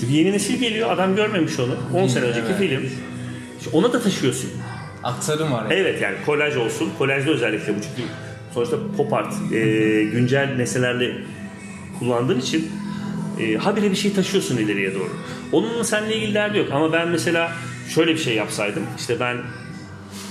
Çünkü 0.00 0.12
yeni 0.12 0.32
nesil 0.32 0.60
geliyor, 0.60 0.90
adam 0.90 1.16
görmemiş 1.16 1.52
onu. 1.60 2.02
10 2.02 2.06
sene 2.06 2.24
önceki 2.24 2.46
Evet. 2.46 2.58
film. 2.58 2.90
İşte 3.58 3.70
ona 3.72 3.92
da 3.92 4.02
taşıyorsun. 4.02 4.50
Aktarım 5.04 5.52
var 5.52 5.62
yani. 5.62 5.74
Evet 5.74 6.02
yani 6.02 6.16
kolaj 6.26 6.56
olsun. 6.56 6.90
Kolajda 6.98 7.30
özellikle 7.30 7.76
bu 7.76 7.80
çünkü 7.80 8.08
sonuçta 8.56 8.96
pop 8.96 9.12
art 9.12 9.34
e, 9.52 9.58
güncel 10.12 10.54
nesnelerle 10.56 11.16
kullandığın 11.98 12.40
için 12.40 12.72
e, 13.40 13.54
habire 13.56 13.90
bir 13.90 13.96
şey 13.96 14.12
taşıyorsun 14.12 14.56
ileriye 14.56 14.94
doğru. 14.94 15.10
Onunla 15.52 15.84
seninle 15.84 16.16
ilgili 16.16 16.34
derdi 16.34 16.58
yok 16.58 16.68
ama 16.72 16.92
ben 16.92 17.08
mesela 17.08 17.52
şöyle 17.94 18.12
bir 18.12 18.18
şey 18.18 18.34
yapsaydım 18.34 18.82
işte 18.98 19.20
ben 19.20 19.36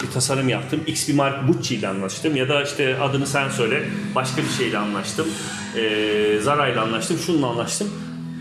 bir 0.03 0.11
tasarım 0.11 0.49
yaptım. 0.49 0.81
X 0.87 1.09
bir 1.09 1.13
mark 1.13 1.47
Gucci 1.47 1.75
ile 1.75 1.87
anlaştım 1.87 2.35
ya 2.35 2.49
da 2.49 2.63
işte 2.63 2.97
adını 2.97 3.27
sen 3.27 3.49
söyle 3.49 3.83
başka 4.15 4.41
bir 4.41 4.49
şeyle 4.49 4.77
anlaştım. 4.77 5.27
E, 5.77 6.39
Zara 6.41 6.67
ile 6.67 6.79
anlaştım, 6.79 7.17
şununla 7.25 7.47
anlaştım. 7.47 7.89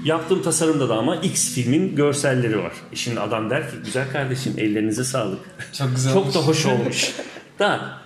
Yaptığım 0.05 0.43
tasarımda 0.43 0.89
da 0.89 0.95
ama 0.95 1.17
X 1.17 1.55
filmin 1.55 1.97
görselleri 1.97 2.59
var. 2.59 2.73
Şimdi 2.95 3.21
adam 3.21 3.51
der 3.51 3.71
ki 3.71 3.77
güzel 3.85 4.13
kardeşim 4.13 4.55
ellerinize 4.59 5.05
sağlık. 5.05 5.41
Çok 5.79 5.95
güzel 5.95 6.13
Çok 6.13 6.35
da 6.35 6.39
hoş 6.39 6.67
olmuş. 6.67 7.13
da 7.59 8.04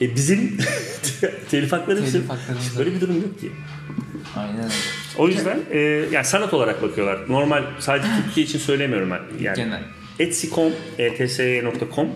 e, 0.00 0.14
bizim 0.16 0.58
telif 1.50 1.72
hakları 1.72 2.02
bizim 2.02 2.24
böyle 2.78 2.94
bir 2.94 3.00
durum 3.00 3.16
yok 3.16 3.40
ki. 3.40 3.50
Aynen 4.36 4.64
öyle. 4.64 4.74
O 5.18 5.28
yüzden 5.28 5.58
e, 5.70 5.78
yani 6.12 6.24
sanat 6.24 6.54
olarak 6.54 6.82
bakıyorlar. 6.82 7.18
Normal 7.28 7.62
sadece 7.78 8.08
Türkiye 8.24 8.46
için 8.46 8.58
söylemiyorum 8.58 9.10
ben. 9.10 9.20
Yani 9.44 9.56
Genel. 9.56 9.82
Etsy.com, 10.18 10.72
etsy.com 10.98 12.08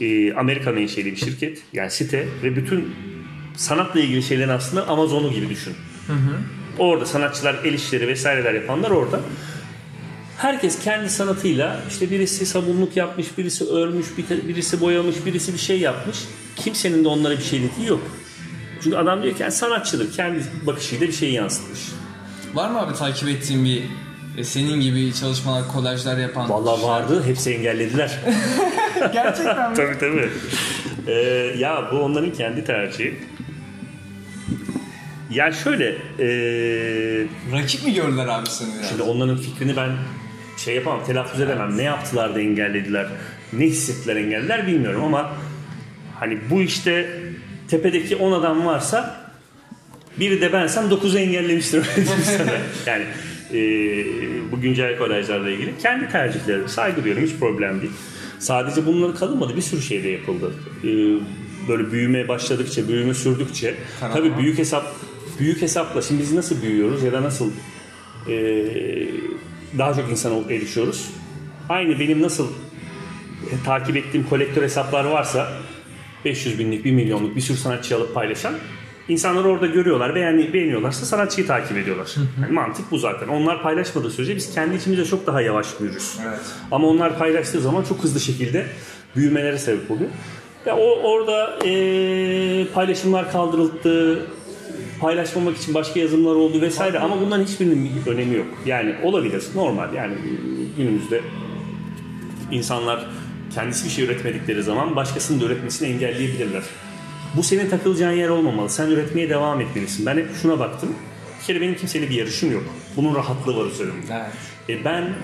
e, 0.00 0.34
Amerika 0.34 0.72
menşeli 0.72 1.12
bir 1.12 1.16
şirket. 1.16 1.62
Yani 1.72 1.90
site 1.90 2.28
ve 2.42 2.56
bütün 2.56 2.94
sanatla 3.56 4.00
ilgili 4.00 4.22
şeylerin 4.22 4.48
aslında 4.48 4.88
Amazon'u 4.88 5.32
gibi 5.32 5.48
düşün. 5.48 5.74
Orada 6.78 7.06
sanatçılar, 7.06 7.56
el 7.64 7.72
işleri 7.72 8.08
vesaireler 8.08 8.54
yapanlar 8.54 8.90
orada. 8.90 9.20
Herkes 10.38 10.78
kendi 10.78 11.10
sanatıyla 11.10 11.80
işte 11.88 12.10
birisi 12.10 12.46
sabunluk 12.46 12.96
yapmış, 12.96 13.38
birisi 13.38 13.64
örmüş, 13.64 14.06
bir- 14.18 14.48
birisi 14.48 14.80
boyamış, 14.80 15.16
birisi 15.26 15.52
bir 15.52 15.58
şey 15.58 15.80
yapmış. 15.80 16.16
Kimsenin 16.56 17.04
de 17.04 17.08
onlara 17.08 17.38
bir 17.38 17.42
şey 17.42 17.60
dediği 17.62 17.88
yok. 17.88 18.02
Çünkü 18.82 18.96
adam 18.96 19.22
diyor 19.22 19.34
ki 19.36 19.42
yani 19.42 19.52
sanatçıdır. 19.52 20.12
Kendi 20.12 20.42
bakışıyla 20.66 21.06
bir 21.08 21.12
şeyi 21.12 21.32
yansıtmış. 21.32 21.80
Var 22.54 22.70
mı 22.70 22.80
abi 22.80 22.94
takip 22.94 23.28
ettiğin 23.28 23.64
bir 23.64 23.82
e, 24.38 24.44
senin 24.44 24.80
gibi 24.80 25.14
çalışmalar, 25.14 25.68
kolajlar 25.72 26.18
yapan? 26.18 26.50
Vallahi 26.50 26.82
vardı. 26.82 27.22
Hepsi 27.26 27.50
engellediler. 27.54 28.18
Gerçekten 29.12 29.70
mi? 29.70 29.76
tabii 29.76 29.98
tabii. 30.00 30.30
Ee, 31.06 31.12
ya 31.58 31.88
bu 31.92 31.96
onların 31.98 32.32
kendi 32.32 32.64
tercihi. 32.64 33.14
Ya 35.30 35.52
şöyle, 35.52 35.88
ee, 36.18 37.26
Rakip 37.52 37.84
mi 37.84 37.94
gördüler 37.94 38.26
abi 38.28 38.48
seni 38.50 38.68
yani? 38.70 38.86
şimdi 38.88 39.02
onların 39.02 39.36
fikrini 39.36 39.76
ben 39.76 39.90
şey 40.56 40.74
yapamam, 40.74 41.04
telaffuz 41.04 41.40
edemem. 41.40 41.76
Ne 41.76 41.82
yaptılar 41.82 42.34
da 42.34 42.40
engellediler, 42.40 43.06
ne 43.52 43.64
hissettiler 43.64 44.16
engellediler 44.16 44.66
bilmiyorum 44.66 45.04
ama 45.04 45.32
hani 46.20 46.38
bu 46.50 46.62
işte 46.62 47.20
tepedeki 47.68 48.16
10 48.16 48.32
adam 48.32 48.66
varsa 48.66 49.26
biri 50.20 50.40
de 50.40 50.52
bensem 50.52 50.84
9'u 50.84 51.18
engellemiştir. 51.18 51.86
yani 52.86 53.04
ee, 53.52 54.04
bu 54.52 54.60
güncel 54.60 54.98
kolajlarla 54.98 55.50
ilgili 55.50 55.78
kendi 55.82 56.08
tercihleri 56.08 56.68
saygı 56.68 57.04
duyuyorum 57.04 57.26
hiç 57.26 57.36
problem 57.40 57.80
değil. 57.80 57.92
Sadece 58.38 58.86
bunları 58.86 59.14
kalınmadı 59.14 59.56
bir 59.56 59.62
sürü 59.62 59.82
şey 59.82 60.04
de 60.04 60.08
yapıldı. 60.08 60.54
Ee, 60.84 60.86
böyle 61.68 61.92
büyümeye 61.92 62.28
başladıkça, 62.28 62.88
büyüme 62.88 63.14
sürdükçe 63.14 63.74
Tamam. 64.00 64.16
tabii 64.16 64.38
büyük 64.38 64.58
hesap 64.58 64.94
büyük 65.40 65.62
hesapla 65.62 66.02
şimdi 66.02 66.22
biz 66.22 66.32
nasıl 66.32 66.62
büyüyoruz 66.62 67.02
ya 67.02 67.12
da 67.12 67.22
nasıl 67.22 67.50
ee, 68.28 69.06
daha 69.78 69.94
çok 69.94 70.10
insana 70.10 70.34
erişiyoruz. 70.52 71.10
Aynı 71.68 71.98
benim 72.00 72.22
nasıl 72.22 72.46
takip 73.64 73.96
ettiğim 73.96 74.26
kolektör 74.28 74.62
hesaplar 74.62 75.04
varsa 75.04 75.52
500 76.24 76.58
binlik, 76.58 76.84
1 76.84 76.92
milyonluk 76.92 77.36
bir 77.36 77.40
sürü 77.40 77.56
sanatçı 77.56 77.96
alıp 77.96 78.14
paylaşan 78.14 78.54
insanlar 79.08 79.44
orada 79.44 79.66
görüyorlar, 79.66 80.14
beğeni, 80.14 80.52
beğeniyorlarsa 80.52 81.06
sanatçıyı 81.06 81.46
takip 81.46 81.76
ediyorlar. 81.76 82.14
Yani 82.42 82.52
mantık 82.52 82.90
bu 82.90 82.98
zaten. 82.98 83.28
Onlar 83.28 83.62
paylaşmadığı 83.62 84.10
sürece 84.10 84.36
biz 84.36 84.54
kendi 84.54 84.76
içimizde 84.76 85.04
çok 85.04 85.26
daha 85.26 85.40
yavaş 85.40 85.66
büyürüz. 85.80 86.16
Evet. 86.28 86.40
Ama 86.70 86.88
onlar 86.88 87.18
paylaştığı 87.18 87.60
zaman 87.60 87.82
çok 87.82 88.04
hızlı 88.04 88.20
şekilde 88.20 88.66
büyümelere 89.16 89.58
sebep 89.58 89.90
oluyor. 89.90 90.10
Ya 90.66 90.76
o 90.76 91.00
orada 91.02 91.58
eee, 91.64 92.66
paylaşımlar 92.74 93.32
kaldırıldı, 93.32 94.26
paylaşmamak 95.00 95.56
için 95.56 95.74
başka 95.74 96.00
yazılımlar 96.00 96.34
oldu 96.34 96.60
vesaire 96.60 96.98
ama 96.98 97.20
bunların 97.20 97.44
hiçbirinin 97.44 97.90
bir 98.06 98.10
önemi 98.10 98.36
yok. 98.36 98.46
Yani 98.66 98.94
olabilir, 99.02 99.44
normal. 99.54 99.94
Yani 99.94 100.14
günümüzde 100.76 101.20
insanlar 102.50 103.06
kendisi 103.54 103.84
bir 103.84 103.90
şey 103.90 104.04
üretmedikleri 104.04 104.62
zaman 104.62 104.96
başkasının 104.96 105.40
da 105.40 105.44
üretmesini 105.44 105.88
engelleyebilirler. 105.88 106.62
Bu 107.36 107.42
senin 107.42 107.70
takılacağın 107.70 108.12
yer 108.12 108.28
olmamalı. 108.28 108.70
Sen 108.70 108.86
üretmeye 108.86 109.30
devam 109.30 109.60
etmelisin. 109.60 110.06
Ben 110.06 110.16
hep 110.16 110.28
şuna 110.42 110.58
baktım. 110.58 110.94
Bir 111.40 111.46
kere 111.46 111.60
benim 111.60 111.74
kimseyle 111.74 112.10
bir 112.10 112.14
yarışım 112.14 112.52
yok. 112.52 112.64
Bunun 112.96 113.14
rahatlığı 113.14 113.56
var 113.56 113.66
üzerimde. 113.66 114.06
Evet. 114.68 114.80
E 114.80 114.84
ben 114.84 115.14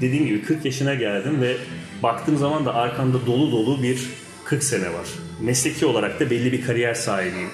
dediğim 0.00 0.26
gibi 0.26 0.42
40 0.42 0.64
yaşına 0.64 0.94
geldim 0.94 1.40
ve 1.40 1.56
baktığım 2.02 2.36
zaman 2.36 2.64
da 2.64 2.74
arkamda 2.74 3.26
dolu 3.26 3.52
dolu 3.52 3.82
bir 3.82 4.08
40 4.44 4.64
sene 4.64 4.86
var. 4.86 5.06
Mesleki 5.40 5.86
olarak 5.86 6.20
da 6.20 6.30
belli 6.30 6.52
bir 6.52 6.62
kariyer 6.62 6.94
sahibiyim. 6.94 7.50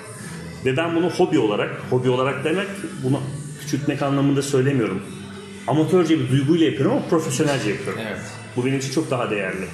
Ve 0.64 0.76
ben 0.76 0.96
bunu 0.96 1.11
hobi 1.11 1.38
olarak, 1.38 1.70
hobi 1.90 2.11
olarak 2.11 2.44
demek 2.44 2.66
bunu 3.04 3.20
küçültmek 3.61 4.02
anlamında 4.02 4.42
söylemiyorum. 4.42 5.02
Amatörce 5.66 6.20
bir 6.20 6.30
duyguyla 6.30 6.66
yapıyorum 6.66 6.96
ama 6.96 7.06
profesyonelce 7.06 7.70
yapıyorum. 7.70 8.00
Evet. 8.09 8.20
Bu 8.56 8.66
benim 8.66 8.78
için 8.78 8.92
çok 8.92 9.11
daha 9.11 9.30
değerli. 9.30 9.66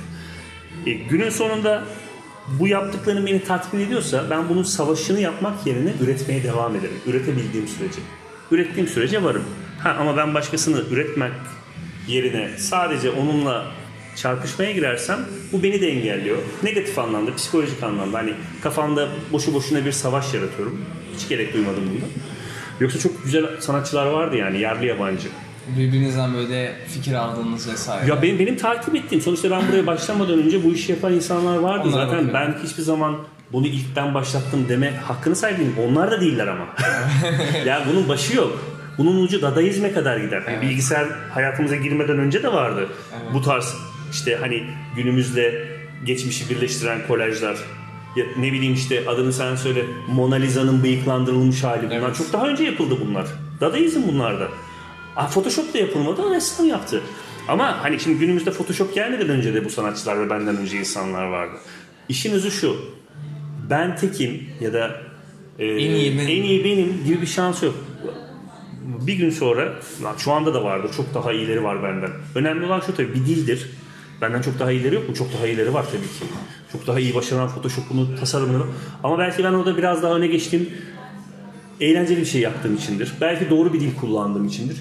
E, 0.86 0.92
günün 0.92 1.30
sonunda 1.30 1.84
bu 2.48 2.68
yaptıklarım 2.68 3.26
beni 3.26 3.44
tatmin 3.44 3.80
ediyorsa 3.80 4.24
ben 4.30 4.48
bunun 4.48 4.62
savaşını 4.62 5.20
yapmak 5.20 5.66
yerine 5.66 5.92
üretmeye 6.00 6.44
devam 6.44 6.76
ederim. 6.76 6.96
Üretebildiğim 7.06 7.68
sürece. 7.68 8.00
Ürettiğim 8.50 8.88
sürece 8.88 9.22
varım. 9.22 9.44
Ha, 9.78 9.96
ama 10.00 10.16
ben 10.16 10.34
başkasını 10.34 10.82
üretmek 10.90 11.32
yerine 12.08 12.50
sadece 12.58 13.10
onunla 13.10 13.66
çarpışmaya 14.16 14.72
girersem 14.72 15.18
bu 15.52 15.62
beni 15.62 15.80
de 15.80 15.88
engelliyor. 15.88 16.36
Negatif 16.62 16.98
anlamda, 16.98 17.34
psikolojik 17.36 17.82
anlamda. 17.82 18.18
Hani 18.18 18.32
kafamda 18.62 19.08
boşu 19.32 19.54
boşuna 19.54 19.84
bir 19.84 19.92
savaş 19.92 20.34
yaratıyorum. 20.34 20.80
Hiç 21.16 21.28
gerek 21.28 21.54
duymadım 21.54 21.82
bunda. 21.90 22.06
Yoksa 22.80 22.98
çok 22.98 23.24
güzel 23.24 23.60
sanatçılar 23.60 24.06
vardı 24.06 24.36
yani 24.36 24.60
yerli 24.60 24.86
yabancı. 24.86 25.28
Birbirinizden 25.78 26.34
böyle 26.34 26.72
fikir 26.88 27.14
aldığınız 27.14 27.72
vesaire. 27.72 28.10
Ya 28.10 28.22
benim 28.22 28.38
benim 28.38 28.56
takip 28.56 28.94
ettiğim 28.94 29.22
sonuçta 29.22 29.50
ben 29.50 29.68
buraya 29.68 29.86
başlamadan 29.86 30.38
önce 30.38 30.64
bu 30.64 30.68
işi 30.68 30.92
yapan 30.92 31.12
insanlar 31.12 31.56
vardı. 31.56 31.88
Onlara 31.88 32.04
Zaten 32.06 32.26
bakıyorum. 32.26 32.54
ben 32.62 32.66
hiçbir 32.68 32.82
zaman 32.82 33.16
bunu 33.52 33.66
ilk 33.66 33.96
ben 33.96 34.14
başlattım 34.14 34.66
deme 34.68 34.90
hakkını 34.90 35.36
sahip 35.36 35.58
değilim. 35.58 35.74
Onlar 35.88 36.10
da 36.10 36.20
değiller 36.20 36.46
ama. 36.46 36.66
ya 37.66 37.82
bunun 37.92 38.08
başı 38.08 38.36
yok. 38.36 38.58
Bunun 38.98 39.22
ucu 39.24 39.42
dadaizme 39.42 39.92
kadar 39.92 40.16
gider. 40.16 40.42
Yani 40.48 40.62
Bilgisayar 40.62 41.06
hayatımıza 41.30 41.76
girmeden 41.76 42.18
önce 42.18 42.42
de 42.42 42.52
vardı. 42.52 42.88
Bu 43.34 43.42
tarz 43.42 43.74
işte 44.12 44.36
hani 44.40 44.62
günümüzle 44.96 45.68
geçmişi 46.06 46.50
birleştiren 46.50 47.06
kolajlar. 47.08 47.56
Ya 48.16 48.24
ne 48.38 48.52
bileyim 48.52 48.74
işte 48.74 49.08
adını 49.08 49.32
sen 49.32 49.56
söyle 49.56 49.84
Mona 50.08 50.34
Lisa'nın 50.34 50.82
bıyıklandırılmış 50.82 51.64
hali. 51.64 51.86
Bunlar 51.86 51.96
Evet. 51.98 52.16
çok 52.16 52.32
daha 52.32 52.48
önce 52.48 52.64
yapıldı 52.64 52.98
bunlar. 53.06 53.26
Dadaizm 53.60 54.00
bunlarda. 54.08 54.48
Aa, 55.16 55.26
Photoshop 55.26 55.74
da 55.74 55.78
yapılmadı, 55.78 56.34
ressam 56.34 56.66
yaptı. 56.66 57.00
Ama 57.48 57.82
hani 57.82 58.00
şimdi 58.00 58.18
günümüzde 58.18 58.50
Photoshop 58.50 58.94
gelmeden 58.94 59.28
önce 59.28 59.54
de 59.54 59.64
bu 59.64 59.70
sanatçılar 59.70 60.20
ve 60.20 60.30
benden 60.30 60.56
önce 60.56 60.78
insanlar 60.78 61.24
vardı. 61.26 61.52
İşin 62.08 62.32
özü 62.32 62.50
şu. 62.50 62.76
Ben 63.70 63.96
tekim 63.96 64.42
ya 64.60 64.72
da 64.72 64.90
e, 65.58 65.66
En 65.66 65.76
iyi 65.90 66.18
benim. 66.18 66.28
en 66.28 66.42
iyi 66.42 66.64
benim 66.64 67.04
gibi 67.06 67.20
bir 67.20 67.26
şans 67.26 67.62
yok. 67.62 67.74
Bir 69.06 69.12
gün 69.12 69.30
sonra, 69.30 69.72
şu 70.18 70.32
anda 70.32 70.54
da 70.54 70.64
vardır, 70.64 70.90
çok 70.96 71.14
daha 71.14 71.32
iyileri 71.32 71.64
var 71.64 71.82
benden. 71.82 72.10
Önemli 72.34 72.66
olan 72.66 72.80
şu 72.80 72.96
tabii 72.96 73.14
bir 73.14 73.26
dildir. 73.26 73.70
Benden 74.20 74.42
çok 74.42 74.58
daha 74.58 74.72
iyileri 74.72 74.94
yok 74.94 75.08
mu? 75.08 75.14
Çok 75.14 75.32
daha 75.32 75.46
iyileri 75.46 75.74
var 75.74 75.84
tabii 75.92 76.02
ki. 76.02 76.34
Çok 76.72 76.86
daha 76.86 77.00
iyi 77.00 77.14
başaran 77.14 77.48
Photoshop'unu, 77.48 78.16
tasarımını. 78.16 78.64
Ama 79.02 79.18
belki 79.18 79.44
ben 79.44 79.52
orada 79.52 79.76
biraz 79.76 80.02
daha 80.02 80.14
öne 80.14 80.26
geçtiğim 80.26 80.68
eğlenceli 81.80 82.20
bir 82.20 82.26
şey 82.26 82.40
yaptığım 82.40 82.74
içindir. 82.74 83.12
Belki 83.20 83.50
doğru 83.50 83.72
bir 83.72 83.80
dil 83.80 83.94
kullandığım 83.94 84.46
içindir. 84.46 84.76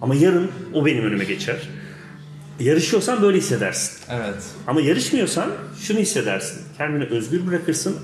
Ama 0.00 0.14
yarın 0.14 0.50
o 0.74 0.86
benim 0.86 1.04
önüme 1.04 1.24
geçer. 1.24 1.56
Yarışıyorsan 2.60 3.22
böyle 3.22 3.38
hissedersin. 3.38 3.98
Evet. 4.10 4.42
Ama 4.66 4.80
yarışmıyorsan 4.80 5.50
şunu 5.80 5.98
hissedersin. 5.98 6.62
Kendini 6.78 7.04
özgür 7.04 7.46
bırakırsın. 7.46 7.96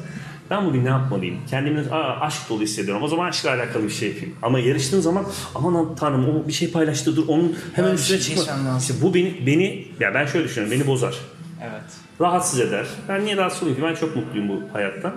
Ben 0.51 0.67
bugün 0.67 0.85
ne 0.85 0.89
yapmalıyım? 0.89 1.37
Kendimi 1.51 1.81
Aa, 1.91 2.21
aşk 2.21 2.49
dolu 2.49 2.63
hissediyorum. 2.63 3.03
O 3.03 3.09
zaman 3.09 3.29
aşkla 3.29 3.51
alakalı 3.51 3.85
bir 3.85 3.91
şey 3.91 4.09
yapayım. 4.09 4.35
Ama 4.43 4.59
yarıştığın 4.59 5.01
zaman 5.01 5.27
aman 5.55 5.95
tanrım 5.95 6.29
o 6.29 6.49
bir 6.49 6.53
şey 6.53 6.71
paylaştı 6.71 7.17
dur 7.17 7.25
onun 7.29 7.57
hemen 7.75 7.95
üstüne 7.95 8.19
şey 8.21 8.37
çıkma. 8.37 8.79
İşte 8.81 8.95
bu 9.03 9.15
beni 9.15 9.47
beni 9.47 9.89
ya 10.01 10.15
ben 10.15 10.27
şöyle 10.27 10.45
düşünüyorum 10.45 10.79
beni 10.81 10.87
bozar. 10.87 11.15
Evet. 11.63 11.83
Rahatsız 12.21 12.61
eder. 12.61 12.87
Ben 13.09 13.25
niye 13.25 13.37
rahatsız 13.37 13.63
olayım 13.63 13.79
ki? 13.79 13.85
Ben 13.87 13.95
çok 13.95 14.17
mutluyum 14.17 14.49
bu 14.49 14.63
hayattan. 14.73 15.15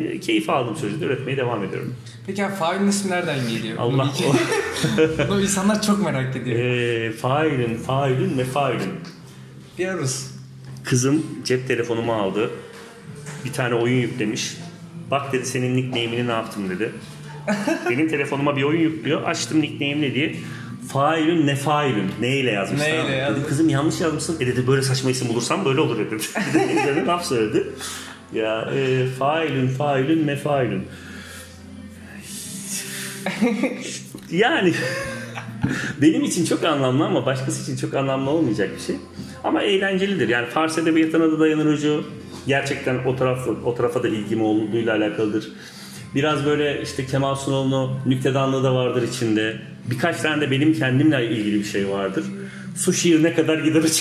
E, 0.00 0.20
keyif 0.20 0.50
aldığım 0.50 0.76
sürece 0.76 1.04
üretmeye 1.06 1.36
devam 1.36 1.64
ediyorum. 1.64 1.94
Peki 2.26 2.44
abi 2.46 2.54
failin 2.54 2.88
ismi 2.88 3.10
nereden 3.10 3.48
geliyor? 3.48 3.76
Allah 3.78 4.10
Bunu, 4.18 5.28
Bunu 5.28 5.42
insanlar 5.42 5.82
çok 5.82 6.04
merak 6.04 6.36
ediyor. 6.36 6.58
e, 6.58 7.12
failin, 7.12 7.76
failin 7.76 8.38
ve 8.38 8.44
failin. 8.44 8.90
Bir 9.78 9.88
aruz. 9.88 10.26
Kızım 10.84 11.26
cep 11.44 11.68
telefonumu 11.68 12.12
aldı. 12.14 12.50
Bir 13.44 13.52
tane 13.52 13.74
oyun 13.74 14.00
yüklemiş. 14.00 14.56
Bak 15.10 15.32
dedi 15.32 15.46
senin 15.46 15.76
nickname'ini 15.76 16.26
ne 16.26 16.32
yaptım 16.32 16.70
dedi. 16.70 16.92
Benim 17.90 18.08
telefonuma 18.08 18.56
bir 18.56 18.62
oyun 18.62 18.80
yüklüyor. 18.80 19.22
Açtım 19.22 19.60
nickname 19.60 20.00
ne 20.00 20.14
diye. 20.14 20.34
Failün 20.92 21.46
ne 21.46 21.56
failün. 21.56 22.10
Neyle 22.20 22.50
yazmış? 22.50 22.80
Neyle 22.80 22.96
tamam 22.96 23.10
mı? 23.10 23.16
yazmış? 23.16 23.36
Dedim 23.38 23.48
kızım 23.48 23.68
yanlış 23.68 24.00
yazmışsın. 24.00 24.36
E 24.40 24.46
dedi 24.46 24.66
böyle 24.66 24.82
saçma 24.82 25.10
isim 25.10 25.28
bulursam 25.28 25.64
böyle 25.64 25.80
olur 25.80 25.98
dedi. 25.98 26.10
Bir 26.54 26.60
de 26.60 26.72
üzerine 26.72 27.06
laf 27.06 27.26
söyledi. 27.26 27.66
Ya 28.32 28.70
e, 28.76 29.06
failün 29.18 29.68
failün 29.68 30.26
ne 30.26 30.36
failün. 30.36 30.86
Yani 34.30 34.74
benim 36.02 36.24
için 36.24 36.44
çok 36.44 36.64
anlamlı 36.64 37.04
ama 37.04 37.26
başkası 37.26 37.62
için 37.62 37.76
çok 37.76 37.94
anlamlı 37.94 38.30
olmayacak 38.30 38.70
bir 38.76 38.82
şey. 38.82 38.96
Ama 39.44 39.62
eğlencelidir. 39.62 40.28
Yani 40.28 40.46
Fars 40.46 40.78
edebiyatına 40.78 41.32
da 41.32 41.40
dayanır 41.40 41.66
ucu. 41.66 42.04
Gerçekten 42.46 42.98
o 43.06 43.16
tarafa, 43.16 43.50
o 43.50 43.74
tarafa 43.74 44.02
da 44.02 44.08
ilgim 44.08 44.42
olduğuyla 44.42 44.96
alakalıdır. 44.96 45.48
Biraz 46.14 46.46
böyle 46.46 46.82
işte 46.82 47.06
Kemal 47.06 47.34
Sunal'ın 47.34 47.90
nüktedanlığı 48.06 48.64
da 48.64 48.74
vardır 48.74 49.02
içinde. 49.02 49.56
Birkaç 49.90 50.20
tane 50.20 50.40
de 50.40 50.50
benim 50.50 50.74
kendimle 50.74 51.30
ilgili 51.30 51.58
bir 51.58 51.64
şey 51.64 51.88
vardır. 51.88 52.24
Su 52.76 52.92
şiirine 52.92 53.34
kadar 53.34 53.58
gider 53.58 53.82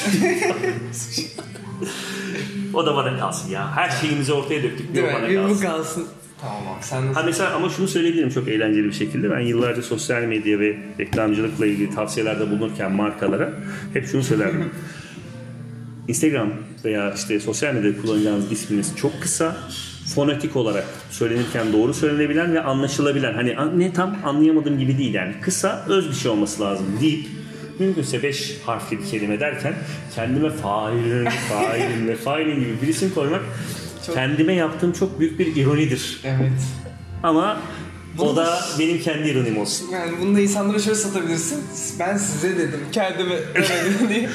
o 2.74 2.86
da 2.86 2.96
bana 2.96 3.20
kalsın 3.20 3.50
ya. 3.52 3.76
Her 3.76 3.90
şeyimizi 3.90 4.34
ortaya 4.34 4.64
döktük. 4.64 4.96
Değil 4.96 5.06
mi? 5.06 5.14
bana 5.14 5.30
Bir 5.30 5.38
bu 5.38 5.48
kalsın. 5.48 5.62
kalsın. 5.64 6.08
Tamam 6.42 6.78
sen 6.82 7.14
Ha 7.14 7.24
mesela 7.26 7.56
ama 7.56 7.70
şunu 7.70 7.88
söyleyebilirim 7.88 8.30
çok 8.30 8.48
eğlenceli 8.48 8.86
bir 8.86 8.92
şekilde. 8.94 9.32
Ben 9.32 9.40
yıllarca 9.40 9.82
sosyal 9.82 10.22
medya 10.22 10.60
ve 10.60 10.78
reklamcılıkla 11.00 11.66
ilgili 11.66 11.96
tavsiyelerde 11.96 12.52
bulunurken 12.52 12.92
markalara 12.92 13.54
hep 13.94 14.08
şunu 14.08 14.24
söylerdim. 14.24 14.70
Instagram 16.08 16.50
veya 16.86 17.14
işte 17.14 17.40
sosyal 17.40 17.74
medyada 17.74 18.02
kullanacağınız 18.02 18.52
isminiz 18.52 18.96
çok 18.96 19.22
kısa, 19.22 19.58
fonetik 20.16 20.56
olarak 20.56 20.86
söylenirken 21.12 21.74
doğru 21.74 21.94
söylenebilen 21.94 22.54
ve 22.54 22.62
anlaşılabilen. 22.62 23.34
Hani 23.34 23.58
an- 23.58 23.80
ne 23.80 23.94
tam 23.94 24.18
anlayamadığım 24.26 24.80
gibi 24.80 24.98
değil 24.98 25.14
yani. 25.14 25.34
Kısa, 25.42 25.86
öz 25.90 26.10
bir 26.10 26.16
şey 26.16 26.32
olması 26.32 26.62
lazım 26.62 26.86
deyip 27.02 27.26
mümkünse 27.80 28.24
5 28.24 28.58
harfli 28.66 29.00
bir 29.00 29.06
kelime 29.06 29.40
derken 29.40 29.74
kendime 30.16 30.50
failin, 30.50 31.26
failin 31.50 32.08
ve 32.08 32.16
failin 32.16 32.60
gibi 32.60 32.82
bir 32.82 32.88
isim 32.88 33.12
koymak 33.16 33.42
kendime 34.14 34.54
yaptığım 34.54 34.92
çok 34.92 35.20
büyük 35.20 35.40
bir 35.40 35.56
ironidir. 35.56 36.20
Evet. 36.24 36.52
Ama 37.24 37.58
o 38.18 38.26
Bunu- 38.28 38.36
da 38.36 38.60
benim 38.80 39.00
kendi 39.02 39.30
ironim 39.30 39.58
olsun. 39.58 39.88
Yani 39.92 40.12
bunu 40.22 40.36
da 40.36 40.40
insanlara 40.42 40.80
şöyle 40.80 40.96
satabilirsin. 40.96 41.64
Ben 42.00 42.18
size 42.18 42.58
dedim. 42.58 42.80
Kendime 42.92 43.36
demedim 43.56 44.10
diye. 44.10 44.30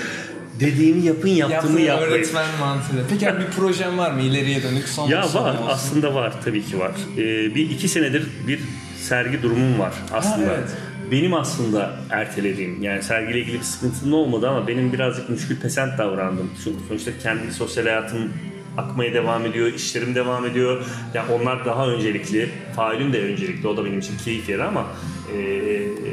Dediğimi 0.61 1.06
yapın, 1.06 1.28
yaptığımı 1.28 1.52
Yaptığım 1.52 1.78
yapmayın. 1.86 2.12
öğretmen 2.12 2.46
mantığıyla. 2.61 3.04
Peki 3.11 3.30
abi 3.30 3.40
bir 3.40 3.46
projen 3.46 3.98
var 3.98 4.11
mı 4.12 4.20
ileriye 4.22 4.62
dönük? 4.62 4.88
Son 4.88 5.09
Ya 5.09 5.18
var, 5.18 5.24
olsun. 5.24 5.56
aslında 5.68 6.14
var 6.14 6.32
tabii 6.44 6.64
ki 6.64 6.78
var. 6.78 6.92
Ee, 7.16 7.54
bir 7.54 7.70
iki 7.70 7.88
senedir 7.88 8.26
bir 8.48 8.61
sergi 9.00 9.42
durumum 9.42 9.78
var 9.78 9.92
aslında. 10.12 10.46
Ha, 10.48 10.54
evet. 10.59 10.68
Benim 11.11 11.34
aslında 11.34 11.96
ertelediğim, 12.11 12.82
yani 12.82 13.02
sergiyle 13.02 13.38
ilgili 13.40 13.59
bir 13.59 13.62
sıkıntım 13.64 14.12
olmadı 14.12 14.48
ama 14.48 14.68
benim 14.68 14.92
birazcık 14.92 15.28
müşkül 15.28 15.56
pesent 15.61 15.98
davrandım. 15.98 16.50
Çünkü 16.64 16.78
sonuçta 16.88 17.11
kendi 17.22 17.52
sosyal 17.52 17.84
hayatım 17.84 18.32
akmaya 18.76 19.14
devam 19.14 19.46
ediyor, 19.46 19.72
işlerim 19.72 20.14
devam 20.14 20.46
ediyor. 20.46 20.84
Yani 21.14 21.32
onlar 21.32 21.64
daha 21.64 21.88
öncelikli, 21.88 22.48
failim 22.76 23.12
de 23.12 23.22
öncelikli, 23.22 23.68
o 23.68 23.76
da 23.76 23.84
benim 23.84 23.98
için 23.98 24.18
keyif 24.24 24.48
yeri 24.48 24.62
ama 24.62 24.86
e, 25.34 25.36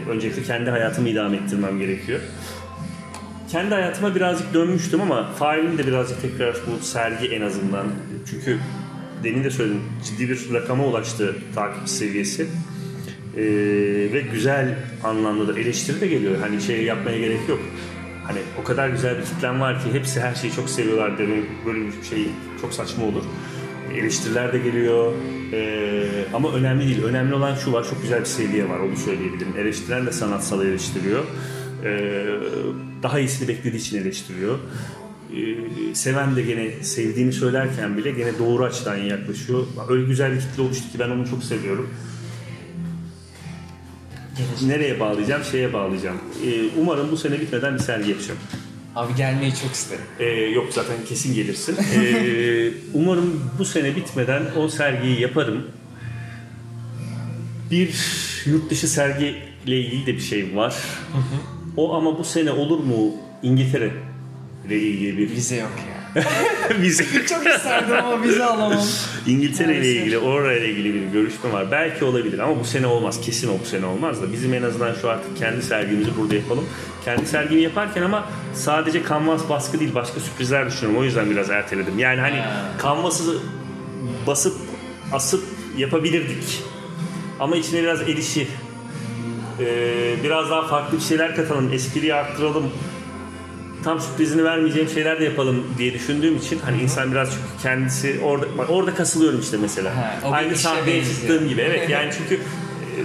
öncelikle 0.09 0.43
kendi 0.43 0.69
hayatımı 0.69 1.09
idame 1.09 1.37
ettirmem 1.37 1.79
gerekiyor. 1.79 2.19
Kendi 3.51 3.73
hayatıma 3.73 4.15
birazcık 4.15 4.53
dönmüştüm 4.53 5.01
ama 5.01 5.31
failim 5.31 5.77
de 5.77 5.87
birazcık 5.87 6.21
tekrar 6.21 6.55
bu 6.55 6.85
sergi 6.85 7.27
en 7.27 7.41
azından. 7.41 7.85
Çünkü 8.29 8.59
demin 9.23 9.43
de 9.43 9.51
söyledim 9.51 9.81
ciddi 10.05 10.29
bir 10.29 10.53
rakama 10.53 10.85
ulaştı 10.85 11.35
takipçi 11.55 11.91
seviyesi. 11.91 12.47
Ee, 13.37 13.43
ve 14.13 14.21
güzel 14.33 14.75
anlamda 15.03 15.55
da 15.55 15.59
eleştiri 15.59 16.01
de 16.01 16.07
geliyor. 16.07 16.35
Hani 16.41 16.61
şey 16.61 16.83
yapmaya 16.83 17.17
gerek 17.19 17.49
yok. 17.49 17.59
Hani 18.27 18.39
o 18.61 18.63
kadar 18.63 18.89
güzel 18.89 19.17
bir 19.17 19.23
kitlem 19.23 19.61
var 19.61 19.83
ki 19.83 19.93
hepsi 19.93 20.21
her 20.21 20.35
şeyi 20.35 20.53
çok 20.53 20.69
seviyorlar 20.69 21.17
demek 21.17 21.43
böyle 21.65 21.79
bir 21.79 21.91
şey 22.09 22.27
çok 22.61 22.73
saçma 22.73 23.05
olur. 23.05 23.23
Eleştiriler 23.93 24.53
de 24.53 24.57
geliyor. 24.57 25.13
Ee, 25.53 26.07
ama 26.33 26.53
önemli 26.53 26.87
değil. 26.87 27.03
Önemli 27.03 27.35
olan 27.35 27.55
şu 27.55 27.73
var. 27.73 27.83
Çok 27.89 28.01
güzel 28.01 28.19
bir 28.19 28.25
seviye 28.25 28.69
var. 28.69 28.79
Onu 28.79 28.97
söyleyebilirim. 28.97 29.53
Eleştiren 29.57 30.05
de 30.05 30.11
sanatsal 30.11 30.65
eleştiriyor. 30.65 31.23
Ee, 31.85 32.25
daha 33.03 33.19
iyisini 33.19 33.47
beklediği 33.47 33.79
için 33.79 34.01
eleştiriyor. 34.01 34.59
Ee, 35.35 35.95
seven 35.95 36.35
de 36.35 36.41
gene 36.41 36.71
sevdiğini 36.83 37.33
söylerken 37.33 37.97
bile 37.97 38.11
gene 38.11 38.39
doğru 38.39 38.63
açıdan 38.63 38.95
yaklaşıyor. 38.95 39.67
Öyle 39.89 40.05
güzel 40.05 40.33
bir 40.35 40.39
kitle 40.39 40.61
oluştu 40.61 40.91
ki 40.91 40.99
ben 40.99 41.09
onu 41.09 41.29
çok 41.29 41.43
seviyorum. 41.43 41.89
Nereye 44.61 44.99
bağlayacağım? 44.99 45.43
Şeye 45.43 45.73
bağlayacağım. 45.73 46.17
Ee, 46.45 46.79
umarım 46.79 47.11
bu 47.11 47.17
sene 47.17 47.41
bitmeden 47.41 47.73
bir 47.73 47.79
sergi 47.79 48.09
yapacağım. 48.09 48.39
Abi 48.95 49.15
gelmeyi 49.15 49.55
çok 49.55 49.71
isterim. 49.71 50.03
Ee, 50.19 50.25
yok 50.25 50.65
zaten 50.71 50.95
kesin 51.09 51.33
gelirsin. 51.35 51.77
Ee, 51.95 52.71
umarım 52.93 53.41
bu 53.59 53.65
sene 53.65 53.95
bitmeden 53.95 54.43
o 54.57 54.69
sergiyi 54.69 55.21
yaparım. 55.21 55.67
Bir 57.71 57.95
yurt 58.45 58.69
dışı 58.69 58.87
sergiyle 58.87 59.79
ilgili 59.79 60.05
de 60.05 60.13
bir 60.13 60.21
şey 60.21 60.55
var. 60.55 60.75
O 61.77 61.93
ama 61.95 62.19
bu 62.19 62.23
sene 62.23 62.51
olur 62.51 62.79
mu 62.79 63.11
İngiltere 63.43 63.91
ile 64.67 64.79
ilgili 64.79 65.17
bir 65.17 65.29
Vize 65.29 65.55
yok 65.55 65.71
ya. 65.89 65.95
vize. 66.81 67.03
çok 67.27 67.47
isterdim 67.47 67.95
ama 67.95 68.23
vize 68.23 68.43
alamam. 68.43 68.83
İngiltere 69.27 69.77
ile 69.77 69.91
ilgili, 69.95 70.17
orayla 70.17 70.67
ilgili 70.67 70.93
bir 70.93 71.07
görüşme 71.07 71.51
var. 71.53 71.71
Belki 71.71 72.05
olabilir 72.05 72.39
ama 72.39 72.59
bu 72.59 72.63
sene 72.63 72.87
olmaz. 72.87 73.21
Kesin 73.21 73.47
o 73.49 73.59
bu 73.61 73.65
sene 73.65 73.85
olmaz 73.85 74.21
da. 74.21 74.33
Bizim 74.33 74.53
en 74.53 74.63
azından 74.63 74.93
şu 75.01 75.09
artık 75.09 75.37
kendi 75.37 75.61
sergimizi 75.61 76.17
burada 76.17 76.35
yapalım. 76.35 76.65
Kendi 77.05 77.25
sergimi 77.25 77.61
yaparken 77.61 78.01
ama 78.01 78.25
sadece 78.53 79.03
kanvas 79.03 79.49
baskı 79.49 79.79
değil 79.79 79.95
başka 79.95 80.19
sürprizler 80.19 80.67
düşünüyorum. 80.67 80.99
O 81.01 81.03
yüzden 81.03 81.29
biraz 81.29 81.49
erteledim. 81.49 81.99
Yani 81.99 82.21
hani 82.21 82.37
Ha. 82.39 82.71
kanvası 82.77 83.37
basıp 84.27 84.55
asıp 85.11 85.43
yapabilirdik. 85.77 86.63
Ama 87.39 87.55
içine 87.55 87.83
biraz 87.83 88.01
el 88.01 88.17
ee, 89.59 90.15
biraz 90.23 90.49
daha 90.49 90.67
farklı 90.67 90.97
bir 90.97 91.03
şeyler 91.03 91.35
katalım, 91.35 91.73
espriyi 91.73 92.13
arttıralım. 92.13 92.71
Tam 93.83 93.99
sürprizini 93.99 94.43
vermeyeceğim 94.43 94.89
şeyler 94.89 95.19
de 95.19 95.23
yapalım 95.23 95.63
diye 95.77 95.93
düşündüğüm 95.93 96.35
için 96.37 96.59
hani 96.65 96.81
insan 96.81 97.11
biraz 97.11 97.29
çünkü 97.29 97.63
kendisi 97.63 98.19
orada 98.23 98.57
bak 98.57 98.69
orada 98.69 98.93
kasılıyorum 98.95 99.39
işte 99.39 99.57
mesela. 99.61 99.95
Ha, 99.97 100.19
Aynı 100.31 100.55
sahneye 100.55 101.05
çıktığım 101.05 101.49
gibi. 101.49 101.61
Evet 101.61 101.89
yani 101.89 102.11
çünkü 102.17 102.35
e, 102.35 102.97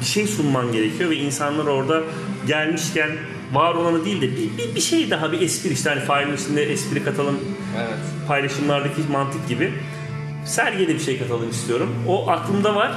bir 0.00 0.06
şey 0.06 0.26
sunman 0.26 0.72
gerekiyor 0.72 1.10
ve 1.10 1.16
insanlar 1.16 1.64
orada 1.64 2.02
gelmişken 2.46 3.10
var 3.52 3.74
olanı 3.74 4.04
değil 4.04 4.20
de 4.20 4.30
bir, 4.30 4.58
bir, 4.58 4.74
bir 4.74 4.80
şey 4.80 5.10
daha 5.10 5.32
bir 5.32 5.40
espri 5.40 5.72
işte 5.72 5.90
hani 5.90 6.00
failin 6.00 6.36
içinde 6.36 6.62
espri 6.62 7.04
katalım 7.04 7.38
Evet. 7.78 7.98
paylaşımlardaki 8.28 9.00
mantık 9.12 9.48
gibi 9.48 9.72
sergiye 10.46 10.88
de 10.88 10.94
bir 10.94 11.00
şey 11.00 11.18
katalım 11.18 11.50
istiyorum. 11.50 11.94
O 12.08 12.30
aklımda 12.30 12.74
var 12.74 12.92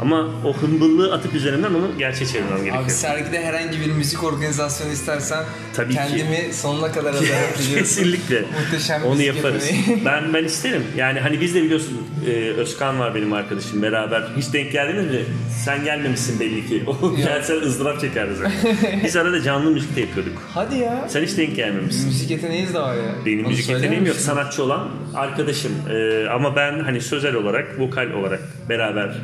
ama 0.00 0.28
o 0.44 0.52
hımbıllığı 0.56 1.12
atıp 1.14 1.34
üzerinden 1.34 1.70
onu 1.74 1.90
gerçeğe 1.98 2.26
çevirmem 2.26 2.56
gerekiyor. 2.56 2.84
Abi 2.84 2.90
sergide 2.90 3.44
herhangi 3.44 3.80
bir 3.80 3.92
müzik 3.92 4.24
organizasyonu 4.24 4.92
istersen 4.92 5.44
Tabii 5.74 5.92
ki. 5.92 5.96
kendimi 5.98 6.54
sonuna 6.54 6.92
kadar 6.92 7.10
adarak 7.10 7.24
biliyorsun. 7.58 7.74
Kesinlikle. 7.78 8.40
Muhteşem 8.64 9.02
Onu 9.04 9.22
yaparız. 9.22 9.70
ben 10.04 10.34
ben 10.34 10.44
isterim. 10.44 10.82
Yani 10.96 11.20
hani 11.20 11.40
biz 11.40 11.54
de 11.54 11.62
biliyorsun 11.62 12.02
e, 12.26 12.30
Özkan 12.30 12.98
var 12.98 13.14
benim 13.14 13.32
arkadaşım 13.32 13.82
beraber. 13.82 14.22
Hiç 14.36 14.52
denk 14.52 14.72
geldiniz 14.72 15.10
mi? 15.10 15.20
Sen 15.64 15.84
gelmemişsin 15.84 16.40
belli 16.40 16.66
ki. 16.66 16.84
O 17.02 17.16
gelsen 17.16 17.56
ızdırap 17.60 18.00
çekerdi 18.00 18.32
zaten. 18.34 19.00
biz 19.04 19.16
arada 19.16 19.42
canlı 19.42 19.70
müzik 19.70 19.96
de 19.96 20.00
yapıyorduk. 20.00 20.32
Hadi 20.54 20.78
ya. 20.78 21.04
Sen 21.08 21.22
hiç 21.22 21.36
denk 21.36 21.56
gelmemişsin. 21.56 22.06
Müzik 22.06 22.30
yeteneğiniz 22.30 22.74
de 22.74 22.78
var 22.80 22.94
ya. 22.94 23.02
Benim 23.26 23.40
Onu 23.40 23.48
müzik 23.48 23.68
yeteneğim 23.68 24.06
yok. 24.06 24.16
Sanatçı 24.16 24.62
olan 24.62 24.88
arkadaşım. 25.14 25.72
Ee, 25.90 26.26
ama 26.28 26.56
ben 26.56 26.80
hani 26.80 27.00
sözel 27.00 27.34
olarak, 27.34 27.80
vokal 27.80 28.10
olarak 28.12 28.40
beraber 28.68 29.14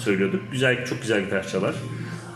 söylüyorduk. 0.00 0.40
Güzel, 0.52 0.86
çok 0.86 1.00
güzel 1.02 1.20
gitar 1.20 1.48
çalar. 1.48 1.74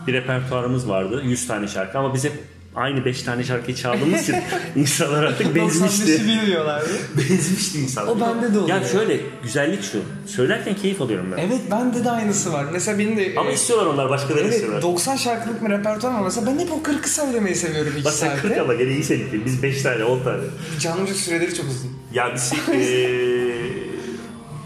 Bir 0.06 0.12
repertuarımız 0.12 0.88
vardı. 0.88 1.22
100 1.24 1.46
tane 1.46 1.68
şarkı 1.68 1.98
ama 1.98 2.14
biz 2.14 2.24
hep 2.24 2.32
aynı 2.74 3.04
5 3.04 3.22
tane 3.22 3.44
şarkıyı 3.44 3.76
çaldığımız 3.76 4.22
için 4.22 4.36
insanlar 4.76 5.24
artık 5.24 5.46
95'i 5.46 5.54
benzmişti. 5.54 6.06
bilmiyorlardı. 6.26 6.88
Benzmişti 7.16 7.78
insanlar. 7.78 8.12
O 8.12 8.20
bende 8.20 8.54
de 8.54 8.58
oluyor. 8.58 8.80
Ya 8.80 8.84
şöyle, 8.88 9.20
güzellik 9.42 9.82
şu. 9.82 9.98
Söylerken 10.26 10.74
keyif 10.74 11.02
alıyorum 11.02 11.26
ben. 11.32 11.38
Evet 11.42 11.60
bende 11.70 12.04
de 12.04 12.10
aynısı 12.10 12.52
var. 12.52 12.66
Mesela 12.72 12.98
benim 12.98 13.16
de 13.16 13.32
Ama 13.36 13.50
e, 13.50 13.54
istiyorlar 13.54 13.86
onlar, 13.86 14.10
başkaları 14.10 14.40
Evet 14.44 14.52
istiyorlar. 14.54 14.82
90 14.82 15.16
şarkılık 15.16 15.64
bir 15.64 15.70
repertuar 15.70 16.14
var 16.14 16.20
mesela 16.24 16.46
ben 16.46 16.58
hep 16.58 16.72
o 16.72 16.76
40'ı 16.76 17.08
söylemeyi 17.08 17.56
seviyorum 17.56 17.92
2 17.96 18.04
Bak 18.04 18.12
sen 18.12 18.30
40 18.32 18.42
saatte. 18.42 18.60
ama 18.60 18.74
gene 18.74 18.90
iyi 18.90 19.04
seninki. 19.04 19.44
Biz 19.44 19.62
5 19.62 19.82
tane, 19.82 20.04
10 20.04 20.24
tane. 20.24 20.42
Canlı 20.80 21.00
müzik 21.02 21.16
süreleri 21.16 21.54
çok 21.54 21.66
uzun. 21.66 21.90
Ya 22.14 22.32
biz 22.34 22.52
eee 22.72 23.47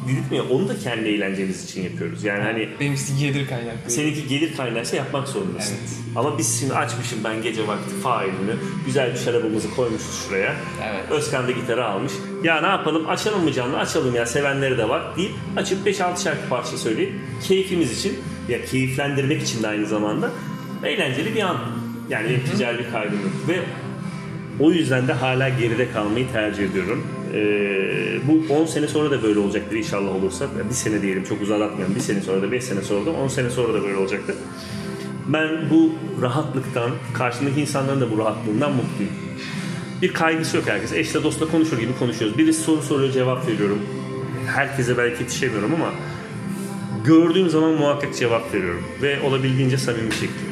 yürütmüyor. 0.09 0.44
Onu 0.50 0.68
da 0.68 0.78
kendi 0.78 1.09
eğlencemiz 1.09 1.64
için 1.64 1.82
yapıyoruz. 1.82 2.24
Yani 2.24 2.42
hani 2.42 2.68
Benimkisi 2.80 3.18
gelir 3.18 3.48
kaynaklı. 3.48 3.90
seninki 3.90 4.28
gelir 4.28 4.57
kaynarsa 4.57 4.96
yapmak 4.96 5.28
zorundasın. 5.28 5.76
Evet. 5.80 5.90
Ama 6.16 6.38
biz 6.38 6.61
şimdi 6.61 6.74
açmışım 6.74 7.18
ben 7.24 7.42
gece 7.42 7.66
vakti 7.68 7.94
failini. 8.03 8.53
Güzel 8.86 9.12
bir 9.14 9.18
şarabımızı 9.18 9.70
koymuşuz 9.70 10.24
şuraya. 10.28 10.55
Evet. 10.84 11.11
Özkan 11.11 11.46
da 11.48 11.50
gitarı 11.50 11.84
almış. 11.84 12.12
Ya 12.44 12.61
ne 12.61 12.66
yapalım 12.66 13.09
açalım 13.09 13.44
mı 13.44 13.53
canlı? 13.53 13.78
Açalım 13.78 14.14
ya 14.14 14.26
sevenleri 14.26 14.78
de 14.78 14.88
var 14.88 15.16
deyip 15.16 15.32
açıp 15.57 15.86
5-6 15.86 16.22
şarkı 16.24 16.48
parça 16.48 16.76
söyleyip 16.78 17.12
keyfimiz 17.48 17.98
için 17.98 18.18
ya 18.48 18.64
keyiflendirmek 18.64 19.42
için 19.42 19.62
de 19.62 19.68
aynı 19.68 19.86
zamanda 19.86 20.30
eğlenceli 20.84 21.34
bir 21.34 21.42
an. 21.42 21.57
Yani 22.11 22.40
ticari 22.53 22.78
bir 22.78 22.90
kaygım 22.90 23.18
yok. 23.22 23.32
Ve 23.48 23.61
o 24.61 24.72
yüzden 24.72 25.09
de 25.09 25.12
hala 25.12 25.48
geride 25.48 25.92
kalmayı 25.92 26.32
tercih 26.32 26.64
ediyorum. 26.70 27.07
Ee, 27.35 28.20
bu 28.28 28.55
10 28.55 28.66
sene 28.66 28.89
sonra 28.89 29.11
da 29.11 29.22
böyle 29.22 29.39
olacaktır 29.39 29.76
inşallah 29.76 30.14
olursa. 30.14 30.45
Ya 30.45 30.68
Bir 30.68 30.74
sene 30.74 31.03
diyelim 31.03 31.24
çok 31.24 31.43
uzatmayalım. 31.43 31.95
Bir 31.95 32.01
sene 32.01 32.20
sonra 32.20 32.43
da 32.43 32.53
5 32.53 32.64
sene 32.64 32.83
sonra 32.83 33.07
da 33.07 33.11
10 33.11 33.28
sene 33.28 33.51
sonra 33.51 33.74
da 33.74 33.83
böyle 33.83 33.97
olacaktır. 33.97 34.37
Ben 35.28 35.70
bu 35.70 35.93
rahatlıktan, 36.22 36.91
karşımdaki 37.14 37.61
insanların 37.61 38.01
da 38.01 38.11
bu 38.11 38.18
rahatlığından 38.18 38.72
mutluyum. 38.72 39.12
Bir 40.03 40.12
kaygısı 40.12 40.57
yok 40.57 40.66
herkes. 40.68 40.93
Eşle 40.93 41.22
dostla 41.22 41.49
konuşur 41.49 41.78
gibi 41.78 41.93
konuşuyoruz. 41.99 42.39
Birisi 42.39 42.61
soru 42.62 42.83
soruyor 42.83 43.12
cevap 43.12 43.49
veriyorum. 43.49 43.78
Herkese 44.47 44.99
belki 44.99 45.22
yetişemiyorum 45.22 45.74
ama 45.74 45.93
gördüğüm 47.05 47.49
zaman 47.49 47.70
muhakkak 47.70 48.16
cevap 48.16 48.55
veriyorum. 48.55 48.85
Ve 49.03 49.20
olabildiğince 49.20 49.78
samimi 49.78 50.12
şekilde. 50.12 50.51